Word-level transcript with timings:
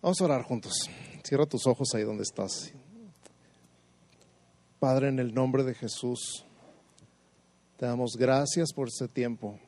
Vamos 0.00 0.20
a 0.20 0.26
orar 0.26 0.44
juntos. 0.44 0.72
Cierra 1.24 1.44
tus 1.44 1.66
ojos 1.66 1.88
ahí 1.92 2.04
donde 2.04 2.22
estás. 2.22 2.72
Padre, 4.78 5.08
en 5.08 5.18
el 5.18 5.34
nombre 5.34 5.64
de 5.64 5.74
Jesús, 5.74 6.44
te 7.76 7.86
damos 7.86 8.12
gracias 8.16 8.72
por 8.72 8.86
este 8.86 9.08
tiempo. 9.08 9.58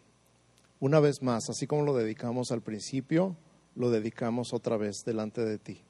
Una 0.79 1.01
vez 1.01 1.21
más, 1.21 1.51
así 1.51 1.67
como 1.67 1.83
lo 1.83 1.95
dedicamos 1.95 2.53
al 2.53 2.63
principio, 2.63 3.37
lo 3.75 3.91
dedicamos 3.91 4.53
otra 4.53 4.77
vez 4.77 5.03
delante 5.05 5.45
de 5.45 5.59
ti. 5.59 5.83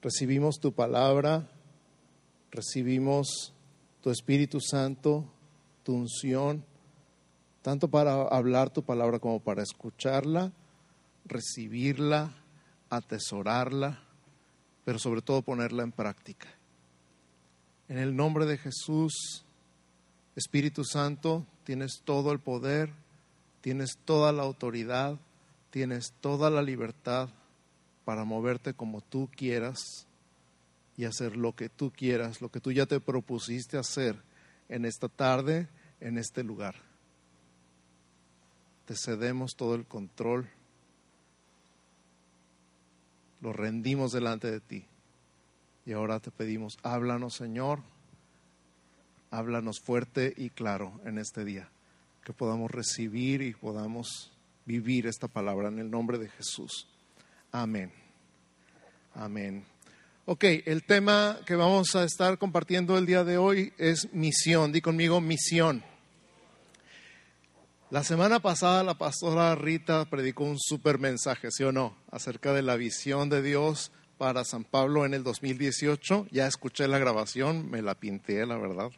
Recibimos 0.00 0.58
tu 0.58 0.72
palabra, 0.72 1.46
recibimos 2.50 3.52
tu 4.00 4.08
Espíritu 4.08 4.60
Santo, 4.62 5.26
tu 5.82 5.94
unción, 5.94 6.64
tanto 7.60 7.88
para 7.88 8.22
hablar 8.22 8.70
tu 8.70 8.82
palabra 8.82 9.18
como 9.18 9.40
para 9.40 9.62
escucharla, 9.62 10.52
recibirla, 11.26 12.41
atesorarla, 12.96 14.02
pero 14.84 14.98
sobre 14.98 15.22
todo 15.22 15.40
ponerla 15.40 15.82
en 15.82 15.92
práctica. 15.92 16.48
En 17.88 17.96
el 17.96 18.14
nombre 18.14 18.44
de 18.44 18.58
Jesús, 18.58 19.44
Espíritu 20.36 20.84
Santo, 20.84 21.46
tienes 21.64 22.02
todo 22.04 22.32
el 22.32 22.38
poder, 22.38 22.92
tienes 23.62 23.98
toda 24.04 24.32
la 24.32 24.42
autoridad, 24.42 25.18
tienes 25.70 26.12
toda 26.20 26.50
la 26.50 26.60
libertad 26.60 27.30
para 28.04 28.24
moverte 28.24 28.74
como 28.74 29.00
tú 29.00 29.30
quieras 29.34 30.06
y 30.98 31.06
hacer 31.06 31.36
lo 31.36 31.56
que 31.56 31.70
tú 31.70 31.90
quieras, 31.90 32.42
lo 32.42 32.50
que 32.50 32.60
tú 32.60 32.72
ya 32.72 32.84
te 32.84 33.00
propusiste 33.00 33.78
hacer 33.78 34.16
en 34.68 34.84
esta 34.84 35.08
tarde, 35.08 35.66
en 36.00 36.18
este 36.18 36.44
lugar. 36.44 36.74
Te 38.84 38.94
cedemos 38.96 39.52
todo 39.56 39.76
el 39.76 39.86
control, 39.86 40.50
lo 43.42 43.52
rendimos 43.52 44.12
delante 44.12 44.50
de 44.50 44.60
ti. 44.60 44.86
Y 45.84 45.92
ahora 45.92 46.20
te 46.20 46.30
pedimos, 46.30 46.78
háblanos 46.82 47.34
Señor, 47.34 47.80
háblanos 49.30 49.80
fuerte 49.80 50.32
y 50.36 50.50
claro 50.50 51.00
en 51.04 51.18
este 51.18 51.44
día, 51.44 51.68
que 52.24 52.32
podamos 52.32 52.70
recibir 52.70 53.42
y 53.42 53.52
podamos 53.52 54.32
vivir 54.64 55.06
esta 55.06 55.26
palabra 55.26 55.68
en 55.68 55.80
el 55.80 55.90
nombre 55.90 56.18
de 56.18 56.28
Jesús. 56.28 56.86
Amén. 57.50 57.92
Amén. 59.14 59.64
Ok, 60.24 60.44
el 60.64 60.84
tema 60.84 61.40
que 61.44 61.56
vamos 61.56 61.96
a 61.96 62.04
estar 62.04 62.38
compartiendo 62.38 62.96
el 62.96 63.06
día 63.06 63.24
de 63.24 63.38
hoy 63.38 63.72
es 63.76 64.12
misión. 64.14 64.70
Di 64.70 64.80
conmigo 64.80 65.20
misión. 65.20 65.82
La 67.92 68.02
semana 68.02 68.40
pasada 68.40 68.82
la 68.82 68.96
pastora 68.96 69.54
Rita 69.54 70.06
predicó 70.08 70.44
un 70.44 70.58
super 70.58 70.98
mensaje, 70.98 71.50
¿sí 71.50 71.62
o 71.62 71.72
no? 71.72 71.94
Acerca 72.10 72.54
de 72.54 72.62
la 72.62 72.76
visión 72.76 73.28
de 73.28 73.42
Dios 73.42 73.92
para 74.16 74.44
San 74.44 74.64
Pablo 74.64 75.04
en 75.04 75.12
el 75.12 75.22
2018. 75.22 76.28
Ya 76.30 76.46
escuché 76.46 76.88
la 76.88 76.98
grabación, 76.98 77.70
me 77.70 77.82
la 77.82 77.94
pinté, 77.94 78.46
la 78.46 78.56
verdad. 78.56 78.92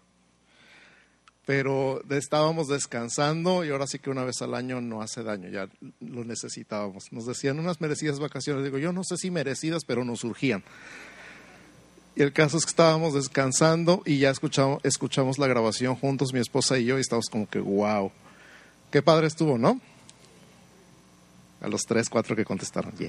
Pero 1.45 2.03
estábamos 2.09 2.69
descansando 2.69 3.65
y 3.65 3.70
ahora 3.70 3.89
sí 3.89 3.98
que 3.98 4.11
una 4.11 4.22
vez 4.22 4.41
al 4.42 4.55
año 4.55 4.81
no 4.81 5.03
hace 5.03 5.25
daño, 5.25 5.48
ya 5.48 5.69
lo 5.98 6.25
necesitábamos. 6.25 7.12
Nos 7.12 7.27
decían 7.27 7.59
unas 7.59 7.81
merecidas 7.81 8.20
vacaciones, 8.20 8.62
digo, 8.62 8.78
yo 8.78 8.92
no 8.92 9.03
sé 9.03 9.17
si 9.17 9.28
merecidas, 9.28 9.84
pero 9.84 10.05
nos 10.05 10.20
surgían. 10.20 10.62
Y 12.15 12.22
el 12.22 12.33
caso 12.33 12.59
es 12.59 12.65
que 12.65 12.70
estábamos 12.70 13.12
descansando 13.15 14.03
y 14.06 14.19
ya 14.19 14.31
escuchamos, 14.31 14.78
escuchamos 14.84 15.41
la 15.41 15.48
grabación 15.48 15.97
juntos, 15.97 16.33
mi 16.33 16.39
esposa 16.39 16.78
y 16.78 16.84
yo, 16.84 16.97
y 16.97 17.00
estábamos 17.00 17.27
como 17.28 17.48
que, 17.48 17.59
wow, 17.59 18.12
qué 18.95 19.03
padre 19.03 19.27
estuvo, 19.27 19.59
¿no? 19.59 19.81
A 21.61 21.67
los 21.67 21.83
tres, 21.83 22.09
cuatro 22.09 22.37
que 22.37 22.45
contestaron, 22.45 22.95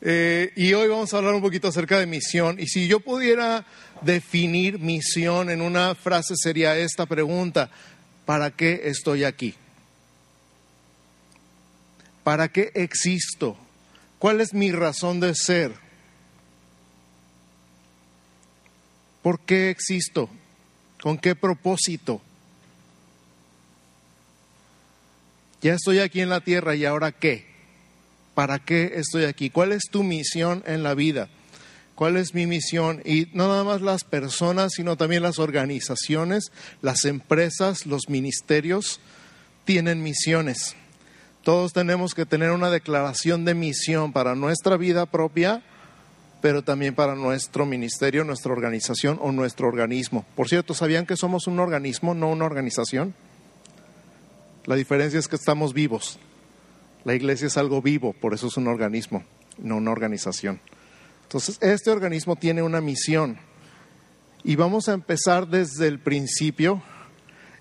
eh, 0.00 0.52
y 0.56 0.72
hoy 0.72 0.88
vamos 0.88 1.14
a 1.14 1.18
hablar 1.18 1.32
un 1.32 1.42
poquito 1.42 1.68
acerca 1.68 2.00
de 2.00 2.06
misión. 2.06 2.58
Y 2.58 2.66
si 2.66 2.88
yo 2.88 2.98
pudiera 2.98 3.64
definir 4.00 4.80
misión 4.80 5.48
en 5.48 5.62
una 5.62 5.94
frase 5.94 6.34
sería 6.36 6.76
esta 6.76 7.06
pregunta, 7.06 7.70
¿para 8.24 8.50
qué 8.50 8.80
estoy 8.86 9.22
aquí? 9.22 9.54
¿Para 12.24 12.48
qué 12.48 12.72
existo? 12.74 13.56
¿Cuál 14.18 14.40
es 14.40 14.54
mi 14.54 14.72
razón 14.72 15.20
de 15.20 15.36
ser? 15.36 15.72
¿Por 19.22 19.38
qué 19.38 19.70
existo? 19.70 20.28
¿Con 21.00 21.16
qué 21.16 21.36
propósito? 21.36 22.20
Ya 25.66 25.74
estoy 25.74 25.98
aquí 25.98 26.20
en 26.20 26.28
la 26.28 26.42
tierra 26.42 26.76
y 26.76 26.84
ahora 26.84 27.10
qué? 27.10 27.44
¿Para 28.36 28.60
qué 28.60 28.92
estoy 28.94 29.24
aquí? 29.24 29.50
¿Cuál 29.50 29.72
es 29.72 29.82
tu 29.90 30.04
misión 30.04 30.62
en 30.64 30.84
la 30.84 30.94
vida? 30.94 31.28
¿Cuál 31.96 32.16
es 32.18 32.34
mi 32.34 32.46
misión? 32.46 33.02
Y 33.04 33.26
no 33.32 33.48
nada 33.48 33.64
más 33.64 33.80
las 33.80 34.04
personas, 34.04 34.74
sino 34.74 34.96
también 34.96 35.24
las 35.24 35.40
organizaciones, 35.40 36.52
las 36.82 37.04
empresas, 37.04 37.84
los 37.84 38.08
ministerios 38.08 39.00
tienen 39.64 40.04
misiones. 40.04 40.76
Todos 41.42 41.72
tenemos 41.72 42.14
que 42.14 42.26
tener 42.26 42.52
una 42.52 42.70
declaración 42.70 43.44
de 43.44 43.54
misión 43.54 44.12
para 44.12 44.36
nuestra 44.36 44.76
vida 44.76 45.04
propia 45.06 45.64
pero 46.40 46.62
también 46.62 46.94
para 46.94 47.16
nuestro 47.16 47.66
ministerio, 47.66 48.22
nuestra 48.22 48.52
organización 48.52 49.18
o 49.20 49.32
nuestro 49.32 49.66
organismo. 49.66 50.24
Por 50.36 50.48
cierto, 50.48 50.74
¿sabían 50.74 51.06
que 51.06 51.16
somos 51.16 51.48
un 51.48 51.58
organismo, 51.58 52.14
no 52.14 52.30
una 52.30 52.44
organización? 52.44 53.14
La 54.66 54.74
diferencia 54.74 55.18
es 55.18 55.28
que 55.28 55.36
estamos 55.36 55.72
vivos. 55.72 56.18
La 57.04 57.14
iglesia 57.14 57.46
es 57.46 57.56
algo 57.56 57.80
vivo, 57.80 58.12
por 58.12 58.34
eso 58.34 58.48
es 58.48 58.56
un 58.56 58.66
organismo, 58.66 59.24
no 59.58 59.76
una 59.76 59.92
organización. 59.92 60.60
Entonces, 61.22 61.58
este 61.60 61.90
organismo 61.90 62.34
tiene 62.34 62.62
una 62.62 62.80
misión. 62.80 63.38
Y 64.42 64.56
vamos 64.56 64.88
a 64.88 64.92
empezar 64.92 65.46
desde 65.46 65.86
el 65.86 66.00
principio, 66.00 66.82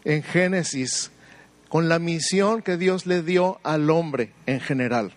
en 0.03 0.23
Génesis, 0.23 1.11
con 1.69 1.89
la 1.89 1.99
misión 1.99 2.63
que 2.63 2.77
Dios 2.77 3.05
le 3.05 3.21
dio 3.21 3.59
al 3.63 3.89
hombre 3.91 4.33
en 4.47 4.59
general. 4.59 5.13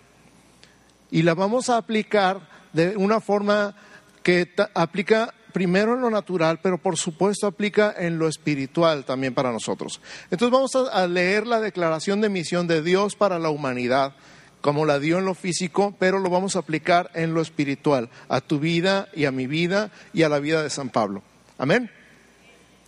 Y 1.10 1.22
la 1.22 1.34
vamos 1.34 1.70
a 1.70 1.78
aplicar 1.78 2.49
de 2.75 2.97
una 2.97 3.20
forma 3.20 3.76
que 4.22 4.50
aplica 4.75 5.32
primero 5.53 5.95
en 5.95 6.01
lo 6.01 6.11
natural, 6.11 6.61
pero 6.63 6.79
por 6.79 6.97
supuesto 6.97 7.47
aplica 7.47 7.95
en 7.97 8.19
lo 8.19 8.29
espiritual 8.29 9.05
también 9.05 9.35
para 9.35 9.53
nosotros. 9.53 10.01
Entonces 10.31 10.53
vamos 10.53 10.75
a, 10.93 11.07
leer 11.07 11.47
la 11.47 11.61
declaración 11.61 12.21
de 12.21 12.29
misión 12.29 12.67
de 12.67 12.83
Dios 12.83 13.17
para 13.17 13.39
la 13.39 13.51
humanidad, 13.51 14.15
como 14.61 14.87
la 14.87 14.99
dio 14.99 15.19
en 15.19 15.25
lo 15.25 15.35
físico, 15.35 15.95
pero 15.99 16.19
lo 16.19 16.31
vamos 16.31 16.57
a 16.57 16.61
aplicar 16.61 17.11
en 17.15 17.35
lo 17.35 17.41
espiritual, 17.41 18.11
a 18.29 18.41
tu 18.41 18.59
vida 18.59 19.09
y 19.15 19.25
a 19.25 19.33
mi 19.33 19.47
vida 19.47 19.91
y 20.13 20.23
a 20.23 20.29
la 20.29 20.41
vida 20.41 20.63
de 20.63 20.71
San 20.71 20.91
Pablo. 20.91 21.23
Amén. 21.59 21.91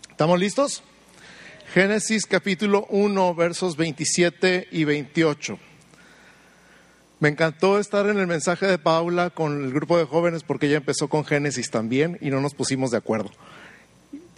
¿Estamos 0.09 0.39
listos? 0.39 0.83
Génesis 1.73 2.25
capítulo 2.25 2.85
1, 2.89 3.33
versos 3.35 3.77
27 3.77 4.67
y 4.71 4.83
28. 4.83 5.70
Me 7.21 7.29
encantó 7.29 7.77
estar 7.77 8.07
en 8.07 8.17
el 8.17 8.25
mensaje 8.25 8.65
de 8.65 8.79
Paula 8.79 9.29
con 9.29 9.63
el 9.63 9.71
grupo 9.71 9.95
de 9.95 10.05
jóvenes 10.05 10.41
porque 10.41 10.65
ella 10.65 10.77
empezó 10.77 11.07
con 11.07 11.23
Génesis 11.23 11.69
también 11.69 12.17
y 12.19 12.31
no 12.31 12.41
nos 12.41 12.55
pusimos 12.55 12.89
de 12.89 12.97
acuerdo. 12.97 13.29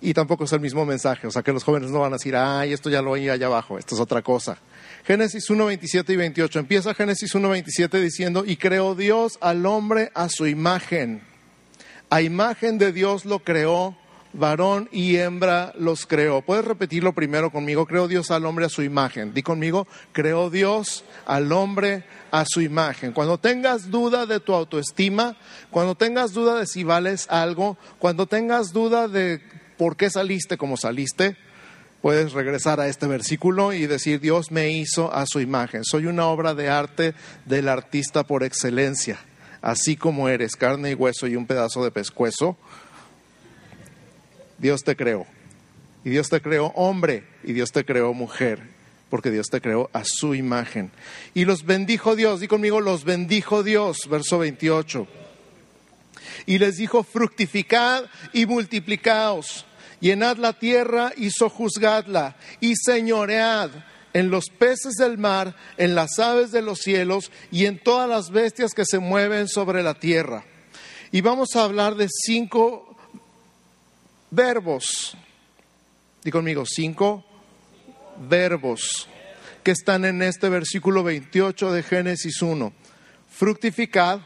Y 0.02 0.14
tampoco 0.14 0.44
es 0.44 0.52
el 0.52 0.60
mismo 0.60 0.86
mensaje, 0.86 1.26
o 1.26 1.32
sea 1.32 1.44
que 1.44 1.54
los 1.54 1.64
jóvenes 1.64 1.92
no 1.92 2.02
van 2.02 2.12
a 2.12 2.18
decir, 2.18 2.36
ay, 2.36 2.74
esto 2.74 2.90
ya 2.90 3.02
lo 3.02 3.12
oí 3.12 3.30
allá 3.30 3.46
abajo, 3.46 3.78
esto 3.78 3.96
es 3.96 4.02
otra 4.02 4.22
cosa. 4.22 4.58
Génesis 5.06 5.50
1, 5.50 5.66
27 5.66 6.12
y 6.12 6.16
28. 6.18 6.60
Empieza 6.60 6.94
Génesis 6.94 7.34
1, 7.34 7.48
27 7.48 8.02
diciendo, 8.02 8.44
y 8.46 8.58
creó 8.58 8.96
Dios 8.96 9.38
al 9.40 9.66
hombre 9.66 10.12
a 10.14 10.28
su 10.28 10.46
imagen. 10.46 11.22
A 12.10 12.22
imagen 12.22 12.80
de 12.80 12.92
Dios 12.92 13.24
lo 13.24 13.40
creó, 13.40 13.96
varón 14.34 14.90
y 14.92 15.18
hembra 15.18 15.74
los 15.78 16.06
creó. 16.06 16.42
¿Puedes 16.42 16.66
repetirlo 16.66 17.14
primero 17.14 17.52
conmigo? 17.52 17.86
Creó 17.86 18.08
Dios 18.08 18.32
al 18.32 18.46
hombre 18.46 18.66
a 18.66 18.70
su 18.70 18.82
imagen. 18.82 19.34
Di 19.34 19.44
conmigo, 19.44 19.88
creó 20.12 20.50
Dios 20.50 21.06
al 21.26 21.52
hombre 21.52 22.04
a 22.32 22.46
su 22.46 22.62
imagen. 22.62 23.14
Cuando 23.14 23.38
tengas 23.38 23.92
duda 23.92 24.26
de 24.26 24.40
tu 24.40 24.54
autoestima, 24.54 25.38
cuando 25.70 25.96
tengas 25.96 26.34
duda 26.34 26.60
de 26.60 26.66
si 26.66 26.84
vales 26.84 27.28
algo, 27.30 27.78
cuando 28.00 28.26
tengas 28.26 28.74
duda 28.74 29.08
de 29.08 29.42
por 29.78 29.96
qué 29.96 30.10
saliste 30.10 30.58
como 30.58 30.78
saliste, 30.78 31.38
puedes 32.02 32.34
regresar 32.34 32.80
a 32.80 32.88
este 32.88 33.08
versículo 33.08 33.72
y 33.72 33.88
decir, 33.88 34.20
Dios 34.20 34.52
me 34.52 34.72
hizo 34.72 35.14
a 35.14 35.26
su 35.26 35.40
imagen. 35.40 35.84
Soy 35.86 36.08
una 36.08 36.26
obra 36.28 36.54
de 36.54 36.70
arte 36.70 37.14
del 37.46 37.70
artista 37.70 38.24
por 38.24 38.44
excelencia. 38.44 39.20
Así 39.62 39.96
como 39.96 40.28
eres 40.28 40.58
carne 40.58 40.92
y 40.92 40.94
hueso 40.96 41.28
y 41.28 41.38
un 41.38 41.48
pedazo 41.48 41.82
de 41.86 41.92
pescuezo, 41.92 42.58
Dios 44.58 44.84
te 44.84 44.96
creó. 44.96 45.26
Y 46.06 46.10
Dios 46.10 46.30
te 46.30 46.42
creó 46.42 46.68
hombre 46.76 47.24
y 47.44 47.54
Dios 47.54 47.72
te 47.72 47.86
creó 47.86 48.14
mujer 48.14 48.74
porque 49.14 49.30
Dios 49.30 49.46
te 49.52 49.62
creó 49.62 49.92
a 49.94 50.02
su 50.06 50.34
imagen. 50.34 50.92
Y 51.36 51.46
los 51.46 51.66
bendijo 51.66 52.16
Dios, 52.16 52.40
di 52.40 52.48
conmigo, 52.48 52.82
los 52.82 53.04
bendijo 53.04 53.62
Dios, 53.62 54.10
verso 54.10 54.40
28. 54.40 55.08
Y 56.48 56.58
les 56.58 56.78
dijo, 56.78 57.04
fructificad 57.04 58.06
y 58.34 58.48
multiplicaos, 58.48 59.68
llenad 60.00 60.38
la 60.38 60.54
tierra 60.54 61.14
y 61.16 61.30
sojuzgadla, 61.30 62.38
y 62.60 62.76
señoread 62.76 63.70
en 64.14 64.32
los 64.32 64.46
peces 64.50 64.96
del 64.96 65.20
mar, 65.20 65.56
en 65.78 65.94
las 65.94 66.18
aves 66.18 66.52
de 66.52 66.64
los 66.64 66.80
cielos 66.80 67.32
y 67.52 67.68
en 67.68 67.78
todas 67.78 68.10
las 68.10 68.32
bestias 68.32 68.74
que 68.74 68.84
se 68.84 68.98
mueven 68.98 69.48
sobre 69.48 69.84
la 69.84 69.94
tierra. 69.94 70.44
Y 71.12 71.22
vamos 71.22 71.56
a 71.56 71.64
hablar 71.64 71.94
de 71.94 72.08
cinco 72.10 72.93
verbos. 74.34 75.16
Di 76.24 76.32
conmigo, 76.32 76.64
cinco 76.66 77.24
verbos 78.30 79.08
que 79.64 79.72
están 79.72 80.06
en 80.06 80.22
este 80.22 80.50
versículo 80.50 81.04
28 81.04 81.72
de 81.72 81.84
Génesis 81.84 82.42
1. 82.42 82.74
Fructificad, 83.30 84.20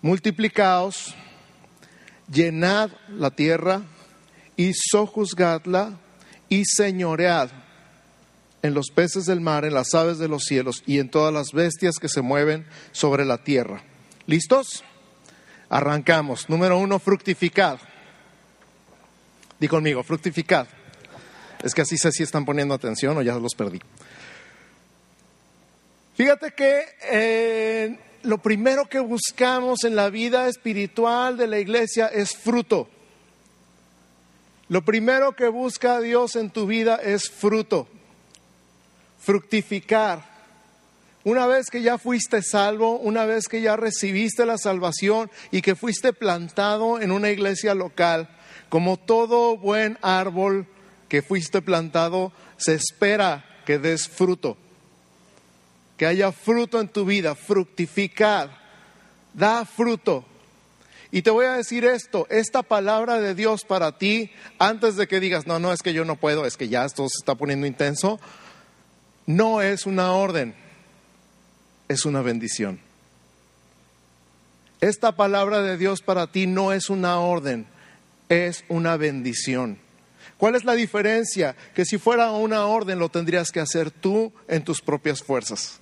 multiplicaos, 0.00 1.14
llenad 2.30 2.90
la 3.08 3.30
tierra 3.30 3.82
y 4.56 4.72
sojuzgadla 4.74 5.98
y 6.48 6.64
señoread 6.64 7.50
en 8.62 8.74
los 8.74 8.90
peces 8.90 9.26
del 9.26 9.40
mar, 9.40 9.64
en 9.64 9.74
las 9.74 9.94
aves 9.94 10.18
de 10.18 10.28
los 10.28 10.44
cielos 10.44 10.82
y 10.86 10.98
en 10.98 11.10
todas 11.10 11.32
las 11.34 11.52
bestias 11.52 11.96
que 12.00 12.08
se 12.08 12.22
mueven 12.22 12.66
sobre 12.92 13.24
la 13.24 13.38
tierra. 13.38 13.82
¿Listos? 14.26 14.84
Arrancamos. 15.68 16.48
Número 16.48 16.78
uno, 16.78 16.98
fructificad. 16.98 17.78
Di 19.62 19.68
conmigo, 19.68 20.02
fructificad. 20.02 20.66
Es 21.62 21.72
que 21.72 21.82
así 21.82 21.96
sé 21.96 22.10
si 22.10 22.24
están 22.24 22.44
poniendo 22.44 22.74
atención 22.74 23.16
o 23.16 23.22
ya 23.22 23.36
los 23.36 23.54
perdí. 23.54 23.78
Fíjate 26.16 26.50
que 26.50 26.84
eh, 27.08 27.96
lo 28.24 28.38
primero 28.38 28.88
que 28.88 28.98
buscamos 28.98 29.84
en 29.84 29.94
la 29.94 30.10
vida 30.10 30.48
espiritual 30.48 31.36
de 31.36 31.46
la 31.46 31.60
iglesia 31.60 32.08
es 32.08 32.36
fruto. 32.36 32.88
Lo 34.68 34.82
primero 34.84 35.36
que 35.36 35.46
busca 35.46 36.00
Dios 36.00 36.34
en 36.34 36.50
tu 36.50 36.66
vida 36.66 36.96
es 36.96 37.30
fruto 37.30 37.86
fructificar. 39.20 40.28
Una 41.22 41.46
vez 41.46 41.70
que 41.70 41.82
ya 41.82 41.98
fuiste 41.98 42.42
salvo, 42.42 42.98
una 42.98 43.26
vez 43.26 43.46
que 43.46 43.60
ya 43.60 43.76
recibiste 43.76 44.44
la 44.44 44.58
salvación 44.58 45.30
y 45.52 45.62
que 45.62 45.76
fuiste 45.76 46.12
plantado 46.12 47.00
en 47.00 47.12
una 47.12 47.30
iglesia 47.30 47.76
local, 47.76 48.28
como 48.72 48.96
todo 48.96 49.58
buen 49.58 49.98
árbol 50.00 50.66
que 51.10 51.20
fuiste 51.20 51.60
plantado, 51.60 52.32
se 52.56 52.72
espera 52.72 53.44
que 53.66 53.78
des 53.78 54.08
fruto, 54.08 54.56
que 55.98 56.06
haya 56.06 56.32
fruto 56.32 56.80
en 56.80 56.88
tu 56.88 57.04
vida, 57.04 57.34
fructificar, 57.34 58.48
da 59.34 59.66
fruto. 59.66 60.24
Y 61.10 61.20
te 61.20 61.28
voy 61.28 61.44
a 61.44 61.52
decir 61.52 61.84
esto, 61.84 62.26
esta 62.30 62.62
palabra 62.62 63.20
de 63.20 63.34
Dios 63.34 63.66
para 63.66 63.98
ti, 63.98 64.30
antes 64.58 64.96
de 64.96 65.06
que 65.06 65.20
digas, 65.20 65.46
no, 65.46 65.58
no, 65.58 65.70
es 65.74 65.82
que 65.82 65.92
yo 65.92 66.06
no 66.06 66.16
puedo, 66.16 66.46
es 66.46 66.56
que 66.56 66.70
ya 66.70 66.86
esto 66.86 67.06
se 67.10 67.18
está 67.18 67.34
poniendo 67.34 67.66
intenso, 67.66 68.18
no 69.26 69.60
es 69.60 69.84
una 69.84 70.12
orden, 70.12 70.54
es 71.88 72.06
una 72.06 72.22
bendición. 72.22 72.80
Esta 74.80 75.12
palabra 75.12 75.60
de 75.60 75.76
Dios 75.76 76.00
para 76.00 76.26
ti 76.28 76.46
no 76.46 76.72
es 76.72 76.88
una 76.88 77.18
orden, 77.18 77.66
es 78.32 78.64
una 78.68 78.96
bendición. 78.96 79.78
¿Cuál 80.38 80.54
es 80.54 80.64
la 80.64 80.72
diferencia? 80.72 81.54
Que 81.74 81.84
si 81.84 81.98
fuera 81.98 82.32
una 82.32 82.66
orden 82.66 82.98
lo 82.98 83.10
tendrías 83.10 83.50
que 83.50 83.60
hacer 83.60 83.90
tú 83.90 84.32
en 84.48 84.64
tus 84.64 84.80
propias 84.80 85.22
fuerzas. 85.22 85.80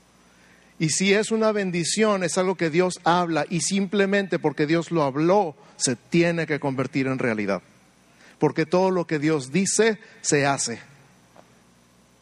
Y 0.79 0.91
si 0.91 1.13
es 1.13 1.31
una 1.31 1.53
bendición, 1.53 2.25
es 2.25 2.39
algo 2.39 2.57
que 2.57 2.71
Dios 2.71 3.01
habla 3.05 3.47
y 3.49 3.61
simplemente 3.61 4.39
porque 4.39 4.67
Dios 4.67 4.91
lo 4.91 5.03
habló, 5.03 5.55
se 5.77 5.95
tiene 5.95 6.47
que 6.47 6.59
convertir 6.59 7.07
en 7.07 7.19
realidad. 7.19 7.63
Porque 8.39 8.67
todo 8.67 8.91
lo 8.91 9.07
que 9.07 9.19
Dios 9.19 9.53
dice, 9.53 9.99
se 10.23 10.47
hace. 10.47 10.81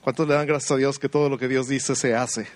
¿Cuántos 0.03 0.29
le 0.29 0.35
dan 0.35 0.47
gracias 0.47 0.73
a 0.73 0.77
Dios 0.77 0.99
que 0.99 1.09
todo 1.09 1.29
lo 1.29 1.39
que 1.39 1.49
Dios 1.49 1.69
dice 1.69 1.95
se 1.95 2.15
hace? 2.15 2.47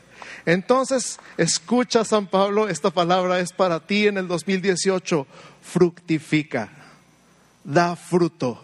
Entonces, 0.47 1.19
escucha 1.37 2.05
San 2.05 2.27
Pablo, 2.27 2.69
esta 2.69 2.91
palabra 2.91 3.41
es 3.41 3.53
para 3.53 3.81
ti 3.81 4.07
en 4.07 4.19
el 4.19 4.29
2018. 4.29 5.27
Fructifica, 5.63 6.82
da 7.65 7.97
fruto. 7.97 8.63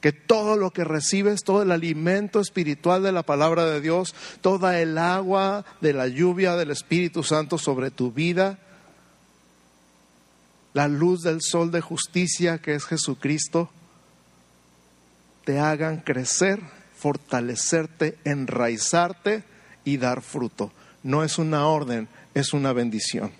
Que 0.00 0.12
todo 0.12 0.56
lo 0.56 0.70
que 0.70 0.84
recibes, 0.84 1.42
todo 1.42 1.62
el 1.62 1.72
alimento 1.72 2.40
espiritual 2.40 3.02
de 3.02 3.12
la 3.12 3.24
palabra 3.24 3.64
de 3.64 3.80
Dios, 3.80 4.14
toda 4.40 4.80
el 4.80 4.96
agua 4.96 5.64
de 5.80 5.92
la 5.92 6.06
lluvia 6.06 6.54
del 6.54 6.70
Espíritu 6.70 7.24
Santo 7.24 7.58
sobre 7.58 7.90
tu 7.90 8.12
vida, 8.12 8.58
la 10.72 10.86
luz 10.86 11.22
del 11.22 11.40
sol 11.42 11.72
de 11.72 11.80
justicia 11.80 12.58
que 12.58 12.74
es 12.74 12.84
Jesucristo, 12.84 13.70
te 15.44 15.58
hagan 15.58 15.98
crecer 15.98 16.60
fortalecerte, 16.98 18.18
enraizarte 18.24 19.44
y 19.84 19.96
dar 19.96 20.20
fruto. 20.20 20.72
No 21.02 21.22
es 21.22 21.38
una 21.38 21.66
orden, 21.66 22.08
es 22.34 22.52
una 22.52 22.72
bendición. 22.72 23.32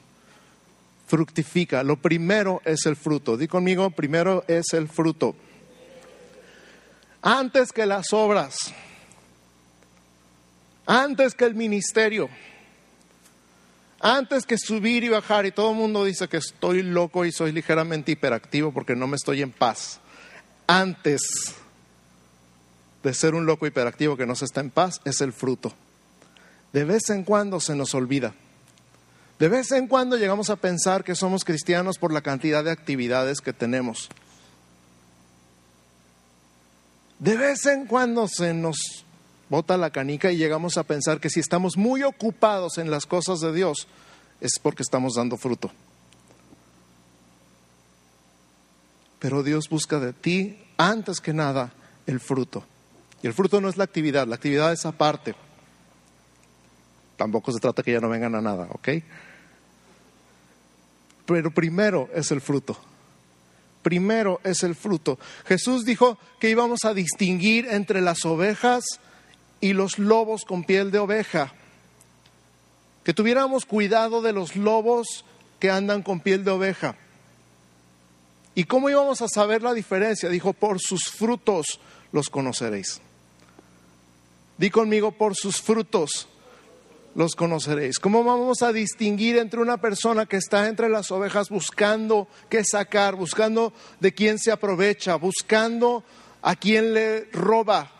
Fructifica. 1.08 1.82
Lo 1.82 1.96
primero 1.96 2.62
es 2.64 2.86
el 2.86 2.94
fruto. 2.94 3.36
Di 3.36 3.48
conmigo, 3.48 3.90
primero 3.90 4.44
es 4.46 4.72
el 4.74 4.88
fruto. 4.88 5.34
Antes 7.22 7.72
que 7.72 7.86
las 7.86 8.12
obras, 8.12 8.72
antes 10.86 11.34
que 11.34 11.44
el 11.44 11.54
ministerio, 11.54 12.28
antes 14.00 14.46
que 14.46 14.56
subir 14.56 15.02
y 15.02 15.08
bajar, 15.08 15.46
y 15.46 15.50
todo 15.50 15.72
el 15.72 15.76
mundo 15.76 16.04
dice 16.04 16.28
que 16.28 16.36
estoy 16.36 16.82
loco 16.82 17.24
y 17.24 17.32
soy 17.32 17.52
ligeramente 17.52 18.12
hiperactivo 18.12 18.72
porque 18.72 18.94
no 18.94 19.08
me 19.08 19.16
estoy 19.16 19.42
en 19.42 19.50
paz. 19.50 20.00
Antes 20.66 21.22
de 23.02 23.14
ser 23.14 23.34
un 23.34 23.46
loco 23.46 23.66
hiperactivo 23.66 24.16
que 24.16 24.26
no 24.26 24.34
se 24.34 24.44
está 24.44 24.60
en 24.60 24.70
paz 24.70 25.00
es 25.04 25.20
el 25.20 25.32
fruto. 25.32 25.72
De 26.72 26.84
vez 26.84 27.10
en 27.10 27.24
cuando 27.24 27.60
se 27.60 27.74
nos 27.74 27.94
olvida. 27.94 28.34
De 29.38 29.48
vez 29.48 29.70
en 29.70 29.86
cuando 29.86 30.16
llegamos 30.16 30.50
a 30.50 30.56
pensar 30.56 31.04
que 31.04 31.14
somos 31.14 31.44
cristianos 31.44 31.98
por 31.98 32.12
la 32.12 32.22
cantidad 32.22 32.64
de 32.64 32.72
actividades 32.72 33.40
que 33.40 33.52
tenemos. 33.52 34.08
De 37.20 37.36
vez 37.36 37.64
en 37.66 37.86
cuando 37.86 38.26
se 38.26 38.52
nos 38.52 39.04
bota 39.48 39.76
la 39.76 39.90
canica 39.90 40.32
y 40.32 40.36
llegamos 40.36 40.76
a 40.76 40.82
pensar 40.82 41.20
que 41.20 41.30
si 41.30 41.40
estamos 41.40 41.76
muy 41.76 42.02
ocupados 42.02 42.78
en 42.78 42.90
las 42.90 43.06
cosas 43.06 43.40
de 43.40 43.52
Dios 43.52 43.86
es 44.40 44.58
porque 44.60 44.82
estamos 44.82 45.14
dando 45.14 45.36
fruto. 45.36 45.70
Pero 49.18 49.42
Dios 49.42 49.68
busca 49.68 49.98
de 49.98 50.12
ti, 50.12 50.58
antes 50.76 51.20
que 51.20 51.32
nada, 51.32 51.72
el 52.06 52.20
fruto. 52.20 52.64
Y 53.22 53.26
el 53.26 53.34
fruto 53.34 53.60
no 53.60 53.68
es 53.68 53.76
la 53.76 53.84
actividad, 53.84 54.26
la 54.26 54.36
actividad 54.36 54.72
es 54.72 54.86
aparte. 54.86 55.34
Tampoco 57.16 57.50
se 57.50 57.58
trata 57.58 57.82
que 57.82 57.92
ya 57.92 58.00
no 58.00 58.08
vengan 58.08 58.36
a 58.36 58.40
nada, 58.40 58.68
¿ok? 58.70 58.88
Pero 61.28 61.50
primero 61.50 62.08
es 62.14 62.30
el 62.30 62.40
fruto. 62.40 62.74
Primero 63.82 64.40
es 64.44 64.62
el 64.62 64.74
fruto. 64.74 65.18
Jesús 65.44 65.84
dijo 65.84 66.18
que 66.40 66.48
íbamos 66.48 66.86
a 66.86 66.94
distinguir 66.94 67.66
entre 67.68 68.00
las 68.00 68.24
ovejas 68.24 68.82
y 69.60 69.74
los 69.74 69.98
lobos 69.98 70.46
con 70.46 70.64
piel 70.64 70.90
de 70.90 71.00
oveja. 71.00 71.52
Que 73.04 73.12
tuviéramos 73.12 73.66
cuidado 73.66 74.22
de 74.22 74.32
los 74.32 74.56
lobos 74.56 75.26
que 75.60 75.70
andan 75.70 76.02
con 76.02 76.20
piel 76.20 76.44
de 76.44 76.50
oveja. 76.50 76.96
¿Y 78.54 78.64
cómo 78.64 78.88
íbamos 78.88 79.20
a 79.20 79.28
saber 79.28 79.62
la 79.62 79.74
diferencia? 79.74 80.30
Dijo, 80.30 80.54
por 80.54 80.80
sus 80.80 81.10
frutos 81.10 81.78
los 82.10 82.30
conoceréis. 82.30 83.02
Di 84.56 84.70
conmigo, 84.70 85.12
por 85.12 85.36
sus 85.36 85.60
frutos 85.60 86.26
los 87.18 87.34
conoceréis. 87.34 87.98
¿Cómo 87.98 88.22
vamos 88.22 88.62
a 88.62 88.72
distinguir 88.72 89.38
entre 89.38 89.58
una 89.58 89.80
persona 89.80 90.26
que 90.26 90.36
está 90.36 90.68
entre 90.68 90.88
las 90.88 91.10
ovejas 91.10 91.48
buscando 91.48 92.28
qué 92.48 92.62
sacar, 92.62 93.16
buscando 93.16 93.72
de 93.98 94.14
quién 94.14 94.38
se 94.38 94.52
aprovecha, 94.52 95.16
buscando 95.16 96.04
a 96.42 96.54
quién 96.54 96.94
le 96.94 97.24
roba? 97.32 97.90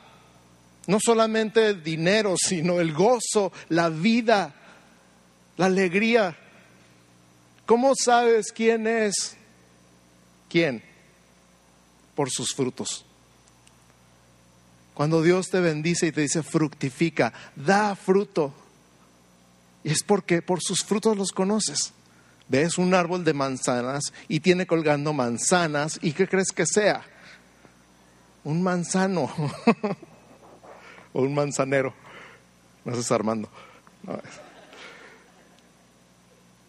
No 0.87 0.98
solamente 1.04 1.75
dinero, 1.75 2.37
sino 2.38 2.78
el 2.78 2.94
gozo, 2.94 3.50
la 3.70 3.88
vida, 3.88 4.54
la 5.56 5.66
alegría. 5.66 6.38
¿Cómo 7.66 7.94
sabes 7.96 8.52
quién 8.52 8.87
es? 8.87 9.37
¿Quién? 10.48 10.80
Por 12.14 12.30
sus 12.30 12.54
frutos. 12.54 13.04
Cuando 14.94 15.22
Dios 15.22 15.48
te 15.48 15.58
bendice 15.58 16.06
y 16.06 16.12
te 16.12 16.20
dice 16.20 16.44
fructifica, 16.44 17.32
da 17.56 17.96
fruto. 17.96 18.67
Y 19.88 19.92
es 19.92 20.02
porque 20.02 20.42
por 20.42 20.61
sus 20.61 20.85
frutos 20.85 21.16
los 21.16 21.33
conoces. 21.33 21.95
Ves 22.47 22.76
un 22.76 22.92
árbol 22.92 23.25
de 23.25 23.33
manzanas 23.33 24.12
y 24.28 24.40
tiene 24.40 24.66
colgando 24.66 25.14
manzanas. 25.14 25.99
¿Y 26.02 26.12
qué 26.12 26.28
crees 26.28 26.52
que 26.52 26.66
sea? 26.66 27.00
Un 28.45 28.62
manzano 28.62 29.30
o 31.14 31.23
un 31.23 31.35
manzanero. 31.35 31.95
No 32.85 32.92
estás 32.92 33.12
Armando. 33.12 33.49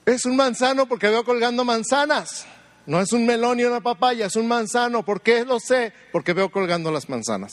Es 0.06 0.24
un 0.24 0.38
manzano 0.38 0.88
porque 0.88 1.10
veo 1.10 1.26
colgando 1.26 1.66
manzanas. 1.66 2.46
No 2.86 3.02
es 3.02 3.12
un 3.12 3.26
melón 3.26 3.60
y 3.60 3.66
una 3.66 3.82
papaya, 3.82 4.28
es 4.28 4.38
un 4.38 4.48
manzano. 4.48 5.04
¿Por 5.04 5.20
qué 5.20 5.44
lo 5.44 5.60
sé? 5.60 5.92
Porque 6.14 6.32
veo 6.32 6.50
colgando 6.54 6.90
las 6.90 7.10
manzanas. 7.10 7.52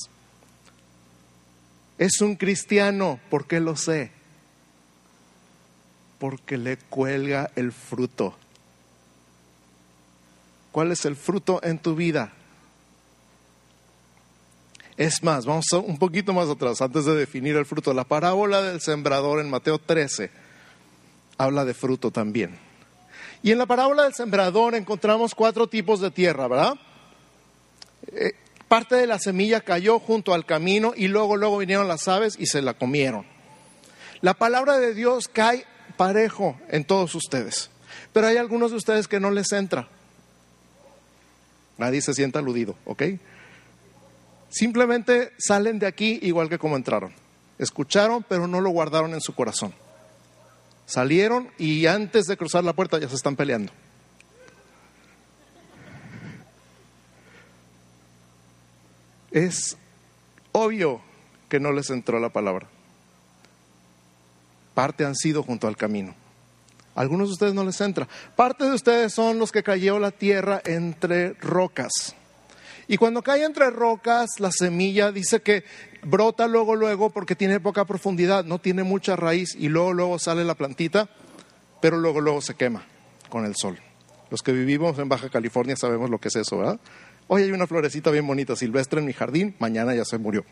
Es 1.99 2.21
un 2.21 2.37
cristiano, 2.37 3.19
¿por 3.31 3.49
qué 3.49 3.59
lo 3.59 3.75
sé? 3.75 4.13
Porque 6.19 6.57
le 6.57 6.77
cuelga 6.77 7.51
el 7.57 7.73
fruto. 7.73 8.35
¿Cuál 10.73 10.93
es 10.93 11.05
el 11.05 11.17
fruto 11.17 11.61
en 11.63 11.79
tu 11.79 11.95
vida? 11.95 12.33
Es 14.97 15.23
más, 15.23 15.45
vamos 15.45 15.71
un 15.73 15.99
poquito 15.99 16.33
más 16.33 16.49
atrás, 16.49 16.81
antes 16.81 17.05
de 17.05 17.15
definir 17.15 17.57
el 17.57 17.67
fruto. 17.67 17.93
La 17.93 18.05
parábola 18.05 18.63
del 18.63 18.81
sembrador 18.81 19.41
en 19.41 19.51
Mateo 19.51 19.79
13 19.79 20.31
habla 21.37 21.65
de 21.65 21.75
fruto 21.75 22.11
también. 22.11 22.59
Y 23.43 23.53
en 23.53 23.59
la 23.59 23.67
parábola 23.67 24.05
del 24.05 24.15
sembrador 24.15 24.75
encontramos 24.75 25.35
cuatro 25.35 25.67
tipos 25.67 26.01
de 26.01 26.11
tierra, 26.11 26.49
¿verdad? 26.49 26.75
Eh, 28.09 28.33
parte 28.69 28.97
de 28.97 29.07
la 29.07 29.19
semilla 29.19 29.61
cayó 29.61 29.99
junto 29.99 30.35
al 30.35 30.47
camino 30.47 30.93
y 30.97 31.09
luego, 31.09 31.37
luego 31.37 31.59
vinieron 31.59 31.89
las 31.89 32.09
aves 32.09 32.37
y 32.39 32.47
se 32.47 32.63
la 32.63 32.75
comieron. 32.75 33.27
La 34.23 34.35
palabra 34.35 34.79
de 34.79 34.95
Dios 34.95 35.29
cae 35.29 35.67
parejo 35.97 36.59
en 36.69 36.85
todos 36.85 37.15
ustedes, 37.15 37.71
pero 38.13 38.27
hay 38.27 38.37
algunos 38.37 38.71
de 38.71 38.77
ustedes 38.77 39.09
que 39.09 39.21
no 39.21 39.31
les 39.31 39.53
entra. 39.53 39.89
Nadie 41.79 42.01
se 42.01 42.15
sienta 42.15 42.39
aludido, 42.39 42.77
¿ok? 42.85 43.03
Simplemente 44.49 45.33
salen 45.39 45.79
de 45.79 45.87
aquí 45.87 46.19
igual 46.23 46.49
que 46.49 46.59
como 46.59 46.77
entraron. 46.77 47.13
Escucharon, 47.59 48.25
pero 48.27 48.47
no 48.47 48.61
lo 48.61 48.71
guardaron 48.71 49.15
en 49.15 49.21
su 49.21 49.35
corazón. 49.35 49.75
Salieron 50.87 51.51
y 51.59 51.87
antes 51.87 52.27
de 52.27 52.37
cruzar 52.37 52.65
la 52.65 52.73
puerta 52.73 52.99
ya 52.99 53.09
se 53.09 53.17
están 53.17 53.37
peleando. 53.37 53.73
Es 59.31 59.77
obvio 60.53 61.03
que 61.49 61.61
no 61.61 61.73
les 61.73 61.91
entró 61.91 62.19
la 62.21 62.31
palabra. 62.31 62.69
Parte 64.77 65.07
han 65.07 65.15
sido 65.15 65.43
junto 65.43 65.69
al 65.69 65.75
camino. 65.75 66.15
Algunos 66.95 67.29
de 67.29 67.33
ustedes 67.33 67.55
no 67.55 67.65
les 67.65 67.81
entra. 67.81 68.07
Parte 68.37 68.67
de 68.67 68.75
ustedes 68.75 69.15
son 69.15 69.39
los 69.39 69.51
que 69.51 69.63
cayó 69.63 69.99
la 69.99 70.11
tierra 70.11 70.61
entre 70.67 71.33
rocas. 71.33 72.15
Y 72.87 72.99
cuando 72.99 73.23
cae 73.23 73.45
entre 73.45 73.71
rocas, 73.71 74.39
la 74.39 74.51
semilla 74.53 75.13
dice 75.13 75.41
que 75.41 75.65
brota 76.03 76.47
luego, 76.47 76.77
luego, 76.77 77.09
porque 77.09 77.35
tiene 77.35 77.59
poca 77.59 77.87
profundidad, 77.87 78.45
no 78.45 78.59
tiene 78.59 78.83
mucha 78.83 79.17
raíz 79.17 79.55
y 79.59 79.71
luego, 79.71 79.95
luego 79.95 80.19
sale 80.19 80.45
la 80.45 80.55
plantita, 80.55 81.09
pero 81.81 81.97
luego, 81.97 82.21
luego 82.21 82.43
se 82.43 82.55
quema 82.55 82.85
con 83.31 83.47
el 83.47 83.57
sol. 83.57 83.79
Los 84.31 84.43
que 84.43 84.53
vivimos 84.53 84.99
en 84.99 85.09
Baja 85.09 85.31
California 85.31 85.75
sabemos 85.75 86.11
lo 86.11 86.19
que 86.19 86.29
es 86.29 86.37
eso, 86.37 86.59
¿verdad? 86.59 86.79
Hoy 87.29 87.45
hay 87.45 87.51
una 87.51 87.67
florecita 87.67 88.11
bien 88.11 88.27
bonita 88.27 88.55
silvestre 88.55 89.01
en 89.01 89.07
mi 89.07 89.15
jardín, 89.15 89.57
mañana 89.59 89.95
ya 89.95 90.05
se 90.05 90.19
murió. 90.19 90.45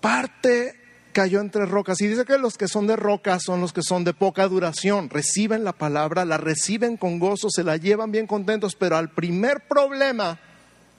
Parte 0.00 0.87
cayó 1.18 1.40
entre 1.40 1.66
rocas. 1.66 2.00
Y 2.00 2.06
dice 2.06 2.24
que 2.24 2.38
los 2.38 2.56
que 2.56 2.68
son 2.68 2.86
de 2.86 2.94
rocas 2.94 3.42
son 3.44 3.60
los 3.60 3.72
que 3.72 3.82
son 3.82 4.04
de 4.04 4.14
poca 4.14 4.46
duración. 4.46 5.10
Reciben 5.10 5.64
la 5.64 5.72
palabra, 5.72 6.24
la 6.24 6.36
reciben 6.36 6.96
con 6.96 7.18
gozo, 7.18 7.48
se 7.50 7.64
la 7.64 7.76
llevan 7.76 8.12
bien 8.12 8.28
contentos, 8.28 8.76
pero 8.76 8.96
al 8.96 9.10
primer 9.10 9.66
problema 9.66 10.38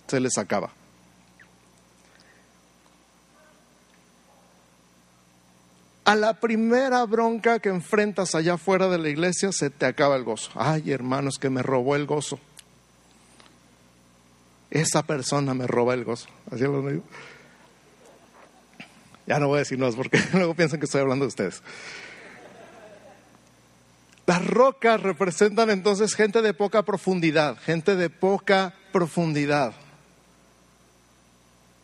se 0.08 0.20
les 0.20 0.38
acaba. 0.38 0.72
A 6.04 6.16
la 6.16 6.34
primera 6.34 7.06
bronca 7.06 7.60
que 7.60 7.70
enfrentas 7.70 8.36
allá 8.36 8.58
fuera 8.58 8.90
de 8.90 8.98
la 8.98 9.08
iglesia 9.08 9.54
se 9.54 9.70
te 9.70 9.86
acaba 9.86 10.18
el 10.18 10.26
gozo. 10.26 10.52
Ay, 10.56 10.92
hermanos, 10.92 11.38
que 11.40 11.50
me 11.50 11.64
robó 11.64 11.96
el 11.96 12.06
gozo. 12.06 12.42
Esa 14.70 15.02
persona 15.02 15.54
me 15.54 15.66
roba 15.66 15.94
el 15.94 16.04
gozo. 16.04 16.28
Así 16.52 16.64
lo 16.64 16.86
digo. 16.86 17.04
Ya 19.30 19.40
no 19.40 19.48
voy 19.48 19.58
a 19.58 19.60
decir 19.60 19.78
más 19.78 19.96
porque 19.96 20.20
luego 20.34 20.56
piensan 20.56 20.80
que 20.80 20.86
estoy 20.86 21.02
hablando 21.02 21.24
de 21.24 21.30
ustedes. 21.30 21.62
Las 24.26 24.46
rocas 24.46 25.02
representan 25.02 25.70
entonces 25.70 26.16
gente 26.16 26.42
de 26.42 26.54
poca 26.56 26.84
profundidad, 26.84 27.58
gente 27.58 27.96
de 27.96 28.10
poca 28.10 28.74
profundidad, 28.92 29.74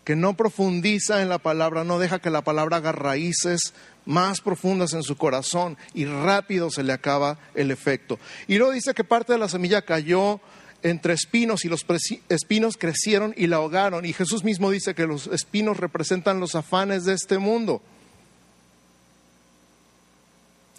que 0.03 0.15
no 0.15 0.35
profundiza 0.35 1.21
en 1.21 1.29
la 1.29 1.37
palabra, 1.37 1.83
no 1.83 1.99
deja 1.99 2.19
que 2.19 2.31
la 2.31 2.43
palabra 2.43 2.77
haga 2.77 2.91
raíces 2.91 3.73
más 4.05 4.41
profundas 4.41 4.93
en 4.93 5.03
su 5.03 5.15
corazón 5.15 5.77
y 5.93 6.05
rápido 6.05 6.71
se 6.71 6.83
le 6.83 6.93
acaba 6.93 7.37
el 7.53 7.69
efecto. 7.69 8.19
Y 8.47 8.57
luego 8.57 8.73
dice 8.73 8.95
que 8.95 9.03
parte 9.03 9.33
de 9.33 9.39
la 9.39 9.49
semilla 9.49 9.83
cayó 9.83 10.39
entre 10.85 11.15
espinos 11.15 11.65
y 11.65 11.67
los 11.67 11.83
espinos 12.29 12.77
crecieron 12.77 13.33
y 13.35 13.47
la 13.47 13.55
ahogaron. 13.55 14.05
Y 14.05 14.13
Jesús 14.13 14.43
mismo 14.43 14.69
dice 14.69 14.93
que 14.93 15.07
los 15.07 15.25
espinos 15.27 15.77
representan 15.77 16.39
los 16.39 16.53
afanes 16.53 17.05
de 17.05 17.13
este 17.13 17.39
mundo. 17.39 17.81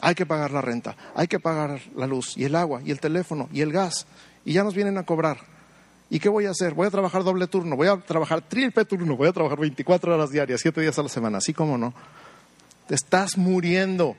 Hay 0.01 0.15
que 0.15 0.25
pagar 0.25 0.53
la 0.53 0.61
renta, 0.61 0.97
hay 1.17 1.27
que 1.27 1.41
pagar 1.41 1.81
la 1.97 2.07
luz 2.07 2.37
y 2.37 2.45
el 2.45 2.55
agua 2.55 2.83
y 2.85 2.93
el 2.93 3.01
teléfono 3.01 3.49
y 3.53 3.63
el 3.63 3.73
gas. 3.73 4.07
Y 4.45 4.53
ya 4.53 4.63
nos 4.63 4.77
vienen 4.77 4.97
a 4.97 5.03
cobrar. 5.03 5.39
¿Y 6.09 6.21
qué 6.21 6.29
voy 6.29 6.47
a 6.47 6.51
hacer? 6.51 6.75
Voy 6.75 6.87
a 6.87 6.91
trabajar 6.91 7.25
doble 7.25 7.49
turno, 7.49 7.75
voy 7.75 7.89
a 7.89 7.97
trabajar 7.97 8.43
triple 8.43 8.85
turno, 8.85 9.17
voy 9.17 9.27
a 9.27 9.33
trabajar 9.33 9.59
24 9.59 10.15
horas 10.15 10.31
diarias, 10.31 10.61
7 10.61 10.83
días 10.83 10.97
a 11.01 11.03
la 11.03 11.09
semana, 11.09 11.39
así 11.39 11.53
como 11.53 11.77
no. 11.77 11.93
Te 12.87 12.95
estás 12.95 13.37
muriendo. 13.37 14.15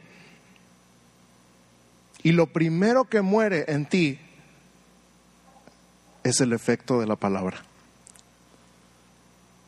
Y 2.24 2.34
lo 2.34 2.48
primero 2.48 3.06
que 3.06 3.22
muere 3.22 3.64
en 3.70 3.86
ti 3.86 4.20
es 6.28 6.42
el 6.42 6.54
efecto 6.54 7.00
de 7.00 7.08
la 7.08 7.16
palabra. 7.16 7.58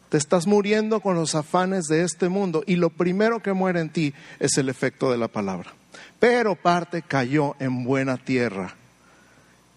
Te 0.09 0.17
estás 0.17 0.47
muriendo 0.47 1.01
con 1.01 1.15
los 1.15 1.35
afanes 1.35 1.85
de 1.85 2.03
este 2.03 2.29
mundo 2.29 2.63
y 2.65 2.75
lo 2.75 2.89
primero 2.89 3.41
que 3.41 3.53
muere 3.53 3.79
en 3.79 3.91
ti 3.91 4.13
es 4.39 4.57
el 4.57 4.69
efecto 4.69 5.11
de 5.11 5.17
la 5.17 5.27
palabra. 5.27 5.73
Pero 6.19 6.55
parte 6.55 7.03
cayó 7.03 7.55
en 7.59 7.83
buena 7.83 8.17
tierra. 8.17 8.75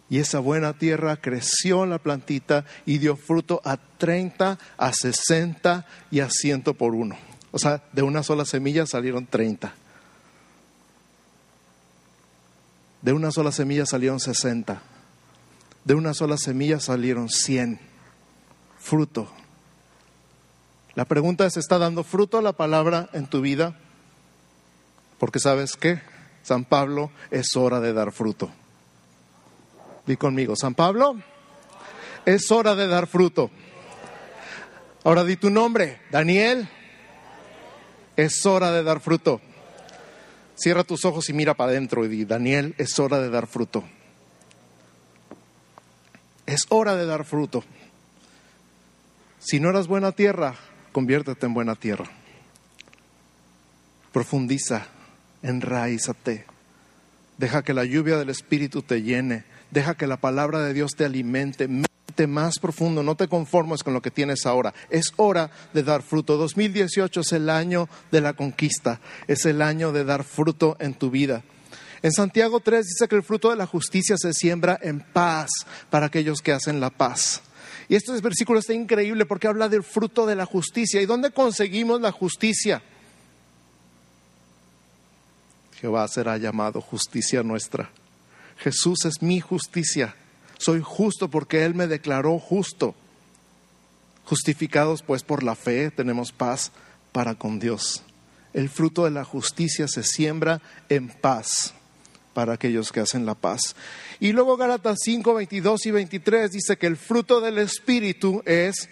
Y 0.09 0.19
esa 0.19 0.41
buena 0.41 0.75
tierra 0.75 1.17
creció 1.17 1.87
la 1.87 1.99
plantita 1.99 2.65
y 2.85 2.99
dio 2.99 3.17
fruto 3.17 3.61
a 3.65 3.77
30, 3.77 4.59
a 4.77 4.93
60 4.93 5.87
y 6.11 6.21
a 6.21 6.29
100 6.31 6.63
por 6.63 6.95
uno. 6.95 7.17
O 7.51 7.59
sea, 7.59 7.83
de 7.93 8.03
una 8.03 8.23
sola 8.23 8.45
semilla 8.45 8.87
salieron 8.87 9.27
30. 9.27 9.73
De 13.03 13.13
una 13.13 13.31
sola 13.31 13.53
semilla 13.53 13.85
salieron 13.85 14.21
60 14.21 14.92
de 15.85 15.95
una 15.95 16.15
sola 16.15 16.37
semilla 16.37 16.81
salieron 16.81 17.29
cien 17.29 17.81
fruto. 18.79 19.29
La 20.95 21.05
pregunta 21.07 21.47
es, 21.47 21.57
¿está 21.57 21.79
dando 21.79 22.05
fruto 22.05 22.41
la 22.43 22.53
palabra 22.53 23.09
en 23.13 23.27
tu 23.27 23.41
vida? 23.41 23.79
Porque 25.19 25.39
sabes 25.39 25.77
qué, 25.77 26.03
San 26.43 26.65
Pablo, 26.65 27.11
es 27.31 27.57
hora 27.57 27.81
de 27.81 27.93
dar 27.93 28.13
fruto. 28.13 28.51
Di 30.07 30.17
conmigo, 30.17 30.55
San 30.57 30.75
Pablo, 30.75 31.17
es 32.27 32.51
hora 32.51 32.75
de 32.75 32.89
dar 32.89 33.07
fruto. 33.07 33.51
Ahora 35.05 35.25
di 35.25 35.37
tu 35.37 35.51
nombre, 35.51 36.01
Daniel, 36.11 36.69
es 38.17 38.45
hora 38.45 38.71
de 38.71 38.83
dar 38.83 39.01
fruto. 39.01 39.41
Cierra 40.55 40.85
tus 40.85 41.05
ojos 41.05 41.29
y 41.29 41.33
mira 41.33 41.55
para 41.55 41.73
adentro 41.73 42.05
y 42.05 42.09
di, 42.09 42.25
Daniel, 42.25 42.75
es 42.79 42.99
hora 42.99 43.19
de 43.19 43.31
dar 43.31 43.47
fruto. 43.47 43.85
Es 46.47 46.67
hora 46.69 46.97
de 46.97 47.07
dar 47.07 47.25
fruto. 47.25 47.65
Si 49.39 49.61
no 49.61 49.71
eras 49.71 49.87
buena 49.87 50.13
tierra, 50.13 50.55
conviértete 50.93 51.47
en 51.47 51.55
buena 51.55 51.75
tierra. 51.75 52.05
Profundiza, 54.13 54.87
enraízate. 55.43 56.45
Deja 57.39 57.63
que 57.63 57.75
la 57.75 57.85
lluvia 57.85 58.19
del 58.19 58.29
Espíritu 58.29 58.83
te 58.83 59.03
llene. 59.03 59.45
Deja 59.71 59.95
que 59.95 60.07
la 60.07 60.19
palabra 60.19 60.61
de 60.61 60.75
Dios 60.75 60.93
te 60.97 61.05
alimente. 61.05 61.67
Mete 61.67 62.27
más 62.27 62.59
profundo. 62.59 63.03
No 63.03 63.17
te 63.17 63.27
conformes 63.27 63.83
con 63.83 63.95
lo 63.95 64.03
que 64.03 64.11
tienes 64.11 64.47
ahora. 64.47 64.75
Es 64.91 65.13
hora 65.17 65.51
de 65.73 65.83
dar 65.83 66.03
fruto. 66.03 66.37
2018 66.37 67.21
es 67.21 67.33
el 67.33 67.51
año 67.51 67.89
de 68.11 68.21
la 68.21 68.35
conquista. 68.35 69.01
Es 69.27 69.47
el 69.47 69.63
año 69.63 69.93
de 69.93 70.05
dar 70.05 70.25
fruto 70.25 70.77
en 70.79 70.95
tu 70.95 71.11
vida. 71.11 71.43
En 72.03 72.11
Santiago 72.11 72.59
3 72.59 72.85
dice 72.85 73.07
que 73.07 73.15
el 73.15 73.23
fruto 73.23 73.51
de 73.51 73.57
la 73.57 73.67
justicia 73.67 74.17
se 74.19 74.33
siembra 74.33 74.79
en 74.83 75.01
paz 75.01 75.51
para 75.89 76.07
aquellos 76.07 76.41
que 76.41 76.53
hacen 76.53 76.81
la 76.81 76.91
paz. 76.91 77.43
Y 77.89 77.95
este 77.95 78.13
versículo 78.21 78.59
está 78.59 78.75
increíble 78.75 79.25
porque 79.25 79.47
habla 79.47 79.69
del 79.69 79.85
fruto 79.85 80.27
de 80.27 80.35
la 80.35 80.45
justicia. 80.45 81.01
¿Y 81.01 81.07
dónde 81.07 81.31
conseguimos 81.31 82.01
la 82.01 82.11
justicia? 82.11 82.83
Jehová 85.81 86.09
será 86.09 86.37
llamado 86.39 86.81
justicia 86.81 87.45
nuestra. 87.45 87.91
Jesús 88.59 89.05
es 89.05 89.23
mi 89.23 89.41
justicia. 89.41 90.17
Soy 90.59 90.81
justo 90.83 91.29
porque 91.29 91.65
Él 91.65 91.75
me 91.75 91.87
declaró 91.87 92.39
justo. 92.41 92.97
Justificados 94.25 95.03
pues 95.03 95.23
por 95.23 95.45
la 95.45 95.55
fe 95.55 95.91
tenemos 95.93 96.33
paz 96.33 96.73
para 97.13 97.37
con 97.37 97.61
Dios. 97.61 98.03
El 98.53 98.69
fruto 98.69 99.05
de 99.05 99.11
la 99.13 99.25
justicia 99.25 99.87
se 99.87 100.03
siembra 100.03 100.61
en 100.89 101.09
paz 101.09 101.75
para 102.35 102.55
aquellos 102.55 102.93
que 102.93 103.01
hacen 103.01 103.27
la 103.27 103.35
paz. 103.35 103.77
Y 104.21 104.33
luego 104.33 104.57
Gálatas 104.57 104.99
5, 105.03 105.35
22 105.35 105.87
y 105.87 105.91
23 105.91 106.51
dice 106.51 106.77
que 106.77 106.87
el 106.87 106.97
fruto 106.97 107.41
del 107.41 107.59
Espíritu 107.59 108.43
es 108.47 108.89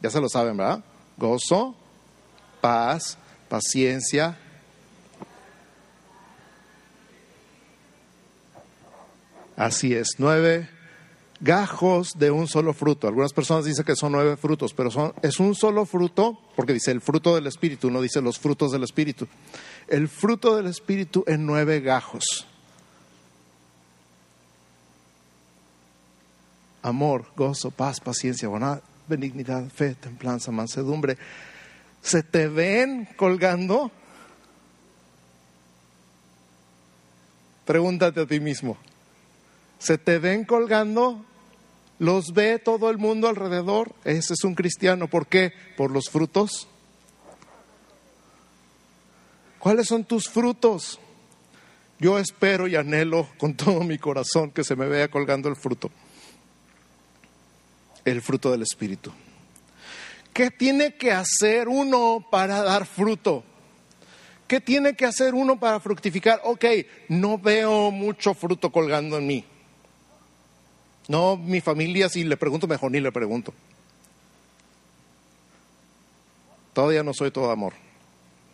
Ya 0.00 0.10
se 0.10 0.20
lo 0.20 0.28
saben, 0.28 0.56
¿verdad? 0.56 0.84
Gozo, 1.16 1.74
paz, 2.60 3.18
paciencia. 3.48 4.38
Así 9.56 9.92
es, 9.92 10.10
nueve 10.18 10.68
gajos 11.40 12.12
de 12.16 12.30
un 12.30 12.48
solo 12.48 12.72
fruto. 12.72 13.06
Algunas 13.08 13.32
personas 13.32 13.64
dicen 13.64 13.84
que 13.84 13.96
son 13.96 14.12
nueve 14.12 14.36
frutos, 14.36 14.74
pero 14.74 14.90
son, 14.90 15.12
es 15.22 15.38
un 15.38 15.54
solo 15.54 15.86
fruto, 15.86 16.38
porque 16.56 16.72
dice 16.72 16.90
el 16.90 17.00
fruto 17.00 17.34
del 17.34 17.46
Espíritu, 17.46 17.90
no 17.90 18.00
dice 18.00 18.20
los 18.20 18.38
frutos 18.38 18.72
del 18.72 18.82
Espíritu. 18.82 19.26
El 19.88 20.08
fruto 20.08 20.56
del 20.56 20.66
Espíritu 20.66 21.24
en 21.26 21.46
nueve 21.46 21.80
gajos. 21.80 22.46
Amor, 26.82 27.26
gozo, 27.36 27.70
paz, 27.70 27.98
paciencia, 28.00 28.48
bondad, 28.48 28.82
benignidad, 29.08 29.68
fe, 29.70 29.94
templanza, 29.94 30.52
mansedumbre. 30.52 31.16
¿Se 32.02 32.22
te 32.22 32.48
ven 32.48 33.08
colgando? 33.16 33.90
Pregúntate 37.64 38.20
a 38.20 38.26
ti 38.26 38.40
mismo. 38.40 38.76
¿Se 39.78 39.98
te 39.98 40.18
ven 40.18 40.44
colgando? 40.44 41.24
¿Los 41.98 42.32
ve 42.32 42.58
todo 42.58 42.90
el 42.90 42.98
mundo 42.98 43.28
alrededor? 43.28 43.92
Ese 44.04 44.34
es 44.34 44.44
un 44.44 44.54
cristiano. 44.54 45.08
¿Por 45.08 45.26
qué? 45.26 45.52
Por 45.76 45.90
los 45.90 46.10
frutos. 46.10 46.68
¿Cuáles 49.68 49.86
son 49.86 50.02
tus 50.02 50.30
frutos? 50.30 50.98
Yo 51.98 52.18
espero 52.18 52.66
y 52.68 52.74
anhelo 52.74 53.28
con 53.36 53.52
todo 53.54 53.80
mi 53.80 53.98
corazón 53.98 54.50
que 54.50 54.64
se 54.64 54.74
me 54.74 54.88
vea 54.88 55.10
colgando 55.10 55.46
el 55.50 55.56
fruto. 55.56 55.90
El 58.02 58.22
fruto 58.22 58.50
del 58.50 58.62
Espíritu. 58.62 59.12
¿Qué 60.32 60.50
tiene 60.50 60.94
que 60.94 61.12
hacer 61.12 61.68
uno 61.68 62.26
para 62.30 62.62
dar 62.62 62.86
fruto? 62.86 63.44
¿Qué 64.46 64.58
tiene 64.62 64.94
que 64.94 65.04
hacer 65.04 65.34
uno 65.34 65.60
para 65.60 65.80
fructificar? 65.80 66.40
Ok, 66.44 66.64
no 67.10 67.36
veo 67.36 67.90
mucho 67.90 68.32
fruto 68.32 68.72
colgando 68.72 69.18
en 69.18 69.26
mí. 69.26 69.44
No, 71.08 71.36
mi 71.36 71.60
familia, 71.60 72.08
si 72.08 72.24
le 72.24 72.38
pregunto, 72.38 72.66
mejor 72.66 72.90
ni 72.90 73.00
le 73.00 73.12
pregunto. 73.12 73.52
Todavía 76.72 77.02
no 77.02 77.12
soy 77.12 77.30
todo 77.30 77.50
amor. 77.50 77.74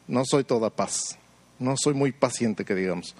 No 0.06 0.24
soy 0.24 0.44
toda 0.44 0.70
paz. 0.70 1.18
No 1.58 1.76
soy 1.76 1.94
muy 1.94 2.12
paciente, 2.12 2.64
que 2.64 2.74
digamos. 2.74 3.14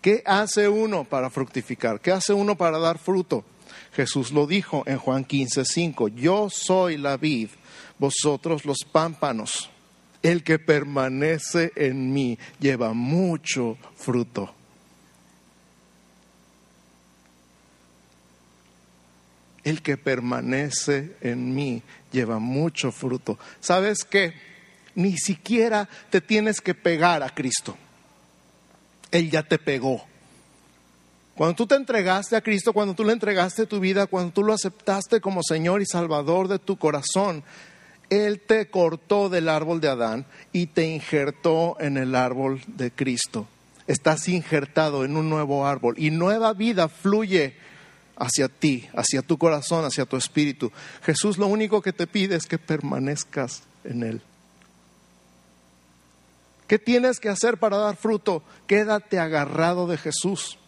¿Qué 0.00 0.22
hace 0.24 0.68
uno 0.68 1.04
para 1.04 1.30
fructificar? 1.30 2.00
¿Qué 2.00 2.12
hace 2.12 2.32
uno 2.32 2.56
para 2.56 2.78
dar 2.78 2.98
fruto? 2.98 3.44
Jesús 3.92 4.30
lo 4.30 4.46
dijo 4.46 4.82
en 4.86 4.98
Juan 4.98 5.24
15, 5.24 5.64
5. 5.64 6.08
Yo 6.08 6.48
soy 6.50 6.96
la 6.96 7.16
vid, 7.16 7.48
vosotros 7.98 8.64
los 8.64 8.78
pámpanos. 8.90 9.70
El 10.22 10.42
que 10.44 10.58
permanece 10.58 11.72
en 11.76 12.12
mí 12.12 12.38
lleva 12.60 12.92
mucho 12.92 13.76
fruto. 13.96 14.52
El 19.64 19.82
que 19.82 19.96
permanece 19.96 21.16
en 21.20 21.54
mí 21.54 21.82
lleva 22.12 22.38
mucho 22.38 22.92
fruto. 22.92 23.38
¿Sabes 23.60 24.04
qué? 24.04 24.34
Ni 24.96 25.16
siquiera 25.16 25.88
te 26.10 26.20
tienes 26.20 26.60
que 26.60 26.74
pegar 26.74 27.22
a 27.22 27.32
Cristo. 27.32 27.76
Él 29.12 29.30
ya 29.30 29.42
te 29.42 29.58
pegó. 29.58 30.04
Cuando 31.36 31.54
tú 31.54 31.66
te 31.66 31.74
entregaste 31.74 32.34
a 32.34 32.40
Cristo, 32.40 32.72
cuando 32.72 32.94
tú 32.94 33.04
le 33.04 33.12
entregaste 33.12 33.66
tu 33.66 33.78
vida, 33.78 34.06
cuando 34.06 34.32
tú 34.32 34.42
lo 34.42 34.54
aceptaste 34.54 35.20
como 35.20 35.42
Señor 35.42 35.82
y 35.82 35.86
Salvador 35.86 36.48
de 36.48 36.58
tu 36.58 36.78
corazón, 36.78 37.44
Él 38.08 38.40
te 38.40 38.70
cortó 38.70 39.28
del 39.28 39.50
árbol 39.50 39.82
de 39.82 39.88
Adán 39.88 40.26
y 40.52 40.68
te 40.68 40.86
injertó 40.86 41.76
en 41.78 41.98
el 41.98 42.14
árbol 42.14 42.62
de 42.66 42.90
Cristo. 42.90 43.46
Estás 43.86 44.28
injertado 44.28 45.04
en 45.04 45.14
un 45.14 45.28
nuevo 45.28 45.66
árbol 45.66 45.94
y 45.98 46.10
nueva 46.10 46.54
vida 46.54 46.88
fluye 46.88 47.54
hacia 48.16 48.48
ti, 48.48 48.88
hacia 48.94 49.20
tu 49.20 49.36
corazón, 49.36 49.84
hacia 49.84 50.06
tu 50.06 50.16
espíritu. 50.16 50.72
Jesús 51.02 51.36
lo 51.36 51.48
único 51.48 51.82
que 51.82 51.92
te 51.92 52.06
pide 52.06 52.36
es 52.36 52.46
que 52.46 52.56
permanezcas 52.56 53.62
en 53.84 54.02
Él. 54.02 54.22
¿Qué 56.66 56.78
tienes 56.78 57.20
que 57.20 57.28
hacer 57.28 57.58
para 57.58 57.76
dar 57.76 57.96
fruto? 57.96 58.42
Quédate 58.66 59.18
agarrado 59.18 59.86
de 59.86 59.98
Jesús. 59.98 60.58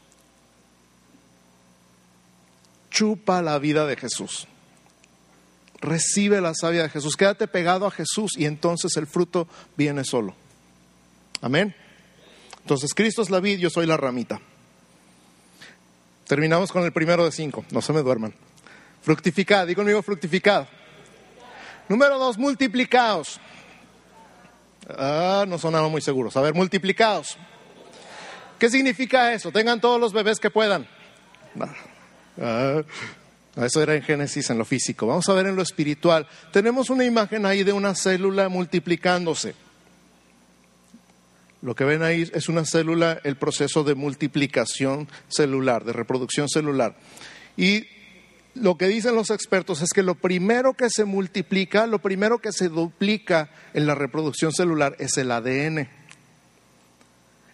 Chupa 2.91 3.43
la 3.43 3.59
vida 3.59 3.87
de 3.87 3.97
Jesús. 3.97 4.47
Recibe 5.81 6.41
la 6.41 6.55
savia 6.55 6.83
de 6.83 6.89
Jesús. 6.89 7.17
Quédate 7.17 7.49
pegado 7.49 7.87
a 7.87 7.91
Jesús 7.91 8.33
y 8.37 8.47
entonces 8.47 8.97
el 8.97 9.07
fruto 9.07 9.49
viene 9.77 10.05
solo. 10.05 10.35
Amén. 11.41 11.75
Entonces 12.61 12.95
Cristo 12.95 13.23
es 13.23 13.31
la 13.31 13.41
vid, 13.41 13.59
yo 13.59 13.71
soy 13.71 13.87
la 13.87 13.97
ramita. 13.97 14.41
Terminamos 16.27 16.71
con 16.71 16.85
el 16.85 16.93
primero 16.93 17.25
de 17.25 17.33
cinco. 17.33 17.65
No 17.71 17.81
se 17.81 17.93
me 17.93 18.03
duerman. 18.03 18.35
Fructificad. 19.03 19.67
Digo 19.67 19.81
conmigo 19.81 20.03
fructificad. 20.03 20.69
Número 21.89 22.19
dos, 22.19 22.37
multiplicados. 22.37 23.41
Ah, 24.89 25.45
no 25.47 25.59
sonaba 25.59 25.89
muy 25.89 26.01
seguros. 26.01 26.37
A 26.37 26.41
ver, 26.41 26.55
multiplicados. 26.55 27.37
¿Qué 28.59 28.71
significa 28.71 29.33
eso? 29.33 29.53
Tengan 29.53 29.81
todos 29.81 30.01
los 30.01 30.13
bebés 30.13 30.41
que 30.41 30.51
puedan. 30.51 30.89
Ah, 32.41 32.83
eso 33.57 33.83
era 33.83 33.95
en 33.95 34.03
Génesis, 34.03 34.51
en 34.51 34.59
lo 34.59 34.65
físico. 34.65 35.07
Vamos 35.07 35.29
a 35.29 35.35
ver 35.35 35.47
en 35.47 35.57
lo 35.57 35.63
espiritual. 35.63 36.27
Tenemos 36.53 36.91
una 36.91 37.05
imagen 37.05 37.47
ahí 37.47 37.65
de 37.65 37.73
una 37.73 37.95
célula 37.95 38.49
multiplicándose. 38.49 39.55
Lo 41.61 41.75
que 41.75 41.85
ven 41.85 42.03
ahí 42.03 42.31
es 42.33 42.49
una 42.49 42.65
célula, 42.65 43.21
el 43.25 43.37
proceso 43.37 43.83
de 43.83 43.97
multiplicación 43.97 45.09
celular, 45.29 45.85
de 45.85 45.93
reproducción 45.93 46.49
celular. 46.49 46.97
Y 47.57 47.85
lo 48.61 48.77
que 48.77 48.89
dicen 48.89 49.15
los 49.15 49.31
expertos 49.31 49.83
es 49.83 49.91
que 49.91 50.03
lo 50.03 50.15
primero 50.15 50.75
que 50.75 50.91
se 50.91 51.05
multiplica, 51.05 51.87
lo 51.87 51.99
primero 52.01 52.39
que 52.39 52.53
se 52.53 52.69
duplica 52.69 53.51
en 53.75 53.87
la 53.87 53.95
reproducción 53.95 54.53
celular 54.53 54.97
es 54.99 55.17
el 55.17 55.31
ADN. 55.31 55.89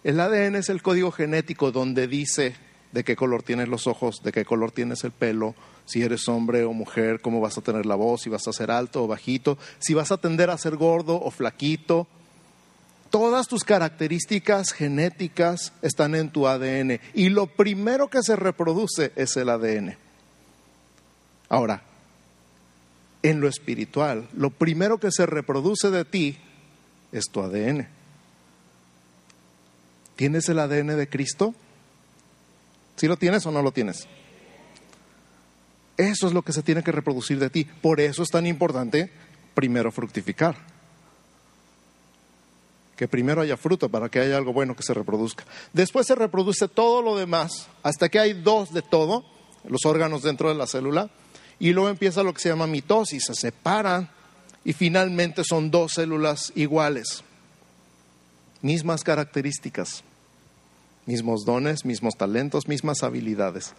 El 0.03 0.19
ADN 0.19 0.55
es 0.55 0.69
el 0.69 0.81
código 0.81 1.11
genético 1.11 1.71
donde 1.71 2.07
dice 2.07 2.55
de 2.91 3.03
qué 3.03 3.15
color 3.15 3.43
tienes 3.43 3.67
los 3.67 3.87
ojos, 3.87 4.21
de 4.23 4.31
qué 4.31 4.45
color 4.45 4.71
tienes 4.71 5.03
el 5.03 5.11
pelo, 5.11 5.55
si 5.85 6.03
eres 6.03 6.27
hombre 6.27 6.63
o 6.63 6.73
mujer, 6.73 7.21
cómo 7.21 7.41
vas 7.41 7.57
a 7.57 7.61
tener 7.61 7.85
la 7.85 7.95
voz, 7.95 8.21
si 8.21 8.29
vas 8.29 8.47
a 8.47 8.53
ser 8.53 8.71
alto 8.71 9.03
o 9.03 9.07
bajito, 9.07 9.57
si 9.79 9.93
vas 9.93 10.11
a 10.11 10.17
tender 10.17 10.49
a 10.49 10.57
ser 10.57 10.75
gordo 10.77 11.19
o 11.19 11.31
flaquito. 11.31 12.07
Todas 13.09 13.47
tus 13.47 13.63
características 13.63 14.71
genéticas 14.71 15.73
están 15.81 16.15
en 16.15 16.29
tu 16.29 16.47
ADN 16.47 16.99
y 17.13 17.29
lo 17.29 17.47
primero 17.47 18.09
que 18.09 18.23
se 18.23 18.35
reproduce 18.35 19.11
es 19.15 19.35
el 19.37 19.49
ADN. 19.49 20.04
Ahora, 21.49 21.83
en 23.23 23.41
lo 23.41 23.47
espiritual, 23.47 24.27
lo 24.33 24.51
primero 24.51 24.99
que 24.99 25.11
se 25.11 25.25
reproduce 25.25 25.89
de 25.89 26.05
ti 26.05 26.37
es 27.11 27.25
tu 27.31 27.41
ADN. 27.41 27.87
¿Tienes 30.15 30.47
el 30.49 30.59
ADN 30.59 30.95
de 30.95 31.09
Cristo? 31.09 31.53
¿Sí 32.95 33.07
lo 33.07 33.17
tienes 33.17 33.45
o 33.45 33.51
no 33.51 33.61
lo 33.61 33.71
tienes? 33.71 34.07
Eso 35.97 36.27
es 36.27 36.33
lo 36.33 36.41
que 36.41 36.53
se 36.53 36.63
tiene 36.63 36.83
que 36.83 36.91
reproducir 36.91 37.39
de 37.39 37.49
ti. 37.49 37.63
Por 37.63 37.99
eso 37.99 38.23
es 38.23 38.29
tan 38.29 38.45
importante 38.45 39.11
primero 39.53 39.91
fructificar. 39.91 40.55
Que 42.95 43.07
primero 43.07 43.41
haya 43.41 43.57
fruto 43.57 43.89
para 43.89 44.09
que 44.09 44.19
haya 44.19 44.37
algo 44.37 44.53
bueno 44.53 44.75
que 44.75 44.83
se 44.83 44.93
reproduzca. 44.93 45.45
Después 45.73 46.07
se 46.07 46.15
reproduce 46.15 46.67
todo 46.67 47.01
lo 47.01 47.17
demás, 47.17 47.67
hasta 47.83 48.09
que 48.09 48.19
hay 48.19 48.33
dos 48.33 48.73
de 48.73 48.81
todo, 48.81 49.25
los 49.67 49.85
órganos 49.85 50.21
dentro 50.21 50.49
de 50.49 50.55
la 50.55 50.67
célula, 50.67 51.09
y 51.59 51.71
luego 51.71 51.89
empieza 51.89 52.23
lo 52.23 52.33
que 52.33 52.41
se 52.41 52.49
llama 52.49 52.67
mitosis, 52.67 53.23
se 53.25 53.35
separan 53.35 54.09
y 54.63 54.73
finalmente 54.73 55.43
son 55.43 55.71
dos 55.71 55.93
células 55.93 56.51
iguales, 56.55 57.23
mismas 58.61 59.03
características, 59.03 60.03
mismos 61.05 61.45
dones, 61.45 61.85
mismos 61.85 62.15
talentos, 62.17 62.67
mismas 62.67 63.03
habilidades, 63.03 63.73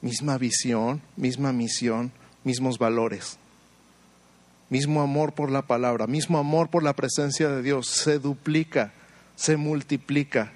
misma 0.00 0.38
visión, 0.38 1.02
misma 1.16 1.52
misión, 1.52 2.10
mismos 2.42 2.78
valores, 2.78 3.38
mismo 4.70 5.02
amor 5.02 5.34
por 5.34 5.50
la 5.50 5.62
palabra, 5.62 6.06
mismo 6.06 6.38
amor 6.38 6.68
por 6.68 6.82
la 6.82 6.94
presencia 6.94 7.48
de 7.48 7.62
Dios, 7.62 7.86
se 7.86 8.18
duplica, 8.18 8.92
se 9.36 9.56
multiplica. 9.56 10.52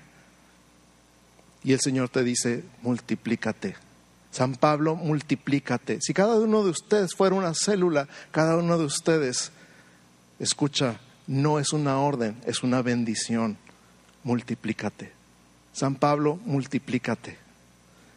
Y 1.62 1.74
el 1.74 1.80
Señor 1.80 2.08
te 2.08 2.24
dice, 2.24 2.64
multiplícate 2.82 3.89
San 4.30 4.54
Pablo, 4.54 4.94
multiplícate. 4.94 5.98
Si 6.00 6.14
cada 6.14 6.36
uno 6.36 6.62
de 6.62 6.70
ustedes 6.70 7.14
fuera 7.14 7.34
una 7.34 7.52
célula, 7.54 8.08
cada 8.30 8.56
uno 8.56 8.78
de 8.78 8.84
ustedes, 8.84 9.50
escucha, 10.38 11.00
no 11.26 11.58
es 11.58 11.72
una 11.72 11.98
orden, 11.98 12.40
es 12.46 12.62
una 12.62 12.82
bendición. 12.82 13.56
Multiplícate. 14.22 15.12
San 15.72 15.96
Pablo, 15.96 16.38
multiplícate. 16.44 17.38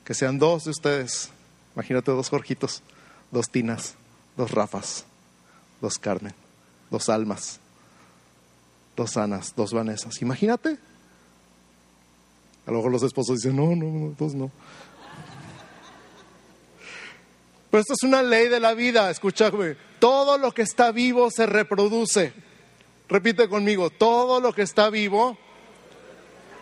Que 0.03 0.13
sean 0.13 0.37
dos 0.37 0.65
de 0.65 0.71
ustedes. 0.71 1.29
Imagínate 1.75 2.11
dos 2.11 2.29
Jorgitos, 2.29 2.83
dos 3.31 3.49
Tinas, 3.49 3.95
dos 4.37 4.51
Rafas, 4.51 5.05
dos 5.81 5.97
Carmen, 5.97 6.33
dos 6.91 7.09
Almas, 7.09 7.59
dos 8.95 9.17
Anas, 9.17 9.53
dos 9.55 9.73
Vanesas. 9.73 10.21
Imagínate. 10.21 10.77
A 12.65 12.71
lo 12.71 12.77
mejor 12.77 12.91
los 12.91 13.03
esposos 13.03 13.37
dicen, 13.37 13.55
no, 13.55 13.75
no, 13.75 13.85
no, 13.85 14.15
dos 14.17 14.35
no. 14.35 14.51
Pero 17.73 17.81
esto 17.81 17.93
es 17.93 18.03
una 18.03 18.21
ley 18.21 18.49
de 18.49 18.59
la 18.59 18.75
vida, 18.75 19.09
escúchame. 19.09 19.75
Todo 19.97 20.37
lo 20.37 20.51
que 20.51 20.61
está 20.61 20.91
vivo 20.91 21.31
se 21.31 21.47
reproduce. 21.47 22.31
Repite 23.09 23.49
conmigo, 23.49 23.89
todo 23.89 24.39
lo 24.39 24.53
que 24.53 24.61
está 24.61 24.91
vivo 24.91 25.39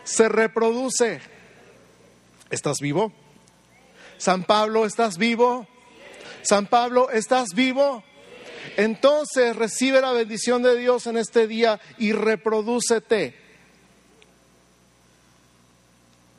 se 0.05 0.29
reproduce. 0.29 1.19
¿Estás 2.49 2.77
vivo? 2.79 3.11
San 4.19 4.45
Pablo, 4.45 4.85
¿estás 4.85 5.17
vivo? 5.17 5.67
San 6.43 6.67
Pablo, 6.67 7.09
¿estás 7.09 7.49
vivo? 7.55 8.05
Entonces 8.77 9.53
recibe 9.57 9.99
la 9.99 10.13
bendición 10.13 10.63
de 10.63 10.77
Dios 10.77 11.07
en 11.07 11.17
este 11.17 11.45
día 11.45 11.81
y 11.97 12.13
reprodúcete. 12.13 13.35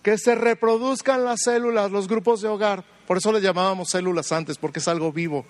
Que 0.02 0.16
se 0.16 0.34
reproduzcan 0.34 1.26
las 1.26 1.40
células, 1.42 1.90
los 1.90 2.08
grupos 2.08 2.40
de 2.40 2.48
hogar. 2.48 2.91
Por 3.06 3.16
eso 3.16 3.32
le 3.32 3.40
llamábamos 3.40 3.90
células 3.90 4.32
antes, 4.32 4.58
porque 4.58 4.78
es 4.78 4.88
algo 4.88 5.12
vivo 5.12 5.44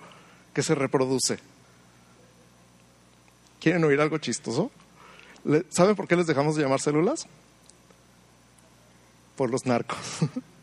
que 0.53 0.63
se 0.63 0.75
reproduce. 0.75 1.39
¿Quieren 3.59 3.83
oír 3.83 3.99
algo 4.01 4.17
chistoso? 4.17 4.71
¿Saben 5.69 5.95
por 5.95 6.07
qué 6.07 6.15
les 6.15 6.27
dejamos 6.27 6.55
de 6.55 6.63
llamar 6.63 6.81
células? 6.81 7.27
Por 9.35 9.49
los 9.49 9.65
narcos 9.65 9.97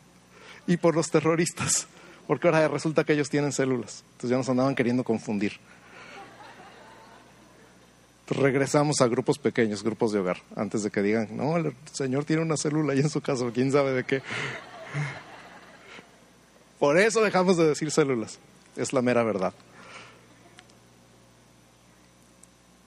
y 0.67 0.77
por 0.77 0.95
los 0.95 1.09
terroristas, 1.09 1.87
porque 2.27 2.47
ahora 2.47 2.67
resulta 2.67 3.03
que 3.03 3.13
ellos 3.13 3.29
tienen 3.29 3.51
células. 3.51 4.03
Entonces 4.11 4.29
ya 4.29 4.37
nos 4.37 4.49
andaban 4.49 4.75
queriendo 4.75 5.03
confundir 5.03 5.59
regresamos 8.31 9.01
a 9.01 9.07
grupos 9.07 9.37
pequeños, 9.37 9.83
grupos 9.83 10.11
de 10.11 10.19
hogar, 10.19 10.37
antes 10.55 10.83
de 10.83 10.91
que 10.91 11.01
digan, 11.01 11.35
no, 11.35 11.57
el 11.57 11.75
Señor 11.91 12.25
tiene 12.25 12.41
una 12.41 12.57
célula 12.57 12.93
ahí 12.93 12.99
en 12.99 13.09
su 13.09 13.21
casa, 13.21 13.45
quién 13.53 13.71
sabe 13.71 13.91
de 13.91 14.03
qué. 14.03 14.21
Por 16.81 16.97
eso 16.97 17.21
dejamos 17.21 17.57
de 17.57 17.67
decir 17.67 17.91
células, 17.91 18.39
es 18.75 18.91
la 18.91 19.03
mera 19.03 19.21
verdad. 19.21 19.53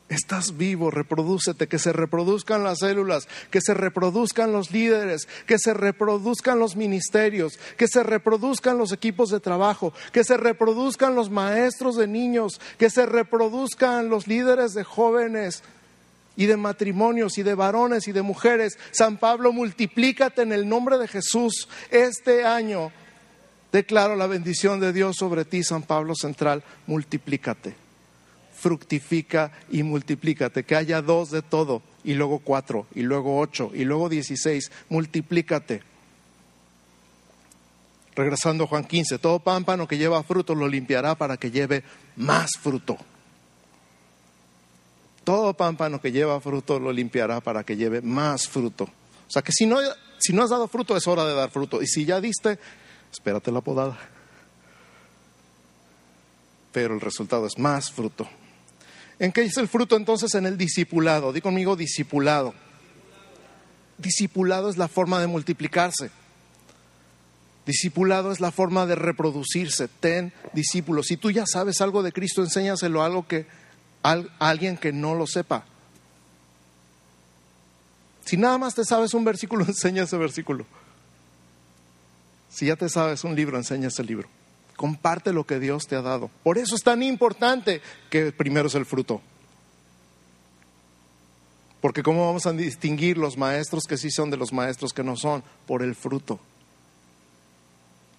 Estás 0.08 0.56
vivo, 0.56 0.90
reprodúcete, 0.90 1.68
que 1.68 1.78
se 1.78 1.92
reproduzcan 1.92 2.64
las 2.64 2.80
células, 2.80 3.28
que 3.52 3.60
se 3.60 3.72
reproduzcan 3.72 4.50
los 4.50 4.72
líderes, 4.72 5.28
que 5.46 5.60
se 5.60 5.74
reproduzcan 5.74 6.58
los 6.58 6.74
ministerios, 6.74 7.52
que 7.76 7.86
se 7.86 8.02
reproduzcan 8.02 8.78
los 8.78 8.90
equipos 8.90 9.30
de 9.30 9.38
trabajo, 9.38 9.92
que 10.12 10.24
se 10.24 10.38
reproduzcan 10.38 11.14
los 11.14 11.30
maestros 11.30 11.94
de 11.94 12.08
niños, 12.08 12.60
que 12.78 12.90
se 12.90 13.06
reproduzcan 13.06 14.08
los 14.08 14.26
líderes 14.26 14.74
de 14.74 14.82
jóvenes 14.82 15.62
y 16.34 16.46
de 16.46 16.56
matrimonios 16.56 17.38
y 17.38 17.44
de 17.44 17.54
varones 17.54 18.08
y 18.08 18.12
de 18.12 18.22
mujeres. 18.22 18.76
San 18.90 19.18
Pablo, 19.18 19.52
multiplícate 19.52 20.42
en 20.42 20.52
el 20.52 20.68
nombre 20.68 20.98
de 20.98 21.06
Jesús 21.06 21.68
este 21.92 22.44
año. 22.44 22.90
Declaro 23.74 24.14
la 24.14 24.28
bendición 24.28 24.78
de 24.78 24.92
Dios 24.92 25.16
sobre 25.16 25.44
ti, 25.44 25.64
San 25.64 25.82
Pablo 25.82 26.14
Central, 26.14 26.62
multiplícate 26.86 27.74
fructifica 28.54 29.52
y 29.70 29.82
multiplícate, 29.82 30.64
que 30.64 30.74
haya 30.74 31.02
dos 31.02 31.30
de 31.30 31.42
todo, 31.42 31.82
y 32.02 32.14
luego 32.14 32.38
cuatro, 32.38 32.86
y 32.94 33.02
luego 33.02 33.38
ocho, 33.38 33.70
y 33.74 33.84
luego 33.84 34.08
dieciséis, 34.08 34.70
multiplícate. 34.88 35.82
Regresando 38.14 38.64
a 38.64 38.66
Juan 38.66 38.84
15, 38.84 39.18
todo 39.18 39.40
pámpano 39.40 39.86
que 39.86 39.98
lleva 39.98 40.22
fruto 40.22 40.54
lo 40.54 40.66
limpiará 40.66 41.14
para 41.14 41.36
que 41.36 41.50
lleve 41.50 41.82
más 42.16 42.52
fruto. 42.58 42.96
Todo 45.24 45.52
pámpano 45.52 46.00
que 46.00 46.12
lleva 46.12 46.40
fruto 46.40 46.78
lo 46.78 46.90
limpiará 46.90 47.40
para 47.42 47.64
que 47.64 47.76
lleve 47.76 48.00
más 48.00 48.48
fruto. 48.48 48.84
O 48.84 49.30
sea 49.30 49.42
que 49.42 49.52
si 49.52 49.66
no, 49.66 49.78
si 50.18 50.32
no 50.32 50.42
has 50.42 50.48
dado 50.48 50.68
fruto 50.68 50.96
es 50.96 51.06
hora 51.06 51.26
de 51.26 51.34
dar 51.34 51.50
fruto. 51.50 51.82
Y 51.82 51.86
si 51.86 52.06
ya 52.06 52.18
diste, 52.20 52.58
espérate 53.14 53.52
la 53.52 53.60
podada. 53.60 53.96
Pero 56.72 56.94
el 56.94 57.00
resultado 57.00 57.46
es 57.46 57.56
más 57.58 57.92
fruto. 57.92 58.28
¿En 59.20 59.30
qué 59.30 59.42
es 59.42 59.56
el 59.56 59.68
fruto 59.68 59.96
entonces? 59.96 60.34
En 60.34 60.46
el 60.46 60.58
discipulado. 60.58 61.32
Di 61.32 61.40
conmigo 61.40 61.76
discipulado. 61.76 62.54
Discipulado 63.98 64.68
es 64.68 64.76
la 64.76 64.88
forma 64.88 65.20
de 65.20 65.28
multiplicarse. 65.28 66.10
Discipulado 67.64 68.32
es 68.32 68.40
la 68.40 68.50
forma 68.50 68.84
de 68.84 68.96
reproducirse. 68.96 69.86
Ten 69.86 70.32
discípulos. 70.52 71.06
Si 71.06 71.16
tú 71.16 71.30
ya 71.30 71.46
sabes 71.46 71.80
algo 71.80 72.02
de 72.02 72.12
Cristo, 72.12 72.42
enséñaselo 72.42 73.02
a 73.02 73.06
algo 73.06 73.28
que 73.28 73.46
alguien 74.02 74.76
que 74.76 74.92
no 74.92 75.14
lo 75.14 75.28
sepa. 75.28 75.64
Si 78.24 78.36
nada 78.36 78.58
más 78.58 78.74
te 78.74 78.84
sabes 78.84 79.14
un 79.14 79.24
versículo, 79.24 79.64
enseña 79.68 80.02
ese 80.02 80.16
versículo. 80.16 80.66
Si 82.54 82.66
ya 82.66 82.76
te 82.76 82.88
sabes 82.88 83.24
un 83.24 83.34
libro, 83.34 83.56
enseña 83.56 83.88
ese 83.88 84.04
libro. 84.04 84.28
Comparte 84.76 85.32
lo 85.32 85.44
que 85.44 85.58
Dios 85.58 85.88
te 85.88 85.96
ha 85.96 86.02
dado. 86.02 86.30
Por 86.44 86.56
eso 86.56 86.76
es 86.76 86.84
tan 86.84 87.02
importante 87.02 87.82
que 88.10 88.30
primero 88.30 88.68
es 88.68 88.76
el 88.76 88.86
fruto. 88.86 89.20
Porque 91.80 92.04
¿cómo 92.04 92.24
vamos 92.24 92.46
a 92.46 92.52
distinguir 92.52 93.18
los 93.18 93.36
maestros 93.36 93.82
que 93.88 93.96
sí 93.96 94.08
son 94.08 94.30
de 94.30 94.36
los 94.36 94.52
maestros 94.52 94.92
que 94.92 95.02
no 95.02 95.16
son? 95.16 95.42
Por 95.66 95.82
el 95.82 95.96
fruto. 95.96 96.38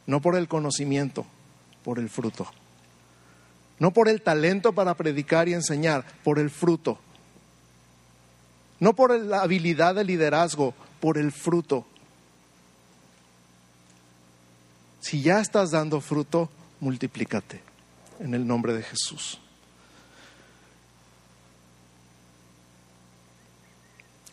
No 0.05 0.21
por 0.21 0.35
el 0.35 0.49
conocimiento, 0.49 1.25
por 1.85 1.97
el 1.97 2.09
fruto. 2.09 2.45
No 3.79 3.91
por 3.91 4.09
el 4.09 4.21
talento 4.21 4.73
para 4.73 4.95
predicar 4.95 5.47
y 5.47 5.53
enseñar, 5.53 6.05
por 6.25 6.39
el 6.39 6.49
fruto. 6.49 6.99
No 8.81 8.97
por 8.97 9.17
la 9.17 9.43
habilidad 9.43 9.95
de 9.95 10.03
liderazgo, 10.03 10.73
por 10.99 11.17
el 11.17 11.31
fruto. 11.31 11.85
Si 15.05 15.21
ya 15.21 15.39
estás 15.39 15.69
dando 15.69 16.01
fruto, 16.01 16.49
multiplícate 16.79 17.61
en 18.19 18.33
el 18.33 18.47
nombre 18.47 18.73
de 18.73 18.81
Jesús. 18.81 19.39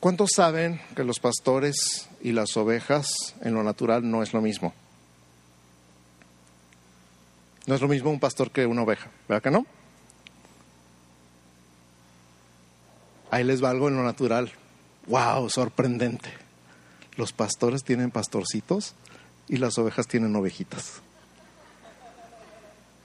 ¿Cuántos 0.00 0.30
saben 0.34 0.80
que 0.96 1.04
los 1.04 1.20
pastores 1.20 2.08
y 2.22 2.32
las 2.32 2.56
ovejas 2.56 3.34
en 3.42 3.52
lo 3.52 3.62
natural 3.62 4.10
no 4.10 4.22
es 4.22 4.32
lo 4.32 4.40
mismo? 4.40 4.72
No 7.66 7.74
es 7.74 7.82
lo 7.82 7.88
mismo 7.88 8.10
un 8.10 8.18
pastor 8.18 8.50
que 8.50 8.64
una 8.64 8.80
oveja, 8.80 9.10
¿verdad 9.28 9.42
que 9.42 9.50
no? 9.50 9.66
Ahí 13.30 13.44
les 13.44 13.62
va 13.62 13.68
algo 13.68 13.88
en 13.88 13.96
lo 13.96 14.04
natural. 14.04 14.50
¡Wow! 15.06 15.50
Sorprendente. 15.50 16.30
Los 17.16 17.34
pastores 17.34 17.84
tienen 17.84 18.10
pastorcitos 18.10 18.94
y 19.52 19.58
las 19.58 19.76
ovejas 19.76 20.08
tienen 20.08 20.34
ovejitas. 20.34 21.02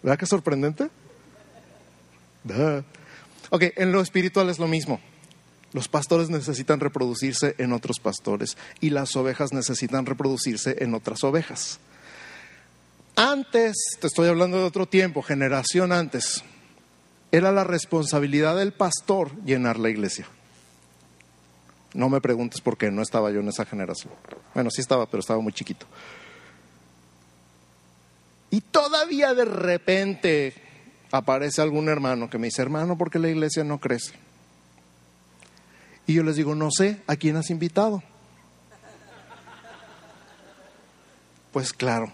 ¿Verdad 0.01 0.17
que 0.17 0.23
es 0.23 0.29
sorprendente? 0.29 0.89
Ok, 3.49 3.63
en 3.75 3.91
lo 3.91 3.99
espiritual 3.99 4.49
es 4.49 4.57
lo 4.57 4.69
mismo. 4.69 5.01
Los 5.73 5.89
pastores 5.89 6.29
necesitan 6.29 6.79
reproducirse 6.79 7.53
en 7.57 7.73
otros 7.73 7.99
pastores 7.99 8.57
y 8.79 8.91
las 8.91 9.13
ovejas 9.17 9.51
necesitan 9.51 10.05
reproducirse 10.05 10.77
en 10.79 10.93
otras 10.93 11.21
ovejas. 11.25 11.79
Antes, 13.17 13.75
te 13.99 14.07
estoy 14.07 14.29
hablando 14.29 14.57
de 14.57 14.63
otro 14.63 14.85
tiempo, 14.85 15.21
generación 15.21 15.91
antes, 15.91 16.45
era 17.33 17.51
la 17.51 17.65
responsabilidad 17.65 18.55
del 18.55 18.71
pastor 18.71 19.31
llenar 19.43 19.77
la 19.79 19.89
iglesia. 19.89 20.25
No 21.93 22.07
me 22.07 22.21
preguntes 22.21 22.61
por 22.61 22.77
qué, 22.77 22.89
no 22.89 23.01
estaba 23.01 23.31
yo 23.31 23.41
en 23.41 23.49
esa 23.49 23.65
generación. 23.65 24.13
Bueno, 24.53 24.69
sí 24.71 24.79
estaba, 24.79 25.07
pero 25.07 25.19
estaba 25.19 25.41
muy 25.41 25.51
chiquito. 25.51 25.85
Y 28.49 28.61
todavía 28.61 29.33
de 29.33 29.45
repente 29.45 30.53
aparece 31.11 31.61
algún 31.61 31.89
hermano 31.89 32.29
que 32.29 32.37
me 32.37 32.47
dice, 32.47 32.61
hermano, 32.61 32.97
¿por 32.97 33.11
qué 33.11 33.19
la 33.19 33.29
iglesia 33.29 33.63
no 33.63 33.79
crece? 33.79 34.13
Y 36.05 36.13
yo 36.13 36.23
les 36.23 36.37
digo, 36.37 36.55
no 36.55 36.69
sé, 36.71 37.01
¿a 37.07 37.17
quién 37.17 37.35
has 37.35 37.49
invitado? 37.49 38.01
Pues 41.51 41.73
claro, 41.73 42.13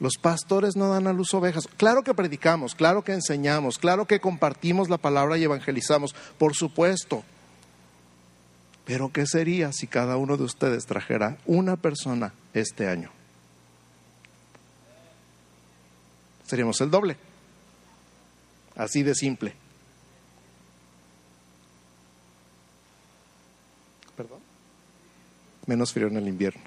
los 0.00 0.14
pastores 0.20 0.76
no 0.76 0.88
dan 0.88 1.06
a 1.06 1.12
luz 1.12 1.32
ovejas. 1.34 1.68
Claro 1.76 2.02
que 2.02 2.14
predicamos, 2.14 2.74
claro 2.74 3.04
que 3.04 3.12
enseñamos, 3.12 3.78
claro 3.78 4.06
que 4.06 4.20
compartimos 4.20 4.88
la 4.88 4.98
palabra 4.98 5.38
y 5.38 5.44
evangelizamos, 5.44 6.14
por 6.38 6.54
supuesto. 6.54 7.22
Pero 8.84 9.12
¿qué 9.12 9.26
sería 9.26 9.72
si 9.72 9.86
cada 9.86 10.16
uno 10.16 10.36
de 10.36 10.44
ustedes 10.44 10.84
trajera 10.86 11.38
una 11.46 11.76
persona 11.76 12.34
este 12.52 12.88
año? 12.88 13.10
Seríamos 16.46 16.80
el 16.80 16.90
doble. 16.90 17.16
Así 18.76 19.02
de 19.02 19.14
simple. 19.14 19.54
Perdón. 24.16 24.40
Menos 25.66 25.92
frío 25.92 26.08
en 26.08 26.16
el 26.16 26.28
invierno. 26.28 26.62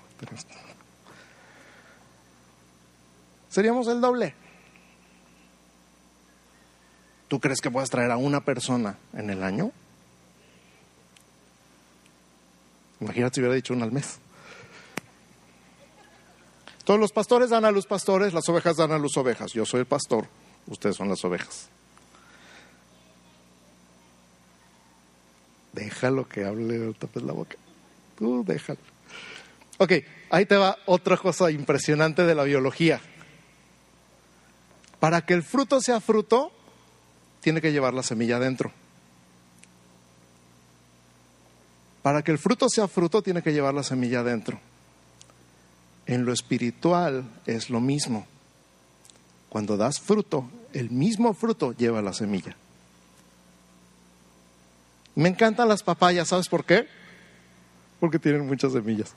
Seríamos 3.50 3.88
el 3.88 4.02
doble. 4.02 4.34
¿Tú 7.28 7.40
crees 7.40 7.60
que 7.60 7.72
puedes 7.72 7.90
traer 7.90 8.12
a 8.12 8.18
una 8.18 8.42
persona 8.42 8.98
en 9.14 9.30
el 9.30 9.44
año? 9.44 9.72
Imagínate 13.00 13.36
si 13.36 13.42
hubiera 13.42 13.56
dicho 13.56 13.74
una 13.74 13.86
al 13.86 13.92
mes. 13.92 14.20
Todos 16.88 17.02
los 17.02 17.12
pastores 17.12 17.50
dan 17.50 17.66
a 17.66 17.72
los 17.72 17.86
pastores, 17.86 18.34
las 18.34 18.48
ovejas 18.48 18.78
dan 18.78 18.94
a 18.94 18.98
los 18.98 19.18
ovejas. 19.18 19.52
Yo 19.52 19.66
soy 19.66 19.82
el 19.82 19.86
pastor, 19.86 20.26
ustedes 20.68 20.96
son 20.96 21.10
las 21.10 21.22
ovejas. 21.26 21.68
Déjalo 25.74 26.30
que 26.30 26.46
hable, 26.46 26.78
no 26.78 26.94
tapes 26.94 27.24
la 27.24 27.34
boca. 27.34 27.58
Tú 28.18 28.42
déjalo. 28.48 28.80
Ok, 29.80 29.92
ahí 30.30 30.46
te 30.46 30.56
va 30.56 30.78
otra 30.86 31.18
cosa 31.18 31.52
impresionante 31.52 32.24
de 32.24 32.34
la 32.34 32.46
biología. 32.46 33.02
Para 35.02 35.26
que 35.26 35.34
el 35.34 35.44
fruto 35.44 35.82
sea 35.82 36.00
fruto, 36.00 36.54
tiene 37.42 37.60
que 37.60 37.74
llevar 37.74 37.94
la 37.94 38.04
semilla 38.04 38.38
adentro. 38.38 38.72
Para 42.02 42.22
que 42.22 42.32
el 42.32 42.38
fruto 42.38 42.70
sea 42.70 42.88
fruto, 42.88 43.22
tiene 43.22 43.42
que 43.42 43.52
llevar 43.52 43.74
la 43.74 43.84
semilla 43.84 44.22
adentro. 44.22 44.58
En 46.08 46.26
lo 46.26 46.32
espiritual 46.32 47.30
es 47.46 47.70
lo 47.70 47.82
mismo. 47.82 48.26
Cuando 49.50 49.76
das 49.76 50.00
fruto, 50.00 50.50
el 50.72 50.90
mismo 50.90 51.34
fruto 51.34 51.74
lleva 51.74 52.02
la 52.02 52.14
semilla. 52.14 52.56
Me 55.16 55.28
encantan 55.30 55.68
las 55.68 55.84
papayas, 55.84 56.30
¿sabes 56.30 56.48
por 56.48 56.64
qué? 56.64 56.88
Porque 58.00 58.20
tienen 58.20 58.48
muchas 58.48 58.72
semillas. 58.72 59.16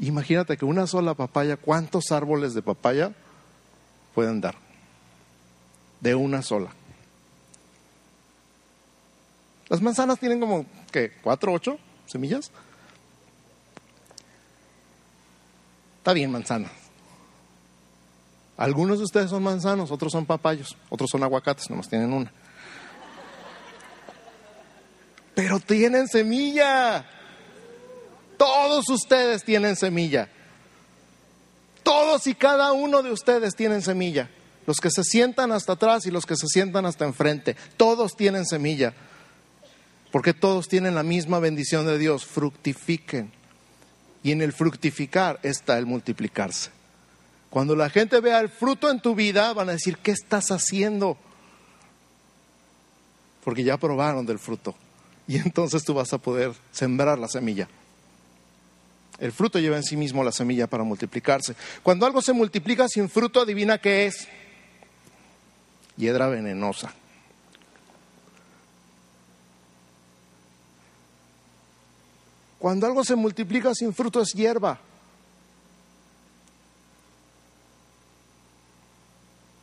Imagínate 0.00 0.56
que 0.56 0.64
una 0.64 0.88
sola 0.88 1.14
papaya, 1.14 1.56
¿cuántos 1.56 2.10
árboles 2.10 2.54
de 2.54 2.62
papaya 2.62 3.12
pueden 4.14 4.40
dar? 4.40 4.56
De 6.00 6.16
una 6.16 6.42
sola. 6.42 6.70
Las 9.68 9.80
manzanas 9.80 10.18
tienen 10.18 10.40
como, 10.40 10.66
¿qué? 10.90 11.12
¿Cuatro, 11.22 11.52
ocho 11.52 11.78
semillas? 12.06 12.50
Está 15.98 16.12
bien, 16.12 16.30
manzanas. 16.30 16.70
Algunos 18.56 18.98
de 18.98 19.04
ustedes 19.04 19.30
son 19.30 19.42
manzanos, 19.42 19.90
otros 19.90 20.12
son 20.12 20.26
papayos, 20.26 20.76
otros 20.88 21.10
son 21.10 21.22
aguacates, 21.22 21.68
nomás 21.70 21.88
tienen 21.88 22.12
una. 22.12 22.32
Pero 25.34 25.58
tienen 25.58 26.06
semilla. 26.06 27.04
Todos 28.36 28.88
ustedes 28.88 29.44
tienen 29.44 29.76
semilla. 29.76 30.28
Todos 31.82 32.26
y 32.26 32.34
cada 32.34 32.72
uno 32.72 33.02
de 33.02 33.10
ustedes 33.10 33.54
tienen 33.56 33.82
semilla. 33.82 34.30
Los 34.66 34.78
que 34.78 34.90
se 34.90 35.04
sientan 35.04 35.52
hasta 35.52 35.72
atrás 35.72 36.06
y 36.06 36.10
los 36.10 36.24
que 36.24 36.36
se 36.36 36.46
sientan 36.46 36.86
hasta 36.86 37.04
enfrente. 37.04 37.56
Todos 37.76 38.16
tienen 38.16 38.46
semilla. 38.46 38.94
Porque 40.14 40.32
todos 40.32 40.68
tienen 40.68 40.94
la 40.94 41.02
misma 41.02 41.40
bendición 41.40 41.86
de 41.86 41.98
Dios. 41.98 42.24
Fructifiquen. 42.24 43.32
Y 44.22 44.30
en 44.30 44.42
el 44.42 44.52
fructificar 44.52 45.40
está 45.42 45.76
el 45.76 45.86
multiplicarse. 45.86 46.70
Cuando 47.50 47.74
la 47.74 47.90
gente 47.90 48.20
vea 48.20 48.38
el 48.38 48.48
fruto 48.48 48.88
en 48.92 49.00
tu 49.00 49.16
vida, 49.16 49.52
van 49.54 49.70
a 49.70 49.72
decir, 49.72 49.98
¿qué 49.98 50.12
estás 50.12 50.52
haciendo? 50.52 51.18
Porque 53.42 53.64
ya 53.64 53.76
probaron 53.76 54.24
del 54.24 54.38
fruto. 54.38 54.76
Y 55.26 55.38
entonces 55.38 55.82
tú 55.82 55.94
vas 55.94 56.12
a 56.12 56.18
poder 56.18 56.52
sembrar 56.70 57.18
la 57.18 57.26
semilla. 57.26 57.68
El 59.18 59.32
fruto 59.32 59.58
lleva 59.58 59.78
en 59.78 59.82
sí 59.82 59.96
mismo 59.96 60.22
la 60.22 60.30
semilla 60.30 60.68
para 60.68 60.84
multiplicarse. 60.84 61.56
Cuando 61.82 62.06
algo 62.06 62.22
se 62.22 62.32
multiplica 62.32 62.86
sin 62.86 63.10
fruto, 63.10 63.40
adivina 63.40 63.78
qué 63.78 64.06
es. 64.06 64.28
Hiedra 65.96 66.28
venenosa. 66.28 66.94
Cuando 72.64 72.86
algo 72.86 73.04
se 73.04 73.14
multiplica 73.14 73.74
sin 73.74 73.92
fruto 73.92 74.22
es 74.22 74.32
hierba. 74.32 74.78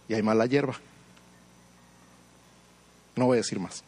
Y 0.08 0.14
hay 0.14 0.22
mala 0.22 0.46
hierba. 0.46 0.76
No 3.16 3.26
voy 3.26 3.38
a 3.38 3.42
decir 3.42 3.60
más. 3.60 3.84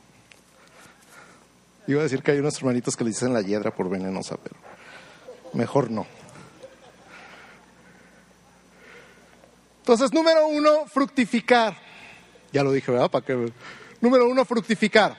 Iba 1.86 2.00
a 2.00 2.04
decir 2.06 2.24
que 2.24 2.32
hay 2.32 2.40
unos 2.40 2.58
hermanitos 2.58 2.96
que 2.96 3.04
le 3.04 3.12
dicen 3.12 3.34
la 3.34 3.44
hiedra 3.44 3.70
por 3.70 3.88
venenosa, 3.88 4.36
pero 4.38 4.56
mejor 5.54 5.92
no. 5.92 6.08
Entonces, 9.82 10.12
número 10.12 10.48
uno, 10.48 10.88
fructificar. 10.88 11.78
Ya 12.52 12.64
lo 12.64 12.72
dije, 12.72 12.92
¿verdad? 12.92 13.12
¿Para 13.12 13.24
qué? 13.24 13.54
Número 14.02 14.28
uno, 14.28 14.44
fructificar. 14.44 15.16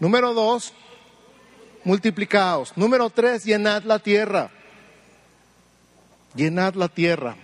Número 0.00 0.32
dos, 0.32 0.72
multiplicaos. 1.84 2.72
Número 2.76 3.10
tres, 3.10 3.44
llenad 3.44 3.82
la 3.84 3.98
tierra. 3.98 4.50
Llenad 6.34 6.74
la 6.74 6.88
tierra. 6.88 7.36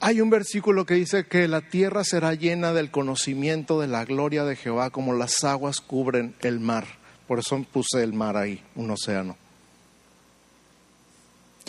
Hay 0.00 0.20
un 0.20 0.30
versículo 0.30 0.84
que 0.84 0.94
dice 0.94 1.26
que 1.26 1.46
la 1.46 1.60
tierra 1.60 2.02
será 2.02 2.34
llena 2.34 2.72
del 2.72 2.90
conocimiento 2.90 3.80
de 3.80 3.86
la 3.86 4.04
gloria 4.04 4.44
de 4.44 4.56
Jehová 4.56 4.90
como 4.90 5.12
las 5.12 5.44
aguas 5.44 5.80
cubren 5.80 6.34
el 6.40 6.58
mar. 6.58 6.86
Por 7.28 7.38
eso 7.38 7.64
puse 7.72 8.02
el 8.02 8.12
mar 8.12 8.36
ahí, 8.36 8.62
un 8.74 8.90
océano. 8.90 9.36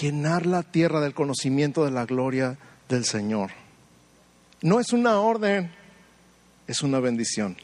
Llenar 0.02 0.48
la 0.48 0.64
tierra 0.64 1.00
del 1.00 1.14
conocimiento 1.14 1.86
de 1.86 1.92
la 1.92 2.06
gloria 2.06 2.58
del 2.90 3.06
Señor. 3.06 3.52
No 4.64 4.80
es 4.80 4.94
una 4.94 5.20
orden, 5.20 5.72
es 6.68 6.82
una 6.82 7.00
bendición. 7.00 7.56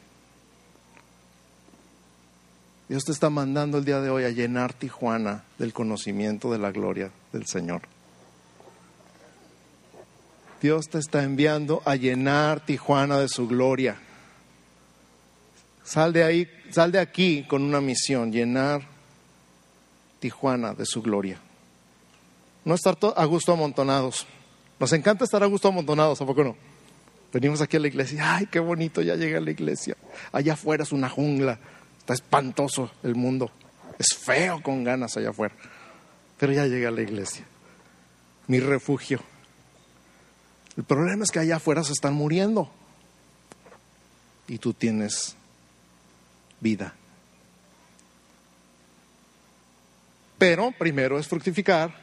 Dios 2.90 3.04
te 3.04 3.12
está 3.12 3.30
mandando 3.30 3.78
el 3.78 3.84
día 3.84 4.00
de 4.00 4.10
hoy 4.10 4.24
a 4.24 4.30
llenar 4.30 4.72
Tijuana 4.72 5.44
del 5.58 5.72
conocimiento 5.72 6.50
de 6.50 6.58
la 6.58 6.72
gloria 6.72 7.12
del 7.32 7.46
Señor. 7.46 7.82
Dios 10.60 10.88
te 10.88 10.98
está 10.98 11.22
enviando 11.22 11.82
a 11.84 11.94
llenar 11.94 12.66
Tijuana 12.66 13.20
de 13.20 13.28
su 13.28 13.46
gloria. 13.46 13.96
Sal 15.84 16.12
de 16.12 16.24
ahí, 16.24 16.50
sal 16.72 16.90
de 16.90 16.98
aquí 16.98 17.44
con 17.44 17.62
una 17.62 17.80
misión, 17.80 18.32
llenar 18.32 18.82
Tijuana 20.18 20.74
de 20.74 20.84
su 20.84 21.00
gloria. 21.00 21.38
No 22.64 22.74
estar 22.74 22.98
a 23.14 23.24
gusto 23.24 23.52
amontonados. 23.52 24.26
Nos 24.80 24.92
encanta 24.94 25.22
estar 25.22 25.44
a 25.44 25.46
gusto 25.46 25.68
amontonados, 25.68 26.20
¿a 26.20 26.26
poco 26.26 26.42
no? 26.42 26.56
Venimos 27.32 27.60
aquí 27.60 27.76
a 27.76 27.80
la 27.80 27.86
iglesia, 27.86 28.34
ay, 28.34 28.46
qué 28.46 28.58
bonito, 28.58 29.00
ya 29.00 29.14
llegué 29.14 29.36
a 29.36 29.40
la 29.40 29.52
iglesia. 29.52 29.96
Allá 30.32 30.54
afuera 30.54 30.82
es 30.82 30.90
una 30.90 31.08
jungla, 31.08 31.60
está 32.00 32.14
espantoso 32.14 32.90
el 33.02 33.14
mundo. 33.14 33.50
Es 33.98 34.16
feo 34.16 34.62
con 34.62 34.82
ganas 34.82 35.16
allá 35.16 35.30
afuera. 35.30 35.54
Pero 36.38 36.52
ya 36.52 36.66
llegué 36.66 36.86
a 36.86 36.90
la 36.90 37.02
iglesia, 37.02 37.44
mi 38.46 38.58
refugio. 38.60 39.20
El 40.76 40.84
problema 40.84 41.24
es 41.24 41.30
que 41.30 41.38
allá 41.38 41.56
afuera 41.56 41.84
se 41.84 41.92
están 41.92 42.14
muriendo 42.14 42.70
y 44.48 44.58
tú 44.58 44.72
tienes 44.72 45.36
vida. 46.60 46.94
Pero 50.38 50.72
primero 50.72 51.18
es 51.18 51.28
fructificar, 51.28 51.94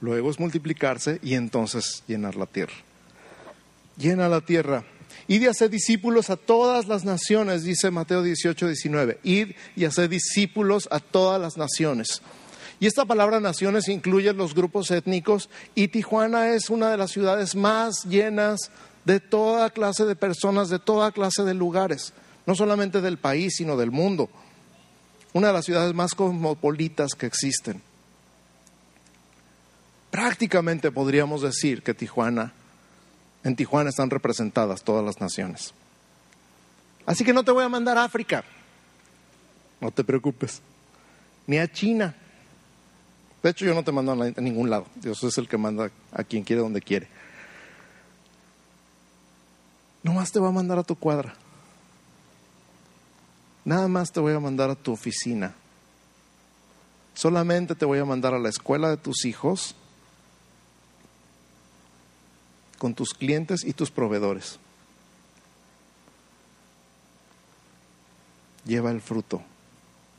luego 0.00 0.30
es 0.30 0.38
multiplicarse 0.38 1.18
y 1.22 1.34
entonces 1.34 2.02
llenar 2.06 2.36
la 2.36 2.44
tierra. 2.44 2.74
Llena 3.96 4.28
la 4.28 4.42
tierra. 4.42 4.84
Id 5.26 5.42
y 5.42 5.46
hacer 5.46 5.70
discípulos 5.70 6.30
a 6.30 6.36
todas 6.36 6.86
las 6.86 7.04
naciones, 7.04 7.62
dice 7.62 7.90
Mateo 7.90 8.22
18, 8.22 8.66
19. 8.66 9.18
Id 9.22 9.52
y 9.76 9.84
hacer 9.84 10.08
discípulos 10.08 10.88
a 10.90 11.00
todas 11.00 11.40
las 11.40 11.56
naciones. 11.56 12.20
Y 12.80 12.86
esta 12.86 13.04
palabra 13.04 13.40
naciones 13.40 13.88
incluye 13.88 14.32
los 14.32 14.54
grupos 14.54 14.90
étnicos 14.90 15.48
y 15.74 15.88
Tijuana 15.88 16.50
es 16.50 16.70
una 16.70 16.90
de 16.90 16.98
las 16.98 17.12
ciudades 17.12 17.54
más 17.54 18.04
llenas 18.04 18.70
de 19.04 19.20
toda 19.20 19.70
clase 19.70 20.04
de 20.04 20.16
personas, 20.16 20.68
de 20.68 20.78
toda 20.78 21.12
clase 21.12 21.44
de 21.44 21.54
lugares, 21.54 22.12
no 22.46 22.54
solamente 22.54 23.00
del 23.00 23.18
país, 23.18 23.54
sino 23.56 23.76
del 23.76 23.90
mundo. 23.90 24.28
Una 25.32 25.48
de 25.48 25.52
las 25.54 25.64
ciudades 25.64 25.94
más 25.94 26.14
cosmopolitas 26.14 27.14
que 27.14 27.26
existen. 27.26 27.80
Prácticamente 30.10 30.92
podríamos 30.92 31.42
decir 31.42 31.82
que 31.82 31.94
Tijuana, 31.94 32.52
en 33.44 33.54
Tijuana 33.54 33.90
están 33.90 34.10
representadas 34.10 34.82
todas 34.82 35.04
las 35.04 35.20
naciones. 35.20 35.72
Así 37.06 37.24
que 37.24 37.32
no 37.32 37.44
te 37.44 37.52
voy 37.52 37.64
a 37.64 37.68
mandar 37.68 37.98
a 37.98 38.04
África, 38.04 38.42
no 39.80 39.90
te 39.90 40.02
preocupes, 40.02 40.60
ni 41.46 41.58
a 41.58 41.70
China, 41.70 42.14
de 43.44 43.50
hecho, 43.50 43.66
yo 43.66 43.74
no 43.74 43.84
te 43.84 43.92
mando 43.92 44.12
a 44.12 44.40
ningún 44.40 44.70
lado. 44.70 44.86
Dios 44.94 45.22
es 45.22 45.36
el 45.36 45.46
que 45.46 45.58
manda 45.58 45.90
a 46.12 46.24
quien 46.24 46.44
quiere, 46.44 46.62
donde 46.62 46.80
quiere. 46.80 47.08
No 50.02 50.14
más 50.14 50.32
te 50.32 50.40
va 50.40 50.48
a 50.48 50.50
mandar 50.50 50.78
a 50.78 50.82
tu 50.82 50.96
cuadra. 50.96 51.34
Nada 53.66 53.86
más 53.86 54.12
te 54.12 54.20
voy 54.20 54.32
a 54.32 54.40
mandar 54.40 54.70
a 54.70 54.74
tu 54.74 54.92
oficina. 54.92 55.52
Solamente 57.12 57.74
te 57.74 57.84
voy 57.84 57.98
a 57.98 58.06
mandar 58.06 58.32
a 58.32 58.38
la 58.38 58.48
escuela 58.48 58.88
de 58.88 58.96
tus 58.96 59.26
hijos 59.26 59.76
con 62.84 62.92
tus 62.92 63.14
clientes 63.14 63.64
y 63.64 63.72
tus 63.72 63.90
proveedores. 63.90 64.58
Lleva 68.66 68.90
el 68.90 69.00
fruto, 69.00 69.40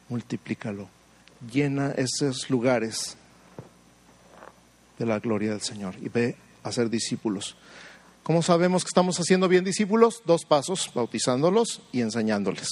multiplícalo, 0.10 0.88
llena 1.54 1.92
esos 1.92 2.50
lugares 2.50 3.18
de 4.98 5.06
la 5.06 5.20
gloria 5.20 5.52
del 5.52 5.62
Señor 5.62 5.94
y 6.02 6.10
ve 6.10 6.38
a 6.64 6.72
ser 6.72 6.90
discípulos. 6.90 7.56
¿Cómo 8.24 8.42
sabemos 8.42 8.84
que 8.84 8.90
estamos 8.90 9.20
haciendo 9.20 9.48
bien 9.48 9.64
discípulos? 9.64 10.24
Dos 10.26 10.44
pasos, 10.44 10.90
bautizándolos 10.96 11.84
y 11.92 12.02
enseñándoles. 12.02 12.70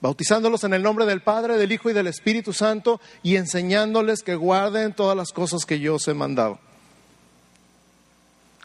Bautizándolos 0.00 0.62
en 0.62 0.74
el 0.74 0.84
nombre 0.84 1.06
del 1.06 1.22
Padre, 1.22 1.56
del 1.56 1.72
Hijo 1.72 1.90
y 1.90 1.92
del 1.92 2.06
Espíritu 2.06 2.52
Santo 2.52 3.00
y 3.24 3.34
enseñándoles 3.34 4.22
que 4.22 4.36
guarden 4.36 4.94
todas 4.94 5.16
las 5.16 5.32
cosas 5.32 5.64
que 5.64 5.80
yo 5.80 5.96
os 5.96 6.06
he 6.06 6.14
mandado. 6.14 6.67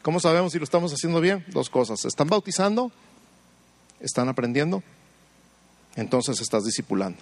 ¿Cómo 0.03 0.19
sabemos 0.19 0.51
si 0.51 0.59
lo 0.59 0.65
estamos 0.65 0.91
haciendo 0.91 1.21
bien? 1.21 1.45
Dos 1.47 1.69
cosas. 1.69 2.03
¿Están 2.03 2.27
bautizando? 2.27 2.91
¿Están 4.01 4.27
aprendiendo? 4.27 4.83
Entonces 5.95 6.41
estás 6.41 6.65
discipulando. 6.65 7.19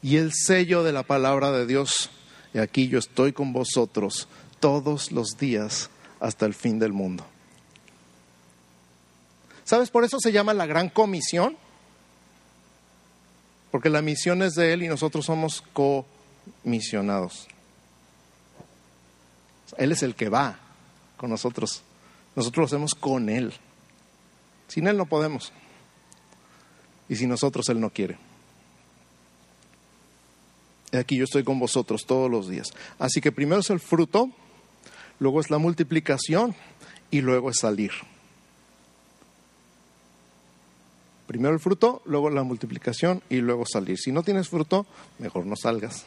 Y 0.00 0.16
el 0.16 0.32
sello 0.32 0.82
de 0.82 0.92
la 0.92 1.02
palabra 1.02 1.52
de 1.52 1.66
Dios, 1.66 2.08
y 2.54 2.58
aquí 2.58 2.88
yo 2.88 2.98
estoy 2.98 3.34
con 3.34 3.52
vosotros 3.52 4.28
todos 4.60 5.12
los 5.12 5.36
días 5.38 5.90
hasta 6.20 6.46
el 6.46 6.54
fin 6.54 6.78
del 6.78 6.94
mundo. 6.94 7.26
¿Sabes? 9.64 9.90
Por 9.90 10.04
eso 10.04 10.18
se 10.20 10.32
llama 10.32 10.54
la 10.54 10.64
gran 10.64 10.88
comisión. 10.88 11.54
Porque 13.70 13.90
la 13.90 14.00
misión 14.00 14.40
es 14.42 14.54
de 14.54 14.72
Él 14.72 14.84
y 14.84 14.88
nosotros 14.88 15.26
somos 15.26 15.62
comisionados. 16.62 17.46
Él 19.76 19.92
es 19.92 20.02
el 20.02 20.14
que 20.14 20.30
va 20.30 20.60
con 21.16 21.30
nosotros. 21.30 21.82
Nosotros 22.36 22.62
lo 22.62 22.66
hacemos 22.66 22.94
con 22.94 23.28
Él. 23.28 23.52
Sin 24.68 24.86
Él 24.86 24.96
no 24.96 25.06
podemos. 25.06 25.52
Y 27.08 27.16
sin 27.16 27.28
nosotros 27.28 27.68
Él 27.68 27.80
no 27.80 27.90
quiere. 27.90 28.18
Aquí 30.92 31.16
yo 31.16 31.24
estoy 31.24 31.44
con 31.44 31.58
vosotros 31.58 32.04
todos 32.06 32.30
los 32.30 32.48
días. 32.48 32.68
Así 32.98 33.20
que 33.20 33.32
primero 33.32 33.60
es 33.60 33.70
el 33.70 33.80
fruto 33.80 34.30
luego 35.18 35.40
es 35.40 35.50
la 35.50 35.58
multiplicación 35.58 36.54
y 37.10 37.20
luego 37.20 37.50
es 37.50 37.58
salir. 37.58 37.92
Primero 41.26 41.54
el 41.54 41.60
fruto, 41.60 42.02
luego 42.04 42.28
la 42.30 42.42
multiplicación 42.42 43.22
y 43.30 43.36
luego 43.36 43.64
salir. 43.66 43.98
Si 43.98 44.12
no 44.12 44.22
tienes 44.22 44.48
fruto, 44.48 44.86
mejor 45.18 45.46
no 45.46 45.56
salgas. 45.56 46.06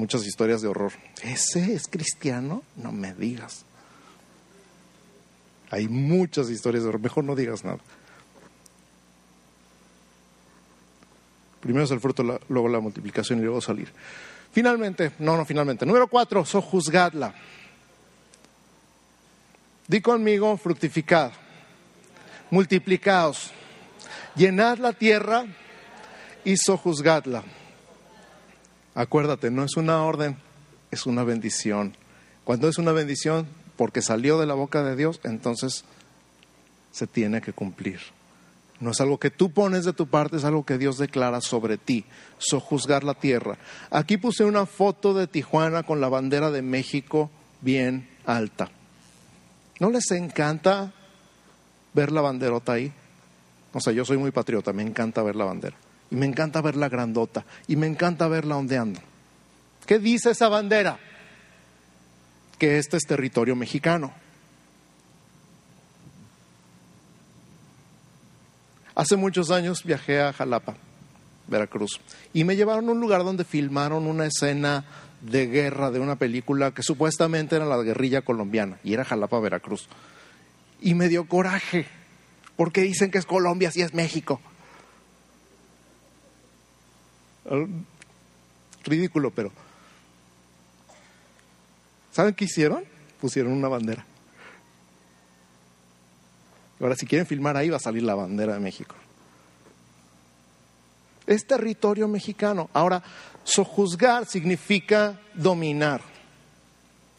Muchas 0.00 0.26
historias 0.26 0.62
de 0.62 0.68
horror. 0.68 0.92
¿Ese 1.22 1.74
es 1.74 1.86
cristiano? 1.86 2.62
No 2.74 2.90
me 2.90 3.12
digas. 3.12 3.66
Hay 5.70 5.88
muchas 5.88 6.48
historias 6.48 6.84
de 6.84 6.88
horror. 6.88 7.02
Mejor 7.02 7.24
no 7.24 7.36
digas 7.36 7.64
nada. 7.64 7.80
Primero 11.60 11.84
es 11.84 11.90
el 11.90 12.00
fruto, 12.00 12.22
luego 12.48 12.68
la 12.70 12.80
multiplicación 12.80 13.40
y 13.40 13.42
luego 13.42 13.60
salir. 13.60 13.92
Finalmente, 14.52 15.12
no, 15.18 15.36
no, 15.36 15.44
finalmente. 15.44 15.84
Número 15.84 16.08
cuatro, 16.08 16.46
sojuzgadla. 16.46 17.34
Di 19.86 20.00
conmigo, 20.00 20.56
fructificad, 20.56 21.30
multiplicaos, 22.50 23.50
llenad 24.34 24.78
la 24.78 24.94
tierra 24.94 25.44
y 26.42 26.56
sojuzgadla. 26.56 27.44
Acuérdate, 29.00 29.50
no 29.50 29.64
es 29.64 29.78
una 29.78 30.04
orden, 30.04 30.36
es 30.90 31.06
una 31.06 31.24
bendición. 31.24 31.96
Cuando 32.44 32.68
es 32.68 32.76
una 32.76 32.92
bendición, 32.92 33.46
porque 33.78 34.02
salió 34.02 34.38
de 34.38 34.44
la 34.44 34.52
boca 34.52 34.82
de 34.82 34.94
Dios, 34.94 35.20
entonces 35.24 35.86
se 36.92 37.06
tiene 37.06 37.40
que 37.40 37.54
cumplir. 37.54 37.98
No 38.78 38.90
es 38.90 39.00
algo 39.00 39.18
que 39.18 39.30
tú 39.30 39.52
pones 39.52 39.86
de 39.86 39.94
tu 39.94 40.06
parte, 40.06 40.36
es 40.36 40.44
algo 40.44 40.66
que 40.66 40.76
Dios 40.76 40.98
declara 40.98 41.40
sobre 41.40 41.78
ti, 41.78 42.04
sojuzgar 42.36 43.02
la 43.02 43.14
tierra. 43.14 43.56
Aquí 43.90 44.18
puse 44.18 44.44
una 44.44 44.66
foto 44.66 45.14
de 45.14 45.26
Tijuana 45.26 45.82
con 45.82 46.02
la 46.02 46.10
bandera 46.10 46.50
de 46.50 46.60
México 46.60 47.30
bien 47.62 48.06
alta. 48.26 48.70
¿No 49.78 49.88
les 49.88 50.10
encanta 50.10 50.92
ver 51.94 52.12
la 52.12 52.20
banderota 52.20 52.74
ahí? 52.74 52.92
O 53.72 53.80
sea, 53.80 53.94
yo 53.94 54.04
soy 54.04 54.18
muy 54.18 54.30
patriota, 54.30 54.74
me 54.74 54.82
encanta 54.82 55.22
ver 55.22 55.36
la 55.36 55.46
bandera. 55.46 55.76
Y 56.10 56.16
me 56.16 56.26
encanta 56.26 56.60
ver 56.60 56.76
la 56.76 56.88
grandota. 56.88 57.44
Y 57.68 57.76
me 57.76 57.86
encanta 57.86 58.28
verla 58.28 58.56
ondeando. 58.56 59.00
¿Qué 59.86 59.98
dice 59.98 60.30
esa 60.30 60.48
bandera? 60.48 60.98
Que 62.58 62.78
este 62.78 62.96
es 62.96 63.04
territorio 63.04 63.56
mexicano. 63.56 64.12
Hace 68.94 69.16
muchos 69.16 69.50
años 69.50 69.82
viajé 69.84 70.20
a 70.20 70.32
Jalapa, 70.32 70.74
Veracruz, 71.48 72.00
y 72.34 72.44
me 72.44 72.54
llevaron 72.54 72.88
a 72.88 72.92
un 72.92 73.00
lugar 73.00 73.24
donde 73.24 73.44
filmaron 73.44 74.06
una 74.06 74.26
escena 74.26 74.84
de 75.22 75.46
guerra 75.46 75.90
de 75.90 76.00
una 76.00 76.16
película 76.16 76.72
que 76.72 76.82
supuestamente 76.82 77.56
era 77.56 77.64
la 77.64 77.82
guerrilla 77.82 78.20
colombiana, 78.20 78.78
y 78.84 78.92
era 78.92 79.06
Jalapa, 79.06 79.40
Veracruz. 79.40 79.88
Y 80.82 80.92
me 80.92 81.08
dio 81.08 81.26
coraje, 81.26 81.86
porque 82.56 82.82
dicen 82.82 83.10
que 83.10 83.16
es 83.16 83.24
Colombia 83.24 83.70
si 83.70 83.80
es 83.80 83.94
México. 83.94 84.40
Ridículo, 88.84 89.30
pero... 89.30 89.52
¿Saben 92.12 92.34
qué 92.34 92.44
hicieron? 92.44 92.84
Pusieron 93.20 93.52
una 93.52 93.68
bandera. 93.68 94.04
Ahora, 96.80 96.96
si 96.96 97.06
quieren 97.06 97.26
filmar 97.26 97.56
ahí, 97.56 97.68
va 97.68 97.76
a 97.76 97.80
salir 97.80 98.02
la 98.02 98.14
bandera 98.14 98.54
de 98.54 98.60
México. 98.60 98.94
Es 101.26 101.46
territorio 101.46 102.08
mexicano. 102.08 102.70
Ahora, 102.72 103.02
sojuzgar 103.44 104.26
significa 104.26 105.20
dominar. 105.34 106.00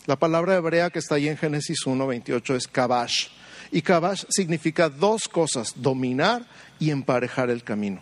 La 0.08 0.16
palabra 0.16 0.56
hebrea 0.56 0.90
que 0.90 1.00
está 1.00 1.16
ahí 1.16 1.28
en 1.28 1.38
Génesis 1.38 1.86
1, 1.86 2.08
28 2.08 2.56
es 2.56 2.68
kabash. 2.68 3.28
Y 3.72 3.82
kabash 3.84 4.26
significa 4.30 4.90
dos 4.90 5.28
cosas, 5.28 5.74
dominar 5.76 6.46
y 6.80 6.90
emparejar 6.90 7.50
el 7.50 7.64
camino. 7.64 8.02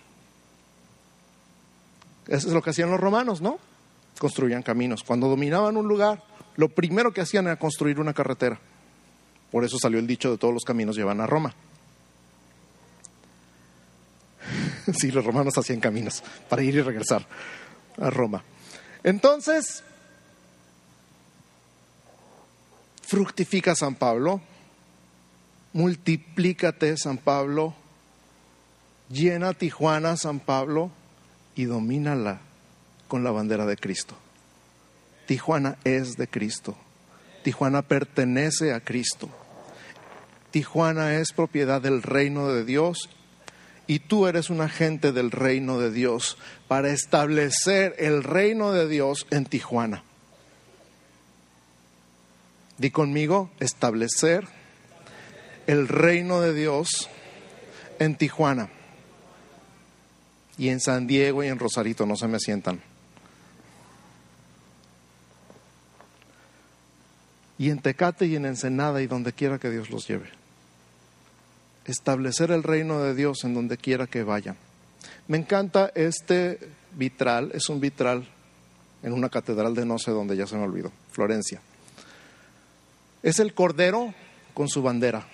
Eso 2.30 2.48
es 2.48 2.54
lo 2.54 2.62
que 2.62 2.70
hacían 2.70 2.92
los 2.92 3.00
romanos, 3.00 3.42
¿no? 3.42 3.60
Construían 4.20 4.62
caminos. 4.62 5.04
Cuando 5.04 5.28
dominaban 5.28 5.76
un 5.78 5.88
lugar, 5.88 6.24
lo 6.58 6.70
primero 6.70 7.12
que 7.12 7.22
hacían 7.22 7.48
era 7.48 7.58
construir 7.58 8.00
una 8.00 8.14
carretera. 8.14 8.60
Por 9.52 9.66
eso 9.66 9.80
salió 9.80 9.98
el 9.98 10.06
dicho 10.06 10.30
de 10.30 10.38
todos 10.38 10.54
los 10.54 10.64
caminos 10.64 10.96
llevan 10.96 11.22
a 11.22 11.26
Roma. 11.26 11.56
sí, 14.94 15.10
los 15.10 15.26
romanos 15.26 15.58
hacían 15.58 15.80
caminos 15.80 16.24
para 16.48 16.62
ir 16.62 16.76
y 16.76 16.82
regresar 16.82 17.26
a 18.00 18.12
Roma. 18.12 18.44
Entonces, 19.04 19.84
fructifica 23.02 23.74
San 23.74 23.96
Pablo, 23.96 24.40
multiplícate 25.74 26.96
San 26.96 27.18
Pablo, 27.18 27.74
llena 29.10 29.54
Tijuana 29.56 30.16
San 30.16 30.40
Pablo 30.40 30.92
y 31.60 31.66
domínala 31.66 32.40
con 33.10 33.26
la 33.26 33.32
bandera 33.32 33.66
de 33.66 33.76
Cristo. 33.76 34.16
Tijuana 35.26 35.76
es 35.84 36.16
de 36.16 36.26
Cristo. 36.26 36.78
Tijuana 37.44 37.82
pertenece 37.82 38.72
a 38.72 38.80
Cristo. 38.80 39.28
Tijuana 40.52 41.16
es 41.16 41.34
propiedad 41.34 41.82
del 41.82 42.02
reino 42.02 42.48
de 42.48 42.64
Dios 42.64 43.10
y 43.88 44.00
tú 44.00 44.26
eres 44.28 44.50
un 44.50 44.62
agente 44.62 45.12
del 45.12 45.32
reino 45.32 45.80
de 45.80 45.92
Dios 45.92 46.38
para 46.70 46.92
establecer 46.92 47.94
el 48.00 48.24
reino 48.24 48.72
de 48.72 48.88
Dios 48.88 49.28
en 49.30 49.44
Tijuana. 49.44 50.06
Di 52.78 52.90
conmigo, 52.90 53.52
establecer 53.60 54.48
el 55.68 55.90
reino 55.90 56.40
de 56.40 56.54
Dios 56.54 57.10
en 58.00 58.16
Tijuana. 58.16 58.70
Y 60.60 60.70
en 60.70 60.80
San 60.80 61.08
Diego 61.08 61.44
y 61.44 61.48
en 61.48 61.58
Rosarito, 61.58 62.06
no 62.06 62.16
se 62.16 62.28
me 62.28 62.40
sientan. 62.40 62.80
y 67.60 67.70
en 67.70 67.80
Tecate 67.80 68.26
y 68.26 68.38
en 68.38 68.46
Ensenada 68.46 69.02
y 69.02 69.08
donde 69.08 69.34
quiera 69.34 69.60
que 69.60 69.70
Dios 69.70 69.92
los 69.92 70.08
lleve. 70.08 70.30
Establecer 71.86 72.52
el 72.52 72.64
reino 72.64 73.04
de 73.04 73.14
Dios 73.14 73.44
en 73.44 73.54
donde 73.54 73.78
quiera 73.78 74.08
que 74.08 74.24
vayan. 74.24 74.56
Me 75.28 75.38
encanta 75.38 75.92
este 75.94 76.58
vitral, 76.96 77.52
es 77.54 77.68
un 77.68 77.82
vitral 77.82 78.26
en 79.04 79.12
una 79.12 79.30
catedral 79.30 79.76
de 79.76 79.86
no 79.86 80.00
sé 80.00 80.12
dónde, 80.12 80.38
ya 80.38 80.48
se 80.48 80.56
me 80.56 80.64
olvidó, 80.64 80.92
Florencia. 81.12 81.62
Es 83.22 83.40
el 83.40 83.54
Cordero 83.54 84.14
con 84.54 84.70
su 84.70 84.82
bandera. 84.82 85.28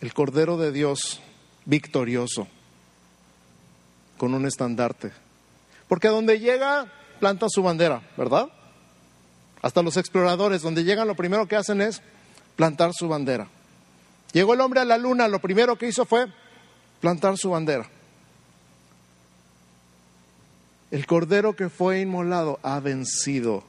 El 0.00 0.12
Cordero 0.12 0.56
de 0.56 0.72
Dios 0.72 1.20
victorioso, 1.64 2.48
con 4.22 4.34
un 4.34 4.46
estandarte. 4.46 5.10
Porque 5.88 6.06
donde 6.06 6.38
llega, 6.38 6.86
planta 7.18 7.46
su 7.48 7.60
bandera, 7.60 8.08
¿verdad? 8.16 8.46
Hasta 9.62 9.82
los 9.82 9.96
exploradores, 9.96 10.62
donde 10.62 10.84
llegan, 10.84 11.08
lo 11.08 11.16
primero 11.16 11.48
que 11.48 11.56
hacen 11.56 11.80
es 11.80 12.02
plantar 12.54 12.92
su 12.94 13.08
bandera. 13.08 13.48
Llegó 14.32 14.54
el 14.54 14.60
hombre 14.60 14.78
a 14.78 14.84
la 14.84 14.96
luna, 14.96 15.26
lo 15.26 15.40
primero 15.40 15.74
que 15.76 15.88
hizo 15.88 16.04
fue 16.06 16.28
plantar 17.00 17.36
su 17.36 17.50
bandera. 17.50 17.88
El 20.92 21.04
cordero 21.04 21.56
que 21.56 21.68
fue 21.68 21.98
inmolado 21.98 22.60
ha 22.62 22.78
vencido. 22.78 23.64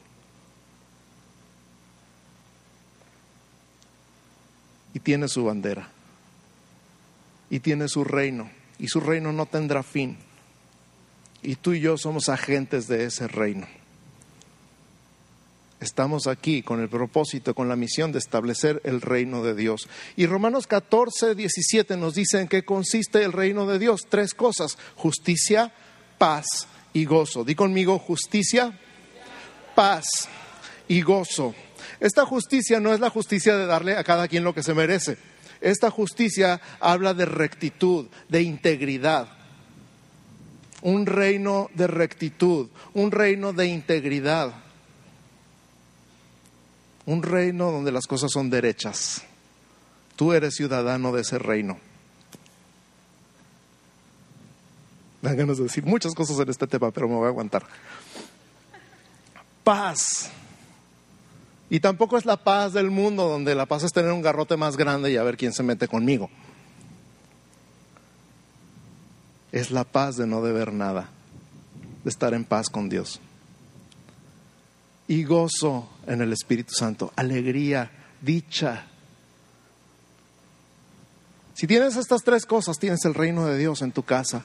Y 4.94 5.00
tiene 5.00 5.28
su 5.28 5.46
bandera. 5.46 5.90
Y 7.50 7.60
tiene 7.60 7.88
su 7.88 8.04
reino. 8.04 8.52
Y 8.78 8.88
su 8.88 9.00
reino 9.00 9.34
no 9.34 9.48
tendrá 9.48 9.82
fin. 9.82 10.16
Y 11.44 11.56
tú 11.56 11.74
y 11.74 11.82
yo 11.82 11.98
somos 11.98 12.30
agentes 12.30 12.88
de 12.88 13.06
ese 13.06 13.28
reino. 13.28 13.68
Estamos 15.82 16.28
aquí 16.28 16.64
con 16.64 16.80
el 16.80 16.88
propósito, 16.88 17.54
con 17.54 17.68
la 17.68 17.76
misión 17.76 18.14
de 18.14 18.20
establecer 18.20 18.80
el 18.86 19.02
reino 19.02 19.44
de 19.44 19.54
Dios. 19.54 19.90
Y 20.16 20.26
Romanos 20.26 20.66
14, 20.66 21.36
17 21.36 21.98
nos 21.98 22.16
dice 22.16 22.40
en 22.40 22.48
qué 22.48 22.64
consiste 22.64 23.22
el 23.24 23.34
reino 23.34 23.68
de 23.68 23.80
Dios. 23.80 24.08
Tres 24.08 24.34
cosas, 24.34 24.78
justicia, 24.96 25.74
paz 26.18 26.46
y 26.94 27.04
gozo. 27.04 27.44
Di 27.44 27.54
conmigo 27.54 28.00
justicia, 28.00 28.80
paz 29.76 30.06
y 30.88 31.02
gozo. 31.02 31.54
Esta 32.00 32.26
justicia 32.26 32.80
no 32.80 32.94
es 32.94 33.02
la 33.02 33.10
justicia 33.10 33.58
de 33.58 33.66
darle 33.66 33.98
a 33.98 34.06
cada 34.06 34.30
quien 34.30 34.46
lo 34.46 34.56
que 34.56 34.64
se 34.64 34.74
merece. 34.74 35.18
Esta 35.60 35.92
justicia 35.92 36.62
habla 36.80 37.14
de 37.14 37.26
rectitud, 37.26 38.08
de 38.30 38.42
integridad. 38.42 39.43
Un 40.84 41.06
reino 41.06 41.70
de 41.74 41.88
rectitud, 41.88 42.70
un 42.94 43.12
reino 43.12 43.54
de 43.54 43.66
integridad. 43.66 44.54
Un 47.06 47.24
reino 47.24 47.72
donde 47.72 47.92
las 47.92 48.06
cosas 48.06 48.32
son 48.32 48.50
derechas. 48.50 49.24
Tú 50.16 50.34
eres 50.34 50.56
ciudadano 50.56 51.12
de 51.12 51.22
ese 51.22 51.40
reino. 51.40 51.80
Dan 55.24 55.38
de 55.38 55.56
decir 55.56 55.86
muchas 55.86 56.14
cosas 56.14 56.38
en 56.40 56.50
este 56.50 56.68
tema, 56.68 56.92
pero 56.92 57.08
me 57.08 57.16
voy 57.16 57.26
a 57.26 57.30
aguantar. 57.30 57.66
Paz. 59.64 60.30
Y 61.70 61.80
tampoco 61.80 62.18
es 62.18 62.26
la 62.26 62.36
paz 62.36 62.74
del 62.74 62.92
mundo, 62.92 63.30
donde 63.30 63.56
la 63.56 63.66
paz 63.66 63.84
es 63.84 63.94
tener 63.94 64.12
un 64.12 64.22
garrote 64.22 64.58
más 64.58 64.76
grande 64.76 65.12
y 65.12 65.16
a 65.16 65.24
ver 65.24 65.38
quién 65.38 65.54
se 65.54 65.64
mete 65.64 65.88
conmigo. 65.88 66.30
Es 69.54 69.70
la 69.70 69.84
paz 69.84 70.18
de 70.18 70.26
no 70.26 70.42
deber 70.42 70.74
nada, 70.74 71.10
de 72.04 72.10
estar 72.10 72.34
en 72.34 72.44
paz 72.44 72.70
con 72.70 72.90
Dios. 72.90 73.22
Y 75.08 75.24
gozo 75.26 75.88
en 76.08 76.22
el 76.22 76.34
Espíritu 76.34 76.74
Santo, 76.74 77.14
alegría, 77.16 77.92
dicha. 78.20 78.88
Si 81.54 81.68
tienes 81.68 81.98
estas 81.98 82.24
tres 82.24 82.48
cosas, 82.48 82.80
tienes 82.80 83.06
el 83.06 83.14
reino 83.14 83.46
de 83.46 83.56
Dios 83.60 83.84
en 83.84 83.92
tu 83.92 84.02
casa. 84.02 84.44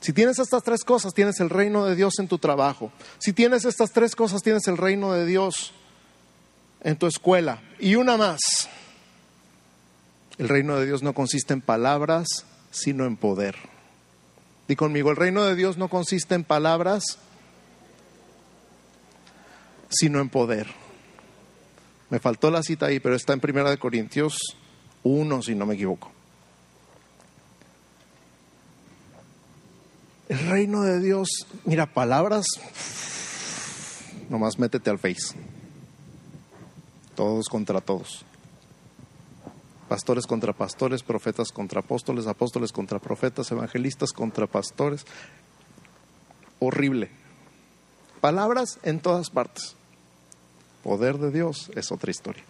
Si 0.00 0.14
tienes 0.14 0.38
estas 0.38 0.62
tres 0.62 0.82
cosas, 0.82 1.12
tienes 1.12 1.38
el 1.40 1.50
reino 1.50 1.84
de 1.84 1.94
Dios 1.94 2.14
en 2.20 2.28
tu 2.28 2.38
trabajo. 2.38 2.90
Si 3.18 3.34
tienes 3.34 3.66
estas 3.66 3.90
tres 3.92 4.16
cosas, 4.16 4.40
tienes 4.40 4.66
el 4.66 4.78
reino 4.78 5.12
de 5.12 5.26
Dios 5.26 5.74
en 6.80 6.96
tu 6.96 7.06
escuela. 7.06 7.60
Y 7.78 7.96
una 7.96 8.16
más. 8.16 8.40
El 10.38 10.48
reino 10.48 10.78
de 10.78 10.86
Dios 10.86 11.02
no 11.02 11.12
consiste 11.12 11.52
en 11.52 11.60
palabras, 11.60 12.26
sino 12.70 13.04
en 13.04 13.18
poder. 13.18 13.56
Di 14.70 14.76
conmigo, 14.76 15.10
el 15.10 15.16
reino 15.16 15.42
de 15.42 15.56
Dios 15.56 15.78
no 15.78 15.88
consiste 15.88 16.36
en 16.36 16.44
palabras, 16.44 17.18
sino 19.88 20.20
en 20.20 20.28
poder. 20.28 20.68
Me 22.08 22.20
faltó 22.20 22.52
la 22.52 22.62
cita 22.62 22.86
ahí, 22.86 23.00
pero 23.00 23.16
está 23.16 23.32
en 23.32 23.40
Primera 23.40 23.68
de 23.68 23.78
Corintios 23.78 24.38
1, 25.02 25.42
si 25.42 25.56
no 25.56 25.66
me 25.66 25.74
equivoco. 25.74 26.12
El 30.28 30.38
reino 30.46 30.82
de 30.82 31.00
Dios, 31.00 31.28
mira, 31.64 31.86
palabras, 31.86 32.46
nomás 34.28 34.56
métete 34.56 34.88
al 34.88 35.00
face. 35.00 35.34
Todos 37.16 37.48
contra 37.48 37.80
todos. 37.80 38.24
Pastores 39.90 40.28
contra 40.28 40.52
pastores, 40.52 41.02
profetas 41.02 41.50
contra 41.50 41.80
apóstoles, 41.80 42.28
apóstoles 42.28 42.70
contra 42.70 43.00
profetas, 43.00 43.50
evangelistas 43.50 44.12
contra 44.12 44.46
pastores. 44.46 45.04
Horrible. 46.60 47.10
Palabras 48.20 48.78
en 48.84 49.00
todas 49.00 49.30
partes. 49.30 49.74
Poder 50.84 51.18
de 51.18 51.32
Dios 51.32 51.72
es 51.74 51.90
otra 51.90 52.12
historia. 52.12 52.44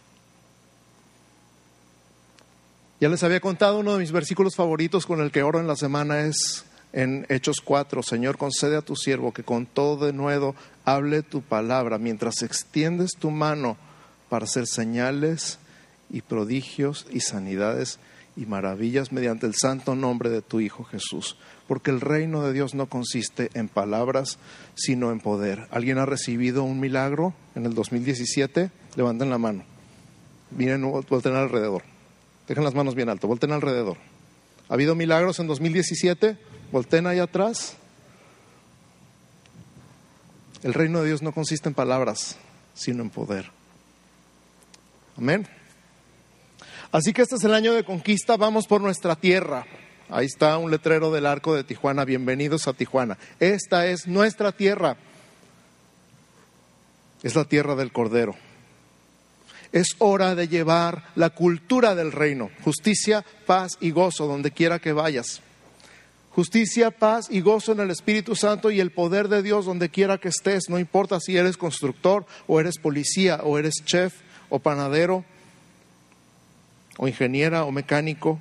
Ya 3.00 3.08
les 3.08 3.22
había 3.22 3.40
contado 3.40 3.78
uno 3.78 3.94
de 3.94 4.00
mis 4.00 4.12
versículos 4.12 4.54
favoritos 4.54 5.06
con 5.06 5.22
el 5.22 5.32
que 5.32 5.42
oro 5.42 5.60
en 5.60 5.66
la 5.66 5.76
semana 5.76 6.20
es 6.20 6.66
en 6.92 7.24
Hechos 7.30 7.62
4, 7.64 8.02
Señor, 8.02 8.36
concede 8.36 8.76
a 8.76 8.82
tu 8.82 8.96
siervo 8.96 9.32
que 9.32 9.44
con 9.44 9.64
todo 9.64 10.04
de 10.04 10.12
nuevo 10.12 10.54
hable 10.84 11.22
tu 11.22 11.40
palabra 11.40 11.96
mientras 11.96 12.42
extiendes 12.42 13.12
tu 13.18 13.30
mano 13.30 13.78
para 14.28 14.44
hacer 14.44 14.66
señales 14.66 15.58
y 16.10 16.22
prodigios 16.22 17.06
y 17.10 17.20
sanidades 17.20 17.98
y 18.36 18.46
maravillas 18.46 19.12
mediante 19.12 19.46
el 19.46 19.54
santo 19.54 19.94
nombre 19.94 20.30
de 20.30 20.42
tu 20.42 20.60
Hijo 20.60 20.84
Jesús. 20.84 21.36
Porque 21.68 21.90
el 21.90 22.00
reino 22.00 22.42
de 22.42 22.52
Dios 22.52 22.74
no 22.74 22.86
consiste 22.86 23.50
en 23.54 23.68
palabras, 23.68 24.38
sino 24.74 25.12
en 25.12 25.20
poder. 25.20 25.68
¿Alguien 25.70 25.98
ha 25.98 26.06
recibido 26.06 26.64
un 26.64 26.80
milagro 26.80 27.34
en 27.54 27.66
el 27.66 27.74
2017? 27.74 28.70
Levanten 28.96 29.30
la 29.30 29.38
mano. 29.38 29.64
Miren, 30.50 30.82
volten 30.82 31.34
alrededor. 31.34 31.82
Dejen 32.48 32.64
las 32.64 32.74
manos 32.74 32.94
bien 32.94 33.08
alto, 33.08 33.28
volten 33.28 33.52
alrededor. 33.52 33.98
¿Ha 34.68 34.74
habido 34.74 34.94
milagros 34.94 35.38
en 35.38 35.46
2017? 35.46 36.36
Volten 36.72 37.06
ahí 37.06 37.18
atrás. 37.18 37.76
El 40.62 40.74
reino 40.74 41.00
de 41.00 41.08
Dios 41.08 41.22
no 41.22 41.32
consiste 41.32 41.68
en 41.68 41.74
palabras, 41.74 42.36
sino 42.74 43.02
en 43.02 43.10
poder. 43.10 43.50
Amén. 45.16 45.46
Así 46.92 47.12
que 47.12 47.22
este 47.22 47.36
es 47.36 47.44
el 47.44 47.54
año 47.54 47.72
de 47.72 47.84
conquista, 47.84 48.36
vamos 48.36 48.66
por 48.66 48.80
nuestra 48.80 49.14
tierra. 49.14 49.64
Ahí 50.08 50.26
está 50.26 50.58
un 50.58 50.72
letrero 50.72 51.12
del 51.12 51.24
arco 51.24 51.54
de 51.54 51.62
Tijuana, 51.62 52.04
bienvenidos 52.04 52.66
a 52.66 52.72
Tijuana. 52.72 53.16
Esta 53.38 53.86
es 53.86 54.08
nuestra 54.08 54.50
tierra. 54.50 54.96
Es 57.22 57.36
la 57.36 57.44
tierra 57.44 57.76
del 57.76 57.92
Cordero. 57.92 58.34
Es 59.70 59.90
hora 59.98 60.34
de 60.34 60.48
llevar 60.48 61.04
la 61.14 61.30
cultura 61.30 61.94
del 61.94 62.10
reino, 62.10 62.50
justicia, 62.64 63.24
paz 63.46 63.78
y 63.80 63.92
gozo 63.92 64.26
donde 64.26 64.50
quiera 64.50 64.80
que 64.80 64.92
vayas. 64.92 65.42
Justicia, 66.30 66.90
paz 66.90 67.28
y 67.30 67.40
gozo 67.40 67.70
en 67.70 67.80
el 67.80 67.92
Espíritu 67.92 68.34
Santo 68.34 68.72
y 68.72 68.80
el 68.80 68.90
poder 68.90 69.28
de 69.28 69.44
Dios 69.44 69.64
donde 69.64 69.90
quiera 69.90 70.18
que 70.18 70.28
estés, 70.28 70.64
no 70.68 70.80
importa 70.80 71.20
si 71.20 71.36
eres 71.36 71.56
constructor 71.56 72.26
o 72.48 72.58
eres 72.58 72.78
policía 72.78 73.42
o 73.44 73.58
eres 73.58 73.74
chef 73.84 74.14
o 74.48 74.58
panadero 74.58 75.24
o 77.00 77.08
ingeniera 77.08 77.64
o 77.64 77.72
mecánico 77.72 78.38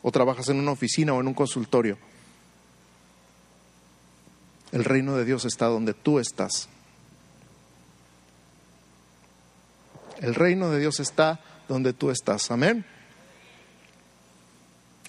o 0.00 0.12
trabajas 0.12 0.48
en 0.48 0.60
una 0.60 0.70
oficina 0.70 1.12
o 1.12 1.20
en 1.20 1.26
un 1.26 1.34
consultorio. 1.34 1.98
El 4.70 4.84
reino 4.84 5.16
de 5.16 5.24
Dios 5.24 5.44
está 5.44 5.66
donde 5.66 5.92
tú 5.92 6.20
estás. 6.20 6.68
El 10.20 10.36
reino 10.36 10.70
de 10.70 10.78
Dios 10.78 11.00
está 11.00 11.40
donde 11.66 11.92
tú 11.92 12.12
estás. 12.12 12.52
Amén. 12.52 12.86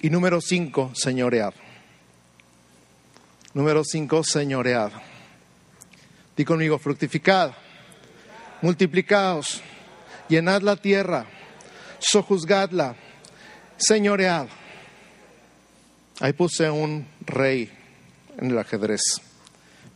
Y 0.01 0.09
número 0.09 0.41
cinco, 0.41 0.91
señorear. 0.95 1.53
Número 3.53 3.83
cinco, 3.83 4.23
señoread. 4.23 4.91
Di 6.35 6.45
conmigo, 6.45 6.79
fructificad, 6.79 7.51
multiplicaos, 8.63 9.61
llenad 10.27 10.63
la 10.63 10.77
tierra, 10.77 11.27
sojuzgadla, 12.01 12.95
señoread. 13.77 14.47
Ahí 16.19 16.33
puse 16.33 16.69
un 16.69 17.07
rey 17.25 17.71
en 18.37 18.51
el 18.51 18.59
ajedrez. 18.59 19.01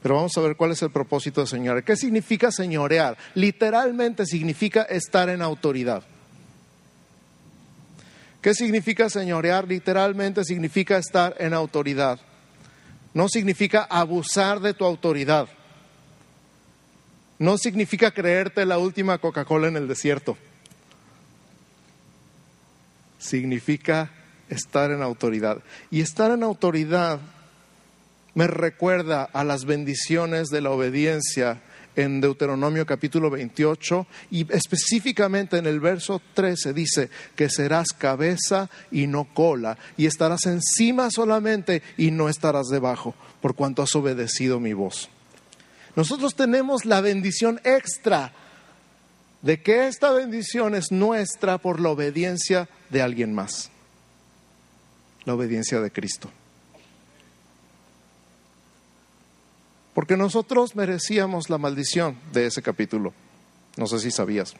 Pero 0.01 0.15
vamos 0.15 0.37
a 0.37 0.41
ver 0.41 0.55
cuál 0.55 0.71
es 0.71 0.81
el 0.81 0.91
propósito 0.91 1.41
de 1.41 1.47
señorear. 1.47 1.83
¿Qué 1.83 1.95
significa 1.95 2.51
señorear? 2.51 3.17
Literalmente 3.33 4.25
significa 4.25 4.83
estar 4.83 5.29
en 5.29 5.41
autoridad. 5.41 6.03
¿Qué 8.41 8.53
significa 8.53 9.09
señorear? 9.09 9.67
Literalmente 9.67 10.43
significa 10.43 10.97
estar 10.97 11.35
en 11.39 11.53
autoridad 11.53 12.19
no 13.15 13.29
significa 13.29 13.87
abusar 13.89 14.59
de 14.59 14.73
tu 14.73 14.83
autoridad. 14.83 15.47
No 17.39 17.57
significa 17.57 18.11
creerte 18.11 18.65
la 18.65 18.77
última 18.77 19.17
Coca-Cola 19.19 19.69
en 19.69 19.77
el 19.77 19.87
desierto. 19.87 20.37
Significa 23.17 24.11
estar 24.49 24.91
en 24.91 25.01
autoridad. 25.01 25.63
Y 25.91 26.01
estar 26.01 26.31
en 26.31 26.43
autoridad 26.43 27.19
me 28.33 28.47
recuerda 28.47 29.23
a 29.23 29.43
las 29.43 29.65
bendiciones 29.65 30.49
de 30.49 30.61
la 30.61 30.71
obediencia 30.71 31.61
en 31.95 32.19
Deuteronomio 32.19 32.85
capítulo 32.85 33.29
28 33.29 34.05
y 34.31 34.51
específicamente 34.53 35.57
en 35.57 35.65
el 35.65 35.79
verso 35.79 36.21
13 36.33 36.73
dice 36.73 37.09
que 37.35 37.49
serás 37.49 37.93
cabeza 37.97 38.69
y 38.91 39.07
no 39.07 39.33
cola 39.33 39.77
y 39.95 40.05
estarás 40.05 40.45
encima 40.45 41.09
solamente 41.09 41.81
y 41.97 42.11
no 42.11 42.27
estarás 42.27 42.67
debajo 42.67 43.15
por 43.41 43.55
cuanto 43.55 43.81
has 43.81 43.95
obedecido 43.95 44.59
mi 44.59 44.73
voz. 44.73 45.09
Nosotros 45.95 46.35
tenemos 46.35 46.83
la 46.83 46.99
bendición 46.99 47.61
extra 47.63 48.33
de 49.45 49.61
que 49.61 49.85
esta 49.85 50.11
bendición 50.11 50.73
es 50.73 50.91
nuestra 50.91 51.59
por 51.59 51.79
la 51.79 51.91
obediencia 51.91 52.67
de 52.89 53.03
alguien 53.03 53.31
más, 53.31 53.69
la 55.23 55.35
obediencia 55.35 55.79
de 55.81 55.91
Cristo. 55.91 56.31
Porque 59.93 60.17
nosotros 60.17 60.75
merecíamos 60.75 61.51
la 61.51 61.59
maldición 61.59 62.17
de 62.33 62.47
ese 62.47 62.63
capítulo. 62.63 63.13
No 63.77 63.85
sé 63.85 63.99
si 63.99 64.09
sabías. 64.09 64.55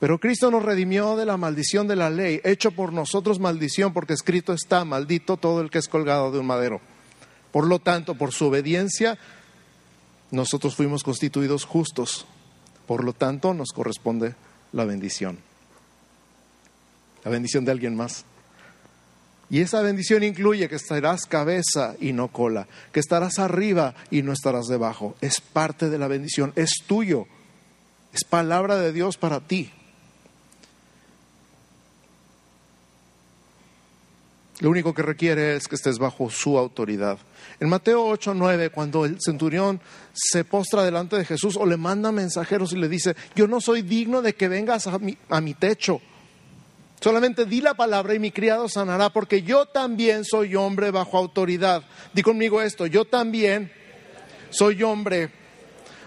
Pero 0.00 0.18
Cristo 0.18 0.50
nos 0.50 0.64
redimió 0.64 1.14
de 1.14 1.26
la 1.26 1.36
maldición 1.36 1.88
de 1.88 1.96
la 1.96 2.08
ley, 2.08 2.40
hecho 2.42 2.70
por 2.70 2.94
nosotros 2.94 3.38
maldición, 3.38 3.92
porque 3.92 4.14
escrito 4.14 4.54
está, 4.54 4.86
maldito 4.86 5.36
todo 5.36 5.60
el 5.60 5.68
que 5.68 5.76
es 5.76 5.88
colgado 5.88 6.32
de 6.32 6.38
un 6.38 6.46
madero. 6.46 6.80
Por 7.52 7.66
lo 7.66 7.80
tanto, 7.80 8.14
por 8.14 8.32
su 8.32 8.46
obediencia, 8.46 9.18
nosotros 10.30 10.74
fuimos 10.74 11.02
constituidos 11.02 11.66
justos. 11.66 12.26
Por 12.88 13.04
lo 13.04 13.12
tanto, 13.12 13.52
nos 13.52 13.72
corresponde 13.72 14.34
la 14.72 14.86
bendición. 14.86 15.38
La 17.22 17.30
bendición 17.30 17.66
de 17.66 17.72
alguien 17.72 17.94
más. 17.94 18.24
Y 19.50 19.60
esa 19.60 19.82
bendición 19.82 20.24
incluye 20.24 20.70
que 20.70 20.76
estarás 20.76 21.26
cabeza 21.26 21.96
y 22.00 22.14
no 22.14 22.28
cola, 22.28 22.66
que 22.90 23.00
estarás 23.00 23.38
arriba 23.38 23.94
y 24.10 24.22
no 24.22 24.32
estarás 24.32 24.68
debajo. 24.68 25.16
Es 25.20 25.42
parte 25.42 25.90
de 25.90 25.98
la 25.98 26.08
bendición, 26.08 26.54
es 26.56 26.76
tuyo, 26.86 27.26
es 28.14 28.24
palabra 28.24 28.76
de 28.76 28.92
Dios 28.92 29.18
para 29.18 29.40
ti. 29.40 29.70
Lo 34.60 34.70
único 34.70 34.92
que 34.92 35.02
requiere 35.02 35.54
es 35.54 35.68
que 35.68 35.76
estés 35.76 35.98
bajo 35.98 36.30
su 36.30 36.58
autoridad. 36.58 37.18
En 37.60 37.68
Mateo 37.68 38.04
8, 38.04 38.34
9, 38.34 38.70
cuando 38.70 39.04
el 39.04 39.18
centurión 39.20 39.80
se 40.12 40.44
postra 40.44 40.82
delante 40.82 41.16
de 41.16 41.24
Jesús 41.24 41.56
o 41.56 41.64
le 41.64 41.76
manda 41.76 42.10
mensajeros 42.10 42.72
y 42.72 42.76
le 42.76 42.88
dice, 42.88 43.14
yo 43.36 43.46
no 43.46 43.60
soy 43.60 43.82
digno 43.82 44.20
de 44.20 44.34
que 44.34 44.48
vengas 44.48 44.88
a 44.88 44.98
mi, 44.98 45.16
a 45.28 45.40
mi 45.40 45.54
techo, 45.54 46.00
Solamente 47.00 47.46
di 47.46 47.60
la 47.60 47.74
palabra 47.74 48.14
y 48.14 48.18
mi 48.18 48.32
criado 48.32 48.68
sanará, 48.68 49.10
porque 49.10 49.42
yo 49.42 49.66
también 49.66 50.24
soy 50.24 50.56
hombre 50.56 50.90
bajo 50.90 51.16
autoridad. 51.16 51.84
Di 52.12 52.22
conmigo 52.22 52.60
esto, 52.60 52.86
yo 52.86 53.04
también 53.04 53.70
soy 54.50 54.82
hombre 54.82 55.30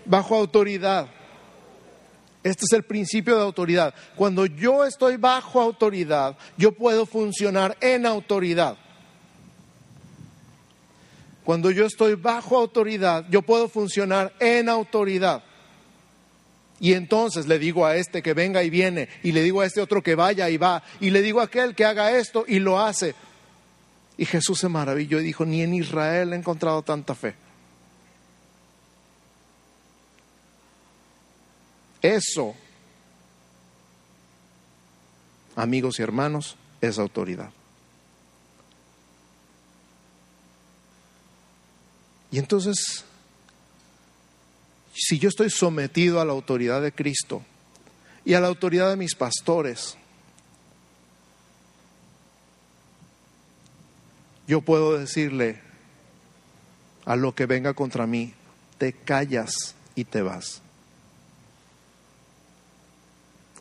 bajo 0.05 0.35
autoridad. 0.35 1.07
Este 2.43 2.65
es 2.65 2.73
el 2.73 2.83
principio 2.83 3.35
de 3.35 3.43
autoridad. 3.43 3.93
Cuando 4.15 4.45
yo 4.45 4.83
estoy 4.85 5.17
bajo 5.17 5.61
autoridad, 5.61 6.37
yo 6.57 6.71
puedo 6.71 7.05
funcionar 7.05 7.77
en 7.81 8.05
autoridad. 8.05 8.77
Cuando 11.43 11.69
yo 11.71 11.85
estoy 11.85 12.15
bajo 12.15 12.57
autoridad, 12.57 13.25
yo 13.29 13.41
puedo 13.41 13.67
funcionar 13.67 14.33
en 14.39 14.69
autoridad. 14.69 15.43
Y 16.79 16.93
entonces 16.93 17.47
le 17.47 17.59
digo 17.59 17.85
a 17.85 17.95
este 17.95 18.23
que 18.23 18.33
venga 18.33 18.63
y 18.63 18.71
viene, 18.71 19.07
y 19.21 19.33
le 19.33 19.43
digo 19.43 19.61
a 19.61 19.67
este 19.67 19.81
otro 19.81 20.01
que 20.01 20.15
vaya 20.15 20.49
y 20.49 20.57
va, 20.57 20.81
y 20.99 21.11
le 21.11 21.21
digo 21.21 21.39
a 21.39 21.43
aquel 21.43 21.75
que 21.75 21.85
haga 21.85 22.17
esto 22.17 22.43
y 22.47 22.57
lo 22.57 22.79
hace. 22.79 23.13
Y 24.17 24.25
Jesús 24.25 24.59
se 24.59 24.67
maravilló 24.67 25.19
y 25.19 25.23
dijo, 25.23 25.45
ni 25.45 25.61
en 25.61 25.75
Israel 25.75 26.33
he 26.33 26.35
encontrado 26.35 26.81
tanta 26.81 27.13
fe. 27.13 27.35
Eso, 32.01 32.55
amigos 35.55 35.99
y 35.99 36.03
hermanos, 36.03 36.55
es 36.81 36.97
autoridad. 36.97 37.51
Y 42.31 42.39
entonces 42.39 43.05
si 44.93 45.19
yo 45.19 45.29
estoy 45.29 45.49
sometido 45.49 46.19
a 46.19 46.25
la 46.25 46.33
autoridad 46.33 46.81
de 46.81 46.91
Cristo 46.91 47.43
y 48.25 48.33
a 48.33 48.39
la 48.39 48.47
autoridad 48.47 48.89
de 48.89 48.97
mis 48.97 49.15
pastores, 49.15 49.97
yo 54.47 54.61
puedo 54.61 54.97
decirle 54.97 55.59
a 57.05 57.15
lo 57.15 57.33
que 57.33 57.45
venga 57.45 57.73
contra 57.73 58.05
mí, 58.05 58.33
te 58.77 58.93
callas 58.93 59.75
y 59.95 60.03
te 60.03 60.21
vas. 60.21 60.61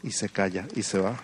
Y 0.02 0.12
se 0.12 0.28
calla 0.28 0.66
y 0.74 0.82
se 0.82 0.98
va. 0.98 1.20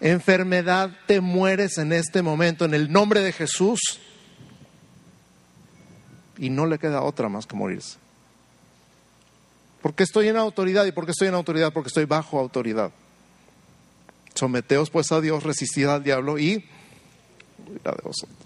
enfermedad, 0.00 0.90
te 1.06 1.20
mueres 1.20 1.78
en 1.78 1.92
este 1.92 2.22
momento 2.22 2.64
en 2.64 2.74
el 2.74 2.90
nombre 2.90 3.20
de 3.20 3.32
Jesús. 3.32 3.80
Y 6.38 6.50
no 6.50 6.66
le 6.66 6.78
queda 6.78 7.02
otra 7.02 7.28
más 7.28 7.46
que 7.46 7.56
morirse. 7.56 7.98
Porque 9.82 10.02
estoy 10.02 10.28
en 10.28 10.36
autoridad 10.36 10.84
y 10.84 10.92
porque 10.92 11.12
estoy 11.12 11.28
en 11.28 11.34
autoridad, 11.34 11.72
porque 11.72 11.88
estoy 11.88 12.04
bajo 12.04 12.38
autoridad. 12.38 12.90
Someteos 14.34 14.90
pues 14.90 15.12
a 15.12 15.20
Dios, 15.20 15.44
resistid 15.44 15.86
al 15.86 16.02
diablo 16.02 16.38
y 16.38 16.64
la 17.84 17.92
de 17.92 18.02
vosotros. 18.02 18.45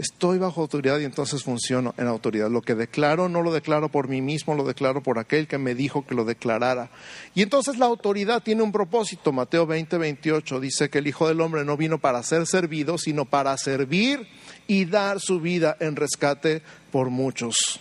Estoy 0.00 0.38
bajo 0.38 0.62
autoridad 0.62 0.98
y 0.98 1.04
entonces 1.04 1.42
funciono 1.42 1.94
en 1.98 2.06
autoridad. 2.06 2.48
Lo 2.48 2.62
que 2.62 2.74
declaro 2.74 3.28
no 3.28 3.42
lo 3.42 3.52
declaro 3.52 3.90
por 3.90 4.08
mí 4.08 4.22
mismo, 4.22 4.54
lo 4.54 4.64
declaro 4.64 5.02
por 5.02 5.18
aquel 5.18 5.46
que 5.46 5.58
me 5.58 5.74
dijo 5.74 6.06
que 6.06 6.14
lo 6.14 6.24
declarara. 6.24 6.90
Y 7.34 7.42
entonces 7.42 7.76
la 7.76 7.84
autoridad 7.84 8.42
tiene 8.42 8.62
un 8.62 8.72
propósito. 8.72 9.30
Mateo 9.30 9.66
20, 9.66 9.98
28 9.98 10.58
dice 10.58 10.88
que 10.88 11.00
el 11.00 11.06
Hijo 11.06 11.28
del 11.28 11.42
Hombre 11.42 11.66
no 11.66 11.76
vino 11.76 11.98
para 11.98 12.22
ser 12.22 12.46
servido, 12.46 12.96
sino 12.96 13.26
para 13.26 13.54
servir 13.58 14.26
y 14.66 14.86
dar 14.86 15.20
su 15.20 15.38
vida 15.38 15.76
en 15.80 15.96
rescate 15.96 16.62
por 16.90 17.10
muchos. 17.10 17.78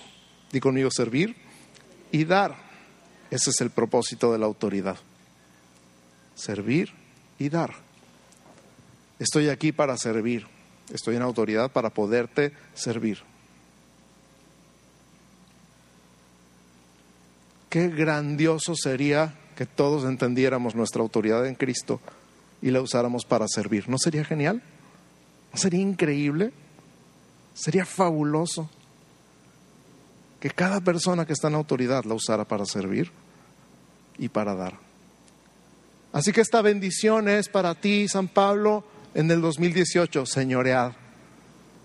Di 0.52 0.60
conmigo 0.60 0.92
servir 0.92 1.38
y 2.12 2.26
dar. 2.26 2.54
Ese 3.32 3.52
es 3.52 3.62
el 3.62 3.70
propósito 3.70 4.34
de 4.34 4.40
la 4.40 4.46
autoridad. 4.46 4.98
Servir 6.36 6.92
y 7.38 7.48
dar. 7.48 7.76
Estoy 9.20 9.48
aquí 9.48 9.72
para 9.72 9.96
servir 9.96 10.59
Estoy 10.94 11.16
en 11.16 11.22
autoridad 11.22 11.72
para 11.72 11.90
poderte 11.90 12.54
servir. 12.74 13.20
Qué 17.70 17.88
grandioso 17.90 18.76
sería 18.76 19.36
que 19.56 19.66
todos 19.66 20.06
entendiéramos 20.06 20.74
nuestra 20.74 21.02
autoridad 21.02 21.46
en 21.46 21.56
Cristo 21.56 22.00
y 22.62 22.72
la 22.72 22.82
usáramos 22.82 23.26
para 23.26 23.48
servir. 23.48 23.88
¿No 23.88 23.98
sería 23.98 24.26
genial? 24.26 24.64
¿No 25.54 25.60
sería 25.60 25.80
increíble? 25.80 26.52
Sería 27.54 27.86
fabuloso 27.86 28.70
que 30.40 30.50
cada 30.50 30.82
persona 30.82 31.26
que 31.26 31.34
está 31.34 31.50
en 31.50 31.56
autoridad 31.56 32.06
la 32.06 32.16
usara 32.16 32.46
para 32.46 32.66
servir 32.66 33.12
y 34.18 34.30
para 34.30 34.56
dar. 34.56 34.80
Así 36.12 36.32
que 36.32 36.42
esta 36.42 36.62
bendición 36.62 37.28
es 37.28 37.50
para 37.50 37.76
ti, 37.76 38.08
San 38.08 38.28
Pablo, 38.28 38.84
en 39.14 39.32
el 39.32 39.42
2018, 39.42 40.26
señoread, 40.26 40.92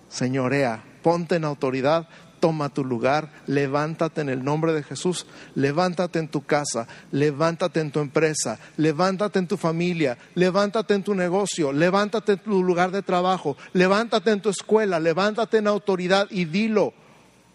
señorea, 0.09 0.83
ponte 1.03 1.37
en 1.37 1.45
autoridad, 1.45 2.09
toma 2.41 2.69
tu 2.69 2.85
lugar, 2.85 3.31
levántate 3.47 4.21
en 4.21 4.29
el 4.29 4.45
nombre 4.45 4.73
de 4.73 4.83
Jesús, 4.83 5.27
levántate 5.55 6.19
en 6.19 6.29
tu 6.29 6.45
casa, 6.45 6.87
levántate 7.11 7.81
en 7.81 7.91
tu 7.91 8.01
empresa, 8.01 8.59
levántate 8.77 9.39
en 9.39 9.49
tu 9.49 9.57
familia, 9.57 10.19
levántate 10.35 10.95
en 10.95 11.03
tu 11.03 11.15
negocio, 11.15 11.73
levántate 11.73 12.33
en 12.33 12.39
tu 12.41 12.63
lugar 12.63 12.91
de 12.91 13.03
trabajo, 13.03 13.57
levántate 13.73 14.31
en 14.31 14.43
tu 14.43 14.51
escuela, 14.51 15.01
levántate 15.01 15.59
en 15.59 15.67
autoridad 15.67 16.27
y 16.31 16.45
dilo 16.45 16.93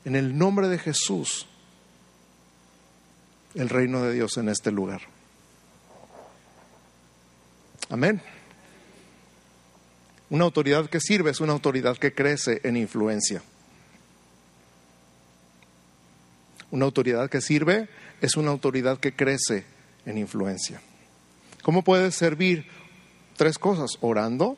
en 0.05 0.15
el 0.15 0.37
nombre 0.37 0.67
de 0.67 0.79
Jesús 0.79 1.45
el 3.55 3.69
reino 3.69 4.03
de 4.03 4.13
Dios 4.13 4.37
en 4.37 4.49
este 4.49 4.71
lugar. 4.71 5.01
Amén. 7.89 8.21
Una 10.29 10.45
autoridad 10.45 10.89
que 10.89 10.99
sirve 10.99 11.31
es 11.31 11.39
una 11.39 11.53
autoridad 11.53 11.97
que 11.97 12.13
crece 12.13 12.61
en 12.63 12.77
influencia. 12.77 13.41
Una 16.71 16.85
autoridad 16.85 17.29
que 17.29 17.41
sirve 17.41 17.89
es 18.21 18.35
una 18.35 18.51
autoridad 18.51 18.99
que 18.99 19.15
crece 19.15 19.65
en 20.05 20.17
influencia. 20.17 20.81
¿Cómo 21.63 21.83
puedes 21.83 22.15
servir? 22.15 22.67
Tres 23.37 23.57
cosas, 23.57 23.91
orando, 24.01 24.57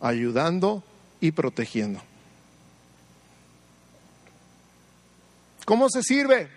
ayudando 0.00 0.82
y 1.20 1.30
protegiendo. 1.30 2.02
¿Cómo 5.64 5.88
se 5.88 6.02
sirve? 6.02 6.48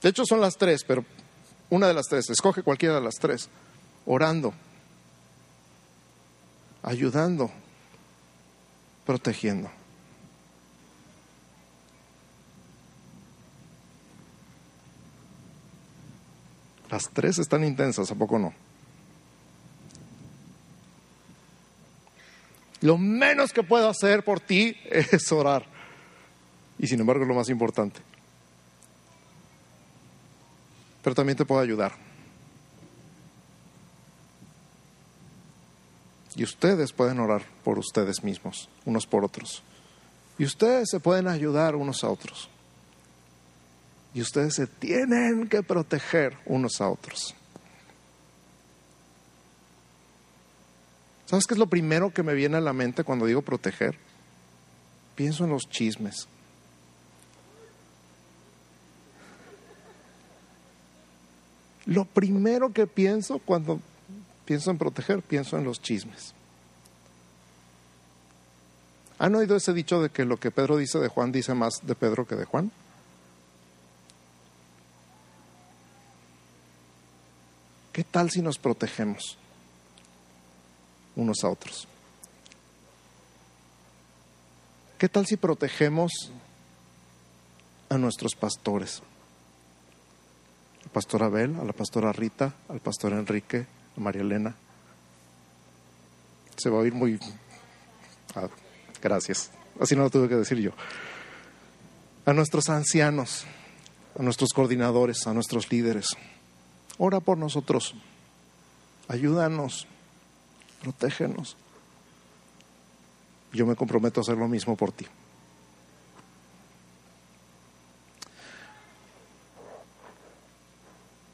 De 0.00 0.08
hecho 0.08 0.24
son 0.24 0.40
las 0.40 0.56
tres, 0.56 0.84
pero 0.86 1.04
una 1.70 1.88
de 1.88 1.94
las 1.94 2.06
tres, 2.06 2.30
escoge 2.30 2.62
cualquiera 2.62 2.94
de 2.94 3.00
las 3.02 3.16
tres. 3.16 3.48
orando, 4.06 4.54
ayudando, 6.82 7.50
protegiendo. 9.04 9.70
Las 16.90 17.10
tres 17.10 17.38
están 17.38 17.64
intensas, 17.64 18.10
¿a 18.10 18.14
poco 18.14 18.38
no? 18.38 18.54
Lo 22.80 22.96
menos 22.96 23.52
que 23.52 23.62
puedo 23.62 23.88
hacer 23.88 24.24
por 24.24 24.40
ti 24.40 24.76
es 24.84 25.30
orar. 25.32 25.64
Y 26.78 26.86
sin 26.86 27.00
embargo 27.00 27.22
es 27.22 27.28
lo 27.28 27.34
más 27.34 27.48
importante. 27.48 28.00
Pero 31.02 31.14
también 31.14 31.36
te 31.36 31.44
puedo 31.44 31.60
ayudar. 31.60 31.92
Y 36.38 36.44
ustedes 36.44 36.92
pueden 36.92 37.18
orar 37.18 37.42
por 37.64 37.80
ustedes 37.80 38.22
mismos, 38.22 38.68
unos 38.84 39.08
por 39.08 39.24
otros. 39.24 39.60
Y 40.38 40.44
ustedes 40.44 40.88
se 40.88 41.00
pueden 41.00 41.26
ayudar 41.26 41.74
unos 41.74 42.04
a 42.04 42.10
otros. 42.10 42.48
Y 44.14 44.20
ustedes 44.20 44.54
se 44.54 44.68
tienen 44.68 45.48
que 45.48 45.64
proteger 45.64 46.36
unos 46.46 46.80
a 46.80 46.90
otros. 46.90 47.34
¿Sabes 51.26 51.44
qué 51.44 51.54
es 51.54 51.58
lo 51.58 51.66
primero 51.66 52.14
que 52.14 52.22
me 52.22 52.34
viene 52.34 52.56
a 52.56 52.60
la 52.60 52.72
mente 52.72 53.02
cuando 53.02 53.26
digo 53.26 53.42
proteger? 53.42 53.98
Pienso 55.16 55.42
en 55.42 55.50
los 55.50 55.68
chismes. 55.68 56.28
Lo 61.84 62.04
primero 62.04 62.72
que 62.72 62.86
pienso 62.86 63.40
cuando 63.40 63.80
pienso 64.48 64.70
en 64.70 64.78
proteger, 64.78 65.20
pienso 65.20 65.58
en 65.58 65.64
los 65.64 65.82
chismes. 65.82 66.32
¿Han 69.18 69.34
oído 69.34 69.56
ese 69.56 69.74
dicho 69.74 70.00
de 70.00 70.08
que 70.08 70.24
lo 70.24 70.38
que 70.38 70.50
Pedro 70.50 70.78
dice 70.78 70.98
de 70.98 71.08
Juan 71.08 71.32
dice 71.32 71.52
más 71.52 71.80
de 71.82 71.94
Pedro 71.94 72.26
que 72.26 72.34
de 72.34 72.46
Juan? 72.46 72.72
¿Qué 77.92 78.04
tal 78.04 78.30
si 78.30 78.40
nos 78.40 78.56
protegemos 78.56 79.36
unos 81.14 81.44
a 81.44 81.50
otros? 81.50 81.86
¿Qué 84.96 85.10
tal 85.10 85.26
si 85.26 85.36
protegemos 85.36 86.10
a 87.90 87.98
nuestros 87.98 88.34
pastores? 88.34 89.02
Al 90.84 90.90
pastor 90.90 91.22
Abel, 91.22 91.54
a 91.60 91.64
la 91.64 91.74
pastora 91.74 92.12
Rita, 92.12 92.54
al 92.70 92.80
pastor 92.80 93.12
Enrique, 93.12 93.66
María 93.98 94.22
Elena. 94.22 94.54
Se 96.56 96.70
va 96.70 96.78
a 96.78 96.80
oír 96.80 96.94
muy... 96.94 97.18
Ah, 98.34 98.48
gracias. 99.00 99.50
Así 99.80 99.94
no 99.94 100.02
lo 100.02 100.10
tuve 100.10 100.28
que 100.28 100.34
decir 100.34 100.58
yo. 100.58 100.72
A 102.26 102.32
nuestros 102.32 102.68
ancianos, 102.68 103.44
a 104.18 104.22
nuestros 104.22 104.50
coordinadores, 104.52 105.26
a 105.26 105.34
nuestros 105.34 105.70
líderes. 105.70 106.08
Ora 106.98 107.20
por 107.20 107.38
nosotros. 107.38 107.94
Ayúdanos. 109.06 109.86
Protégenos. 110.82 111.56
Yo 113.52 113.66
me 113.66 113.76
comprometo 113.76 114.20
a 114.20 114.22
hacer 114.22 114.36
lo 114.36 114.48
mismo 114.48 114.76
por 114.76 114.92
ti. 114.92 115.06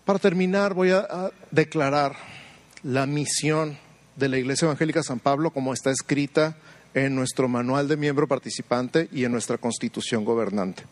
Para 0.05 0.19
terminar, 0.19 0.75
voy 0.75 0.91
a, 0.91 1.31
declarar 1.51 2.15
la 2.85 3.07
misión 3.07 3.79
de 4.15 4.29
la 4.29 4.37
Iglesia 4.37 4.67
Evangélica 4.67 5.03
San 5.03 5.19
Pablo 5.19 5.51
como 5.51 5.73
está 5.73 5.91
escrita 5.91 6.57
en 6.93 7.17
nuestro 7.17 7.49
manual 7.49 7.89
de 7.89 7.97
miembro 7.97 8.29
participante 8.29 9.09
y 9.11 9.25
en 9.25 9.33
nuestra 9.33 9.59
constitución 9.59 10.25
gobernante. 10.25 10.85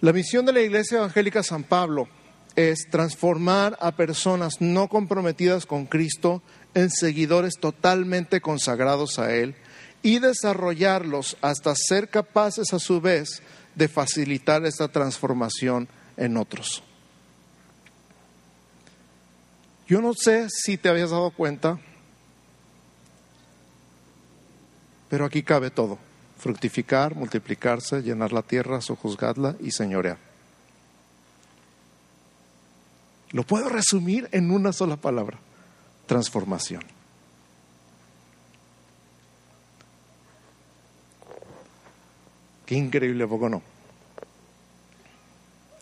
La 0.00 0.12
misión 0.12 0.46
de 0.46 0.52
la 0.52 0.60
Iglesia 0.60 0.98
Evangélica 0.98 1.42
San 1.42 1.64
Pablo 1.64 2.08
es 2.54 2.88
transformar 2.88 3.76
a 3.80 3.92
personas 3.92 4.60
no 4.60 4.88
comprometidas 4.88 5.66
con 5.66 5.86
Cristo 5.86 6.40
en 6.74 6.90
seguidores 6.90 7.54
totalmente 7.58 8.40
consagrados 8.40 9.18
a 9.18 9.34
Él 9.34 9.56
y 10.02 10.20
desarrollarlos 10.20 11.36
hasta 11.40 11.74
ser 11.74 12.08
capaces 12.08 12.72
a 12.72 12.78
su 12.78 13.00
vez 13.00 13.42
de 13.74 13.88
facilitar 13.88 14.64
esta 14.66 14.86
transformación 14.88 15.88
en 16.16 16.36
otros. 16.36 16.84
Yo 19.86 20.00
no 20.00 20.14
sé 20.14 20.48
si 20.48 20.78
te 20.78 20.88
habías 20.88 21.10
dado 21.10 21.30
cuenta, 21.30 21.78
pero 25.08 25.24
aquí 25.24 25.42
cabe 25.42 25.70
todo. 25.70 25.98
Fructificar, 26.38 27.14
multiplicarse, 27.14 28.02
llenar 28.02 28.32
la 28.32 28.42
tierra, 28.42 28.80
sojuzgarla 28.80 29.56
y 29.60 29.70
señorear. 29.70 30.18
Lo 33.30 33.44
puedo 33.44 33.68
resumir 33.68 34.28
en 34.32 34.50
una 34.50 34.72
sola 34.72 34.96
palabra, 34.96 35.38
transformación. 36.06 36.82
Qué 42.66 42.74
increíble, 42.74 43.26
poco 43.26 43.48
no? 43.48 43.62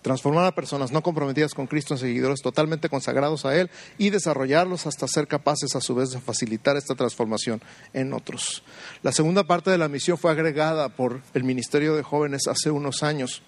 Transformar 0.02 0.46
a 0.46 0.54
personas 0.54 0.92
no 0.92 1.02
comprometidas 1.02 1.52
con 1.52 1.66
Cristo 1.66 1.94
en 1.94 2.00
seguidores 2.00 2.40
totalmente 2.40 2.88
consagrados 2.88 3.44
a 3.44 3.54
Él 3.56 3.70
y 3.98 4.10
desarrollarlos 4.10 4.86
hasta 4.86 5.06
ser 5.06 5.26
capaces 5.26 5.76
a 5.76 5.80
su 5.80 5.94
vez 5.94 6.10
de 6.10 6.20
facilitar 6.20 6.76
esta 6.76 6.94
transformación 6.94 7.60
en 7.92 8.14
otros. 8.14 8.62
La 9.02 9.12
segunda 9.12 9.44
parte 9.44 9.70
de 9.70 9.78
la 9.78 9.88
misión 9.88 10.16
fue 10.16 10.30
agregada 10.30 10.88
por 10.88 11.20
el 11.34 11.44
Ministerio 11.44 11.94
de 11.94 12.02
Jóvenes 12.02 12.46
hace 12.48 12.70
unos 12.70 13.02
años 13.02 13.42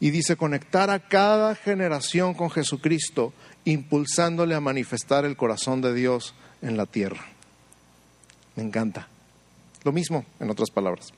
y 0.00 0.10
dice 0.10 0.36
conectar 0.36 0.90
a 0.90 0.98
cada 0.98 1.54
generación 1.54 2.34
con 2.34 2.50
Jesucristo, 2.50 3.32
impulsándole 3.64 4.54
a 4.54 4.60
manifestar 4.60 5.24
el 5.24 5.36
corazón 5.36 5.82
de 5.82 5.94
Dios 5.94 6.34
en 6.62 6.76
la 6.76 6.86
tierra. 6.86 7.26
Me 8.56 8.62
encanta. 8.62 9.08
Lo 9.84 9.92
mismo, 9.92 10.24
en 10.40 10.50
otras 10.50 10.70
palabras. 10.70 11.12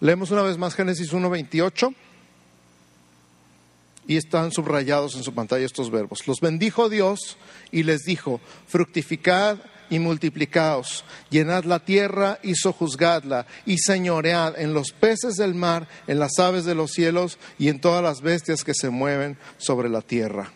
Leemos 0.00 0.30
una 0.30 0.42
vez 0.42 0.58
más 0.58 0.74
Génesis 0.74 1.12
1.28 1.12 1.94
y 4.06 4.16
están 4.16 4.52
subrayados 4.52 5.16
en 5.16 5.22
su 5.22 5.34
pantalla 5.34 5.64
estos 5.64 5.90
verbos. 5.90 6.26
Los 6.26 6.40
bendijo 6.40 6.88
Dios 6.88 7.36
y 7.72 7.82
les 7.82 8.02
dijo, 8.02 8.40
fructificad 8.66 9.58
y 9.88 9.98
multiplicaos, 9.98 11.04
llenad 11.30 11.64
la 11.64 11.78
tierra 11.78 12.38
y 12.42 12.56
sojuzgadla, 12.56 13.46
y 13.64 13.78
señoread 13.78 14.58
en 14.58 14.74
los 14.74 14.90
peces 14.90 15.36
del 15.36 15.54
mar, 15.54 15.88
en 16.06 16.18
las 16.18 16.38
aves 16.38 16.64
de 16.64 16.74
los 16.74 16.90
cielos 16.90 17.38
y 17.58 17.68
en 17.68 17.80
todas 17.80 18.02
las 18.02 18.20
bestias 18.20 18.64
que 18.64 18.74
se 18.74 18.90
mueven 18.90 19.38
sobre 19.58 19.88
la 19.88 20.02
tierra. 20.02 20.50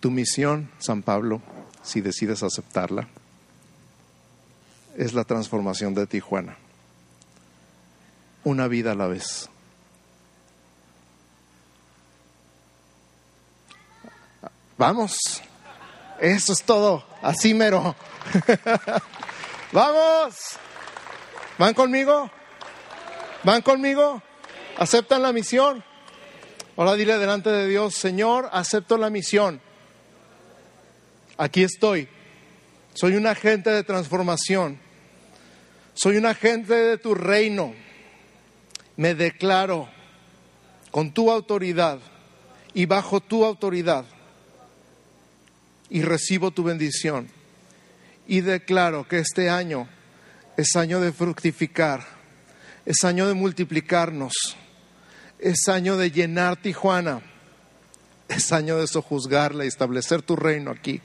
Tu 0.00 0.10
misión, 0.10 0.70
San 0.78 1.02
Pablo, 1.02 1.42
si 1.82 2.00
decides 2.00 2.42
aceptarla, 2.42 3.08
es 4.96 5.14
la 5.14 5.24
transformación 5.24 5.94
de 5.94 6.06
Tijuana. 6.06 6.56
Una 8.44 8.68
vida 8.68 8.92
a 8.92 8.94
la 8.94 9.06
vez. 9.06 9.48
Vamos. 14.78 15.42
Eso 16.20 16.52
es 16.52 16.62
todo. 16.62 17.04
Así 17.22 17.52
mero. 17.54 17.94
Vamos. 19.72 20.36
¿Van 21.58 21.74
conmigo? 21.74 22.30
¿Van 23.44 23.60
conmigo? 23.60 24.22
¿Aceptan 24.78 25.20
la 25.22 25.32
misión? 25.32 25.84
Ahora 26.76 26.94
dile 26.94 27.18
delante 27.18 27.50
de 27.50 27.68
Dios, 27.68 27.94
Señor, 27.94 28.48
acepto 28.52 28.96
la 28.96 29.10
misión. 29.10 29.60
Aquí 31.36 31.62
estoy. 31.62 32.08
Soy 32.94 33.16
un 33.16 33.26
agente 33.26 33.68
de 33.68 33.84
transformación. 33.84 34.78
Soy 35.92 36.16
un 36.16 36.24
agente 36.24 36.74
de 36.74 36.96
tu 36.96 37.14
reino. 37.14 37.74
Me 38.96 39.14
declaro 39.14 39.88
con 40.90 41.12
tu 41.12 41.30
autoridad 41.30 41.98
y 42.74 42.86
bajo 42.86 43.20
tu 43.20 43.44
autoridad 43.44 44.04
y 45.88 46.02
recibo 46.02 46.50
tu 46.50 46.62
bendición. 46.62 47.28
Y 48.26 48.42
declaro 48.42 49.06
que 49.08 49.18
este 49.18 49.50
año 49.50 49.88
es 50.56 50.76
año 50.76 51.00
de 51.00 51.12
fructificar, 51.12 52.06
es 52.86 53.02
año 53.04 53.26
de 53.26 53.34
multiplicarnos, 53.34 54.32
es 55.38 55.68
año 55.68 55.96
de 55.96 56.10
llenar 56.10 56.56
Tijuana, 56.60 57.22
es 58.28 58.52
año 58.52 58.78
de 58.78 58.86
sojuzgarla 58.86 59.64
y 59.64 59.68
establecer 59.68 60.22
tu 60.22 60.36
reino 60.36 60.70
aquí 60.70 61.00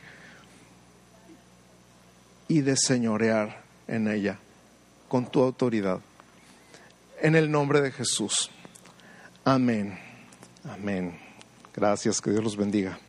y 2.48 2.62
de 2.62 2.78
señorear 2.78 3.64
en 3.88 4.08
ella 4.08 4.38
con 5.08 5.26
tu 5.26 5.42
autoridad. 5.42 6.00
En 7.26 7.34
el 7.34 7.50
nombre 7.50 7.82
de 7.82 7.92
Jesús. 7.92 8.52
Amén. 9.44 9.98
Amén. 10.64 11.20
Gracias, 11.74 12.22
que 12.22 12.30
Dios 12.30 12.44
los 12.44 12.56
bendiga. 12.56 13.00